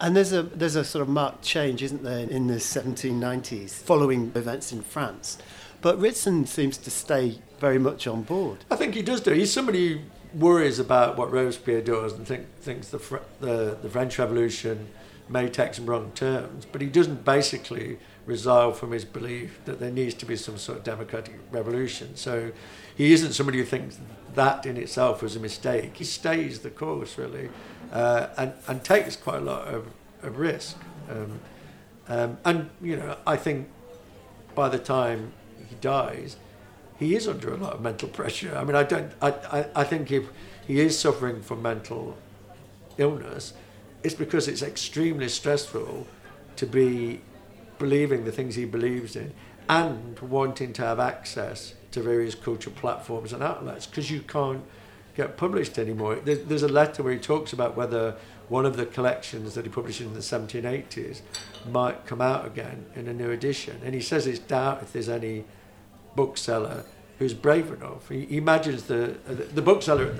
And 0.00 0.16
there's 0.16 0.32
a 0.32 0.42
there's 0.42 0.76
a 0.76 0.84
sort 0.84 1.02
of 1.02 1.08
marked 1.08 1.42
change, 1.42 1.82
isn't 1.82 2.04
there, 2.04 2.28
in 2.28 2.46
the 2.46 2.54
1790s, 2.54 3.70
following 3.70 4.30
events 4.34 4.70
in 4.72 4.82
France. 4.82 5.38
But 5.80 5.98
Ritson 6.00 6.46
seems 6.46 6.76
to 6.78 6.90
stay 6.90 7.38
very 7.58 7.78
much 7.78 8.06
on 8.06 8.22
board. 8.22 8.64
I 8.70 8.76
think 8.76 8.94
he 8.94 9.02
does 9.02 9.20
do. 9.20 9.32
He's 9.32 9.52
somebody 9.52 9.88
who 9.88 9.98
worries 10.34 10.78
about 10.78 11.16
what 11.16 11.32
Robespierre 11.32 11.80
does 11.80 12.12
and 12.12 12.26
think, 12.26 12.46
thinks 12.60 12.88
the, 12.88 12.98
the, 13.40 13.78
the 13.80 13.88
French 13.88 14.18
Revolution 14.18 14.88
may 15.28 15.48
take 15.48 15.74
some 15.74 15.86
wrong 15.86 16.12
turns, 16.14 16.64
but 16.64 16.80
he 16.80 16.88
doesn't 16.88 17.24
basically 17.24 17.98
resolve 18.28 18.78
from 18.78 18.92
his 18.92 19.06
belief 19.06 19.58
that 19.64 19.80
there 19.80 19.90
needs 19.90 20.14
to 20.14 20.26
be 20.26 20.36
some 20.36 20.58
sort 20.58 20.78
of 20.78 20.84
democratic 20.84 21.34
revolution. 21.50 22.14
So 22.14 22.52
he 22.94 23.12
isn't 23.14 23.32
somebody 23.32 23.58
who 23.58 23.64
thinks 23.64 23.98
that 24.34 24.66
in 24.66 24.76
itself 24.76 25.22
was 25.22 25.34
a 25.34 25.40
mistake. 25.40 25.96
He 25.96 26.04
stays 26.04 26.58
the 26.60 26.70
course, 26.70 27.16
really, 27.16 27.48
uh, 27.90 28.28
and, 28.36 28.52
and 28.68 28.84
takes 28.84 29.16
quite 29.16 29.38
a 29.38 29.44
lot 29.44 29.66
of, 29.66 29.86
of 30.22 30.38
risk. 30.38 30.76
Um, 31.10 31.40
um, 32.08 32.38
and, 32.44 32.70
you 32.82 32.96
know, 32.96 33.16
I 33.26 33.36
think 33.36 33.68
by 34.54 34.68
the 34.68 34.78
time 34.78 35.32
he 35.66 35.76
dies, 35.80 36.36
he 36.98 37.16
is 37.16 37.26
under 37.26 37.54
a 37.54 37.56
lot 37.56 37.72
of 37.72 37.80
mental 37.80 38.08
pressure. 38.08 38.54
I 38.54 38.64
mean, 38.64 38.76
I 38.76 38.82
don't. 38.82 39.12
I, 39.22 39.30
I, 39.30 39.66
I 39.76 39.84
think 39.84 40.10
if 40.10 40.24
he 40.66 40.80
is 40.80 40.98
suffering 40.98 41.42
from 41.42 41.62
mental 41.62 42.16
illness, 42.98 43.54
it's 44.02 44.14
because 44.14 44.48
it's 44.48 44.62
extremely 44.62 45.28
stressful 45.28 46.06
to 46.56 46.66
be 46.66 47.20
believing 47.78 48.24
the 48.24 48.32
things 48.32 48.54
he 48.54 48.64
believes 48.64 49.16
in 49.16 49.32
and 49.68 50.18
wanting 50.20 50.72
to 50.74 50.82
have 50.82 50.98
access 50.98 51.74
to 51.90 52.02
various 52.02 52.34
cultural 52.34 52.74
platforms 52.76 53.32
and 53.32 53.42
outlets 53.42 53.86
because 53.86 54.10
you 54.10 54.20
can't 54.20 54.62
get 55.16 55.36
published 55.36 55.78
anymore. 55.78 56.16
There's, 56.16 56.44
there's 56.44 56.62
a 56.62 56.68
letter 56.68 57.02
where 57.02 57.12
he 57.12 57.18
talks 57.18 57.52
about 57.52 57.76
whether 57.76 58.16
one 58.48 58.64
of 58.64 58.76
the 58.76 58.86
collections 58.86 59.54
that 59.54 59.64
he 59.64 59.70
published 59.70 60.00
in 60.00 60.14
the 60.14 60.20
1780s 60.20 61.20
might 61.70 62.06
come 62.06 62.20
out 62.20 62.46
again 62.46 62.86
in 62.94 63.08
a 63.08 63.12
new 63.12 63.30
edition. 63.30 63.80
And 63.84 63.94
he 63.94 64.00
says 64.00 64.26
it's 64.26 64.38
doubt 64.38 64.82
if 64.82 64.92
there's 64.92 65.08
any 65.08 65.44
bookseller 66.14 66.84
who's 67.18 67.34
brave 67.34 67.70
enough. 67.72 68.08
He, 68.08 68.24
he 68.26 68.36
imagines 68.38 68.84
the, 68.84 69.16
uh, 69.28 69.34
the 69.52 69.62
bookseller 69.62 70.14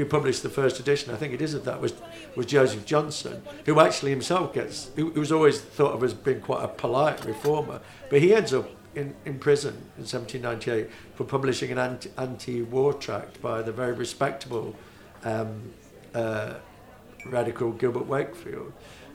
who 0.00 0.06
published 0.06 0.42
the 0.42 0.48
first 0.48 0.80
edition, 0.80 1.12
I 1.12 1.16
think 1.16 1.34
it 1.34 1.42
is 1.42 1.52
of 1.52 1.64
that, 1.66 1.80
was, 1.80 1.92
was 2.34 2.46
Joseph 2.46 2.86
Johnson, 2.86 3.42
who 3.66 3.78
actually 3.80 4.10
himself 4.10 4.54
gets, 4.54 4.90
who, 4.96 5.10
was 5.10 5.30
always 5.30 5.60
thought 5.60 5.92
of 5.92 6.02
as 6.02 6.14
being 6.14 6.40
quite 6.40 6.64
a 6.64 6.68
polite 6.68 7.24
reformer, 7.26 7.80
but 8.08 8.22
he 8.22 8.34
ends 8.34 8.54
up 8.54 8.70
in, 8.94 9.14
in 9.26 9.38
prison 9.38 9.74
in 9.98 10.04
1798 10.04 10.90
for 11.14 11.24
publishing 11.24 11.70
an 11.70 12.00
anti 12.16 12.62
war 12.62 12.94
tract 12.94 13.40
by 13.42 13.60
the 13.60 13.72
very 13.72 13.92
respectable 13.92 14.74
um, 15.22 15.70
uh, 16.14 16.54
radical 17.26 17.70
Gilbert 17.72 18.06
Wakefield. 18.06 18.72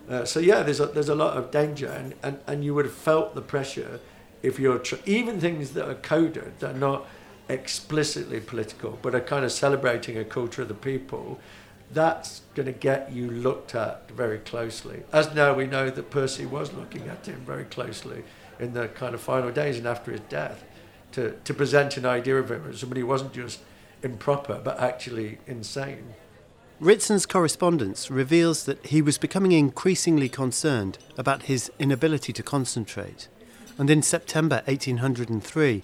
Uh, 0.07 0.23
so 0.23 0.39
yeah, 0.39 0.61
there's 0.61 0.79
a, 0.79 0.85
there's 0.85 1.09
a 1.09 1.15
lot 1.15 1.35
of 1.35 1.49
danger, 1.49 1.87
and, 1.87 2.13
and, 2.21 2.39
and 2.45 2.63
you 2.63 2.75
would 2.75 2.85
have 2.85 2.93
felt 2.93 3.33
the 3.33 3.41
pressure 3.41 3.99
if 4.43 4.59
you're 4.59 4.77
tr- 4.77 4.95
even 5.07 5.39
things 5.41 5.71
that 5.71 5.89
are 5.89 5.95
coded 5.95 6.59
that 6.59 6.75
are 6.75 6.79
not 6.79 7.07
explicitly 7.47 8.39
political 8.39 8.97
but 9.01 9.13
are 9.13 9.21
kind 9.21 9.45
of 9.45 9.51
celebrating 9.51 10.17
a 10.17 10.23
culture 10.23 10.63
of 10.63 10.67
the 10.67 10.73
people 10.73 11.39
that's 11.91 12.41
going 12.55 12.65
to 12.65 12.71
get 12.71 13.11
you 13.11 13.29
looked 13.29 13.75
at 13.75 14.09
very 14.09 14.39
closely. 14.39 15.03
As 15.13 15.33
now 15.33 15.53
we 15.53 15.67
know 15.67 15.89
that 15.89 16.09
percy 16.09 16.45
was 16.45 16.73
looking 16.73 17.07
at 17.07 17.25
him 17.27 17.41
very 17.45 17.65
closely 17.65 18.23
in 18.59 18.73
the 18.73 18.87
kind 18.87 19.13
of 19.13 19.21
final 19.21 19.51
days 19.51 19.77
and 19.77 19.87
after 19.87 20.11
his 20.11 20.21
death 20.21 20.63
to, 21.11 21.31
to 21.43 21.53
present 21.53 21.97
an 21.97 22.05
idea 22.05 22.37
of 22.37 22.51
him 22.51 22.65
as 22.69 22.79
somebody 22.79 23.01
who 23.01 23.07
wasn't 23.07 23.33
just 23.33 23.59
improper 24.01 24.59
but 24.63 24.79
actually 24.79 25.37
insane. 25.47 26.15
Ritson's 26.79 27.25
correspondence 27.25 28.11
reveals 28.11 28.65
that 28.65 28.87
he 28.87 29.01
was 29.01 29.17
becoming 29.17 29.53
increasingly 29.53 30.27
concerned 30.27 30.97
about 31.17 31.43
his 31.43 31.71
inability 31.79 32.33
to 32.33 32.43
concentrate. 32.43 33.29
And 33.77 33.89
in 33.89 34.01
September 34.01 34.61
1803, 34.65 35.83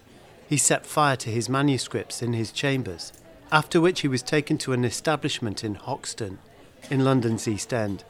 he 0.52 0.58
set 0.58 0.86
fire 0.86 1.16
to 1.16 1.30
his 1.30 1.48
manuscripts 1.48 2.22
in 2.22 2.34
his 2.34 2.52
chambers, 2.52 3.14
after 3.54 3.80
which 3.80 4.02
he 4.02 4.08
was 4.10 4.22
taken 4.22 4.58
to 4.58 4.74
an 4.74 4.84
establishment 4.84 5.64
in 5.64 5.76
Hoxton, 5.76 6.40
in 6.90 7.06
London's 7.06 7.48
East 7.48 7.74
End, 7.74 8.04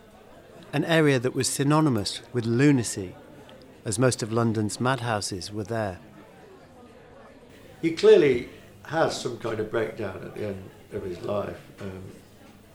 an 0.73 0.83
area 0.85 1.19
that 1.19 1.35
was 1.35 1.47
synonymous 1.47 2.21
with 2.33 2.47
lunacy, 2.47 3.13
as 3.85 3.99
most 3.99 4.23
of 4.23 4.33
London's 4.33 4.79
madhouses 4.79 5.53
were 5.53 5.63
there. 5.63 5.99
He 7.79 7.91
clearly 7.91 8.49
has 8.87 9.21
some 9.21 9.37
kind 9.37 9.59
of 9.59 9.69
breakdown 9.69 10.21
at 10.23 10.33
the 10.33 10.47
end 10.47 10.67
of 10.93 11.03
his 11.03 11.21
life. 11.21 11.61
Um, 11.79 12.01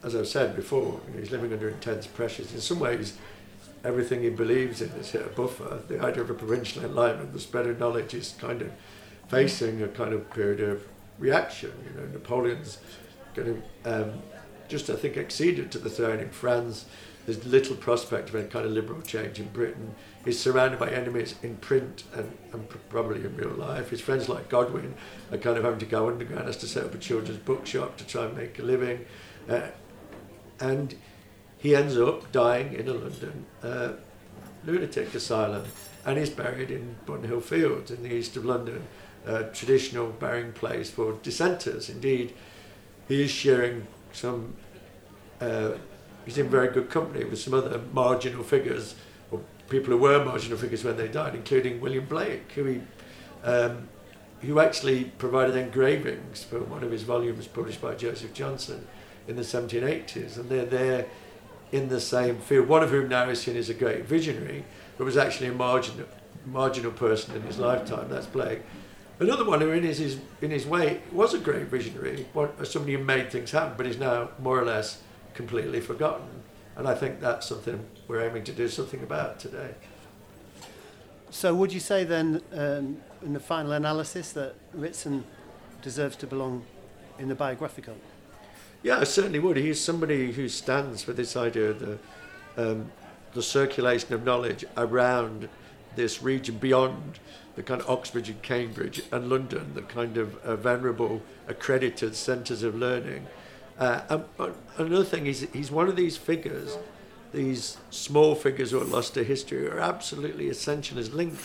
as 0.05 0.14
I've 0.14 0.29
said 0.29 0.55
before, 0.55 1.01
you 1.09 1.14
know, 1.14 1.19
he's 1.19 1.33
living 1.33 1.53
under 1.53 1.69
intense 1.69 2.07
pressures. 2.07 2.55
In 2.55 2.61
some 2.61 2.79
ways, 2.79 3.19
everything 3.83 4.23
he 4.23 4.31
believes 4.31 4.81
in 4.81 4.91
is 4.91 5.11
hit 5.11 5.23
a 5.23 5.31
buffer. 5.31 5.83
The 5.89 6.01
idea 6.01 6.23
of 6.23 6.31
a 6.31 6.35
provincial 6.35 6.85
enlightenment, 6.85 7.33
the 7.33 7.41
spread 7.41 7.67
of 7.67 7.81
knowledge, 7.81 8.14
is 8.14 8.37
kind 8.39 8.62
of 8.62 8.71
facing 9.29 9.83
a 9.83 9.89
kind 9.89 10.12
of 10.12 10.31
period 10.31 10.61
of 10.61 10.87
reaction. 11.18 11.72
You 11.85 12.01
know, 12.01 12.07
Napoleon's 12.09 12.79
going 13.35 13.62
to 13.85 14.03
um, 14.03 14.22
just, 14.68 14.91
I 14.91 14.97
think, 14.97 15.16
acceded 15.16 15.70
to 15.72 15.79
the 15.79 15.91
throne 15.91 16.20
in 16.20 16.31
France. 16.31 16.87
There's 17.24 17.45
little 17.45 17.74
prospect 17.74 18.29
of 18.29 18.37
any 18.37 18.49
kind 18.49 18.64
of 18.64 18.72
liberal 18.72 19.03
change 19.03 19.41
in 19.41 19.49
Britain. 19.49 19.95
He's 20.24 20.39
surrounded 20.39 20.79
by 20.79 20.91
enemies 20.91 21.35
in 21.43 21.57
print 21.57 22.05
and, 22.14 22.37
and 22.53 22.68
probably 22.89 23.24
in 23.24 23.37
real 23.37 23.51
life. 23.51 23.91
His 23.91 24.01
friends 24.01 24.29
like 24.29 24.49
Godwin 24.49 24.95
are 25.33 25.39
kind 25.39 25.59
of 25.59 25.64
having 25.64 25.81
to 25.81 25.87
go 25.87 26.09
underground 26.09 26.49
as 26.49 26.57
to 26.59 26.66
set 26.66 26.85
up 26.85 26.95
a 26.95 26.99
children's 26.99 27.41
bookshop 27.41 27.97
to 27.97 28.07
try 28.07 28.27
and 28.27 28.37
make 28.37 28.59
a 28.59 28.62
living. 28.62 29.05
Uh, 29.49 29.68
and 30.61 30.95
he 31.59 31.74
ends 31.74 31.99
up 31.99 32.31
dying 32.33 32.74
in 32.74 32.89
a 32.89 32.95
London 32.95 33.47
uh, 33.62 33.93
lunatic 34.64 35.14
asylum 35.14 35.64
and 36.05 36.18
is 36.18 36.31
buried 36.31 36.70
in 36.70 36.97
Bunhill 37.07 37.43
Fields 37.43 37.91
in 37.91 38.03
the 38.05 38.14
east 38.14 38.37
of 38.37 38.45
London, 38.45 38.87
traditional 39.53 40.09
burying 40.11 40.53
place 40.53 40.91
for 40.91 41.12
dissenters. 41.22 41.91
Indeed, 41.91 42.35
he 43.09 43.22
is 43.24 43.31
sharing 43.31 43.87
some, 44.12 44.55
uh, 45.41 45.72
he's 46.24 46.39
in 46.39 46.49
very 46.49 46.68
good 46.68 46.91
company 46.91 47.24
with 47.24 47.39
some 47.39 47.55
other 47.55 47.81
marginal 47.93 48.43
figures, 48.43 48.95
or 49.31 49.41
people 49.68 49.93
who 49.93 49.99
were 49.99 50.24
marginal 50.24 50.59
figures 50.59 50.85
when 50.85 50.97
they 50.97 51.09
died, 51.09 51.35
including 51.35 51.81
William 51.81 52.07
Blake, 52.07 52.53
who 52.53 52.64
he 52.64 52.81
um, 53.45 53.89
who 54.43 54.61
actually 54.61 55.05
provided 55.05 55.57
engravings 55.57 56.45
for 56.45 56.61
one 56.61 56.83
of 56.83 56.91
his 56.91 57.03
volumes 57.03 57.47
published 57.47 57.81
by 57.81 57.95
Joseph 57.95 58.35
Johnson 58.35 58.87
in 59.27 59.37
the 59.37 59.43
1780s, 59.43 60.37
and 60.37 60.49
they're 60.49 60.66
there 60.66 61.07
in 61.72 61.89
the 61.89 62.01
same 62.01 62.39
field. 62.39 62.68
One 62.68 62.83
of 62.83 62.91
whom 62.91 63.09
now 63.09 63.29
is 63.31 63.41
seen 63.41 63.57
as 63.57 63.70
a 63.70 63.74
great 63.74 64.05
visionary, 64.05 64.64
but 64.99 65.05
was 65.05 65.16
actually 65.16 65.49
a 65.49 65.53
marginal, 65.53 66.07
marginal 66.45 66.93
person 66.93 67.35
in 67.35 67.43
his 67.43 67.59
lifetime. 67.59 68.09
That's 68.09 68.27
Blake. 68.27 68.62
Another 69.19 69.45
one 69.45 69.62
who, 69.62 69.71
in 69.71 69.83
his, 69.83 70.19
in 70.43 70.51
his 70.51 70.67
way, 70.67 71.01
was 71.11 71.33
a 71.33 71.39
great 71.39 71.67
visionary, 71.67 72.27
somebody 72.64 72.93
who 72.93 73.03
made 73.03 73.31
things 73.31 73.51
happen, 73.51 73.75
but 73.77 73.87
is 73.87 73.99
now 73.99 74.29
more 74.41 74.61
or 74.61 74.64
less 74.64 75.03
completely 75.33 75.81
forgotten. 75.81 76.27
And 76.77 76.87
I 76.87 76.95
think 76.95 77.21
that's 77.21 77.47
something 77.47 77.87
we're 78.09 78.23
aiming 78.23 78.45
to 78.45 78.53
do 78.53 78.69
something 78.69 79.03
about 79.03 79.41
today. 79.41 79.75
So, 81.31 81.55
would 81.55 81.73
you 81.73 81.81
say 81.81 82.05
then, 82.05 82.43
um, 82.53 82.99
in 83.23 83.33
the 83.33 83.41
final 83.41 83.73
analysis, 83.73 84.33
that 84.33 84.55
Ritson 84.75 85.25
deserves 85.81 86.17
to 86.17 86.27
belong 86.27 86.64
in 87.19 87.29
the 87.29 87.35
biographicon? 87.35 87.97
Yeah, 88.83 88.99
I 88.99 89.05
certainly 89.05 89.39
would. 89.39 89.57
He's 89.57 89.81
somebody 89.81 90.33
who 90.33 90.49
stands 90.49 91.03
for 91.03 91.14
this 91.14 91.37
idea 91.37 91.71
of 91.71 91.81
the, 91.81 91.99
um, 92.57 92.93
the 93.33 93.43
circulation 93.43 94.12
of 94.12 94.25
knowledge 94.25 94.64
around 94.77 95.49
this 95.97 96.23
region 96.23 96.59
beyond 96.59 97.19
the 97.57 97.63
kind 97.63 97.81
of 97.81 97.91
Oxford 97.91 98.29
and 98.29 98.41
Cambridge 98.43 99.03
and 99.11 99.29
London, 99.29 99.73
the 99.75 99.83
kind 99.83 100.17
of 100.19 100.37
uh, 100.45 100.57
venerable 100.57 101.23
accredited 101.49 102.15
centres 102.15 102.63
of 102.63 102.75
learning. 102.75 103.27
Uh, 103.79 104.03
and, 104.39 104.55
another 104.79 105.05
thing 105.05 105.27
is 105.27 105.49
he's 105.53 105.71
one 105.71 105.89
of 105.89 105.97
these 105.97 106.17
figures, 106.17 106.79
these 107.33 107.79
small 107.91 108.35
figures 108.35 108.71
who 108.71 108.81
are 108.81 108.85
lost 108.85 109.15
to 109.15 109.25
history, 109.25 109.67
are 109.69 109.81
absolutely 109.81 110.49
essential 110.49 110.99
as 110.99 111.13
linked 111.13 111.41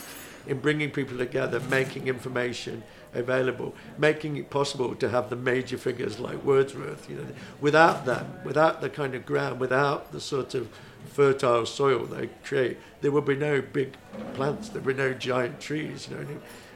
in 0.48 0.60
bringing 0.60 0.92
people 0.92 1.18
together, 1.18 1.60
making 1.60 2.08
information 2.08 2.84
available, 3.14 3.76
making 3.98 4.38
it 4.38 4.50
possible 4.50 4.96
to 4.96 5.10
have 5.10 5.30
the 5.30 5.36
major 5.36 5.78
figures 5.78 6.20
like 6.20 6.44
Wordsworth. 6.44 7.10
You 7.10 7.18
know, 7.18 7.28
without 7.60 8.06
them, 8.06 8.40
without 8.44 8.82
the 8.82 8.90
kind 8.90 9.16
of 9.16 9.26
ground, 9.26 9.60
without 9.60 10.12
the 10.12 10.22
sort 10.22 10.56
of 10.56 10.70
fertile 11.06 11.66
soil 11.66 12.06
they 12.06 12.30
create, 12.44 12.78
there 13.02 13.12
would 13.12 13.26
be 13.26 13.36
no 13.36 13.62
big 13.62 13.94
plants, 14.34 14.70
there 14.70 14.82
would 14.82 14.98
be 14.98 15.04
no 15.04 15.14
giant 15.14 15.60
trees. 15.60 16.08
You 16.10 16.18
know, 16.18 16.28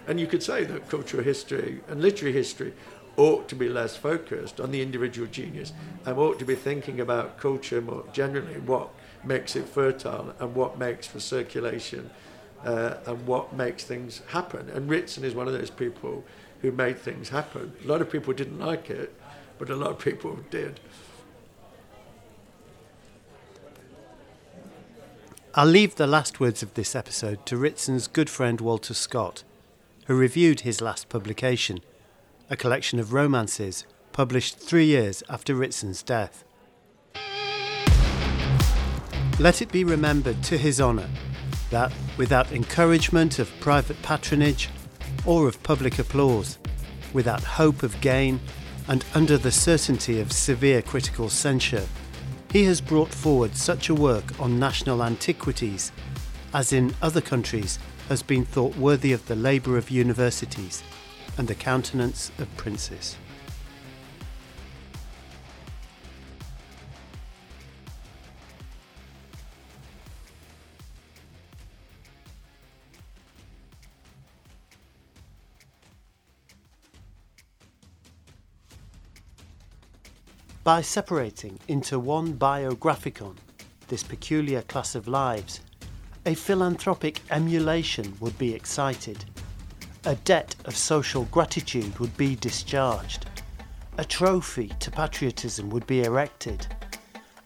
and 0.08 0.20
you 0.20 0.28
could 0.28 0.44
say 0.44 0.64
that 0.66 0.90
cultural 0.90 1.24
history 1.24 1.82
and 1.88 2.02
literary 2.02 2.34
history 2.34 2.74
ought 3.18 3.48
to 3.48 3.56
be 3.56 3.70
less 3.70 3.96
focused 3.96 4.60
on 4.60 4.72
the 4.72 4.82
individual 4.82 5.28
genius 5.28 5.72
and 6.06 6.18
ought 6.18 6.38
to 6.38 6.46
be 6.46 6.56
thinking 6.56 7.00
about 7.00 7.38
culture 7.38 7.82
more 7.82 8.04
generally, 8.12 8.60
what 8.60 8.90
makes 9.24 9.56
it 9.56 9.68
fertile 9.68 10.34
and 10.40 10.54
what 10.54 10.78
makes 10.78 11.08
for 11.08 11.20
circulation 11.20 12.10
uh, 12.66 12.98
and 13.06 13.26
what 13.28 13.54
makes 13.54 13.84
things 13.84 14.22
happen. 14.28 14.70
And 14.72 14.90
Ritson 14.90 15.24
is 15.24 15.36
one 15.36 15.48
of 15.48 15.54
those 15.54 15.70
people 15.70 16.24
who 16.62 16.72
made 16.72 16.98
things 16.98 17.30
happen. 17.30 17.74
A 17.84 17.88
lot 17.88 18.02
of 18.02 18.12
people 18.12 18.34
didn't 18.34 18.60
like 18.60 18.90
it, 18.90 19.14
but 19.60 19.70
a 19.70 19.76
lot 19.76 19.92
of 19.92 20.00
people 20.00 20.40
did. 20.50 20.80
I'll 25.54 25.66
leave 25.66 25.96
the 25.96 26.08
last 26.08 26.40
words 26.40 26.64
of 26.64 26.74
this 26.74 26.96
episode 26.96 27.46
to 27.46 27.56
Ritson's 27.56 28.08
good 28.08 28.30
friend 28.30 28.60
Walter 28.60 28.94
Scott, 28.94 29.44
who 30.08 30.16
reviewed 30.16 30.62
his 30.62 30.82
last 30.82 31.08
publication, 31.08 31.80
a 32.50 32.58
collection 32.58 33.00
of 33.00 33.14
romances 33.14 33.86
published 34.12 34.58
three 34.58 34.86
years 34.86 35.24
after 35.30 35.54
Ritson's 35.54 36.04
death. 36.04 36.44
Let 39.40 39.62
it 39.62 39.72
be 39.72 39.84
remembered 39.84 40.44
to 40.44 40.58
his 40.58 40.82
honour 40.82 41.10
that 41.70 41.92
without 42.18 42.52
encouragement 42.52 43.40
of 43.40 43.52
private 43.60 44.02
patronage 44.02 44.70
or 45.26 45.48
of 45.48 45.62
public 45.64 46.00
applause, 46.00 46.58
without 47.14 47.44
hope 47.44 47.84
of 47.84 48.00
gain, 48.02 48.40
and 48.88 49.04
under 49.14 49.38
the 49.38 49.52
certainty 49.52 50.20
of 50.20 50.32
severe 50.32 50.82
critical 50.82 51.30
censure, 51.30 51.86
he 52.52 52.64
has 52.66 52.80
brought 52.82 53.10
forward 53.10 53.56
such 53.56 53.90
a 53.90 53.96
work 53.96 54.40
on 54.40 54.60
national 54.60 55.04
antiquities 55.04 55.92
as 56.56 56.72
in 56.72 56.96
other 57.02 57.20
countries 57.20 57.78
has 58.08 58.24
been 58.24 58.46
thought 58.46 58.76
worthy 58.78 59.12
of 59.12 59.26
the 59.28 59.36
labour 59.36 59.78
of 59.78 59.90
universities 59.90 60.82
and 61.38 61.50
the 61.50 61.56
countenance 61.56 62.32
of 62.40 62.56
princes. 62.56 63.18
By 80.66 80.82
separating 80.82 81.60
into 81.68 82.00
one 82.00 82.34
biographicon 82.34 83.36
this 83.88 84.02
peculiar 84.02 84.64
class 84.64 84.96
of 84.96 85.08
lives, 85.08 85.60
a 86.26 86.34
philanthropic 86.34 87.22
emulation 87.30 88.18
would 88.20 88.36
be 88.40 88.56
excited, 88.56 89.26
a 90.06 90.16
debt 90.16 90.56
of 90.66 90.76
social 90.76 91.26
gratitude 91.26 92.00
would 92.00 92.18
be 92.18 92.36
discharged, 92.36 93.28
a 94.00 94.04
trophy 94.04 94.70
to 94.80 94.90
patriotism 94.90 95.70
would 95.70 95.86
be 95.86 96.02
erected, 96.02 96.66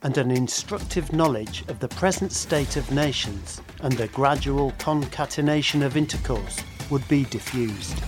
and 0.02 0.18
an 0.18 0.32
instructive 0.32 1.12
knowledge 1.12 1.66
of 1.68 1.82
the 1.82 1.90
present 1.90 2.32
state 2.32 2.78
of 2.78 2.90
nations 2.90 3.60
and 3.82 3.92
the 3.92 4.08
gradual 4.08 4.72
concatenation 4.80 5.84
of 5.84 5.98
intercourse 5.98 6.64
would 6.90 7.06
be 7.10 7.26
diffused. 7.26 8.02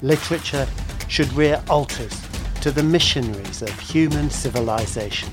Literature 0.00 0.68
should 1.08 1.32
rear 1.32 1.60
altars 1.68 2.25
to 2.66 2.72
the 2.72 2.82
missionaries 2.82 3.62
of 3.62 3.70
human 3.78 4.28
civilization. 4.28 5.28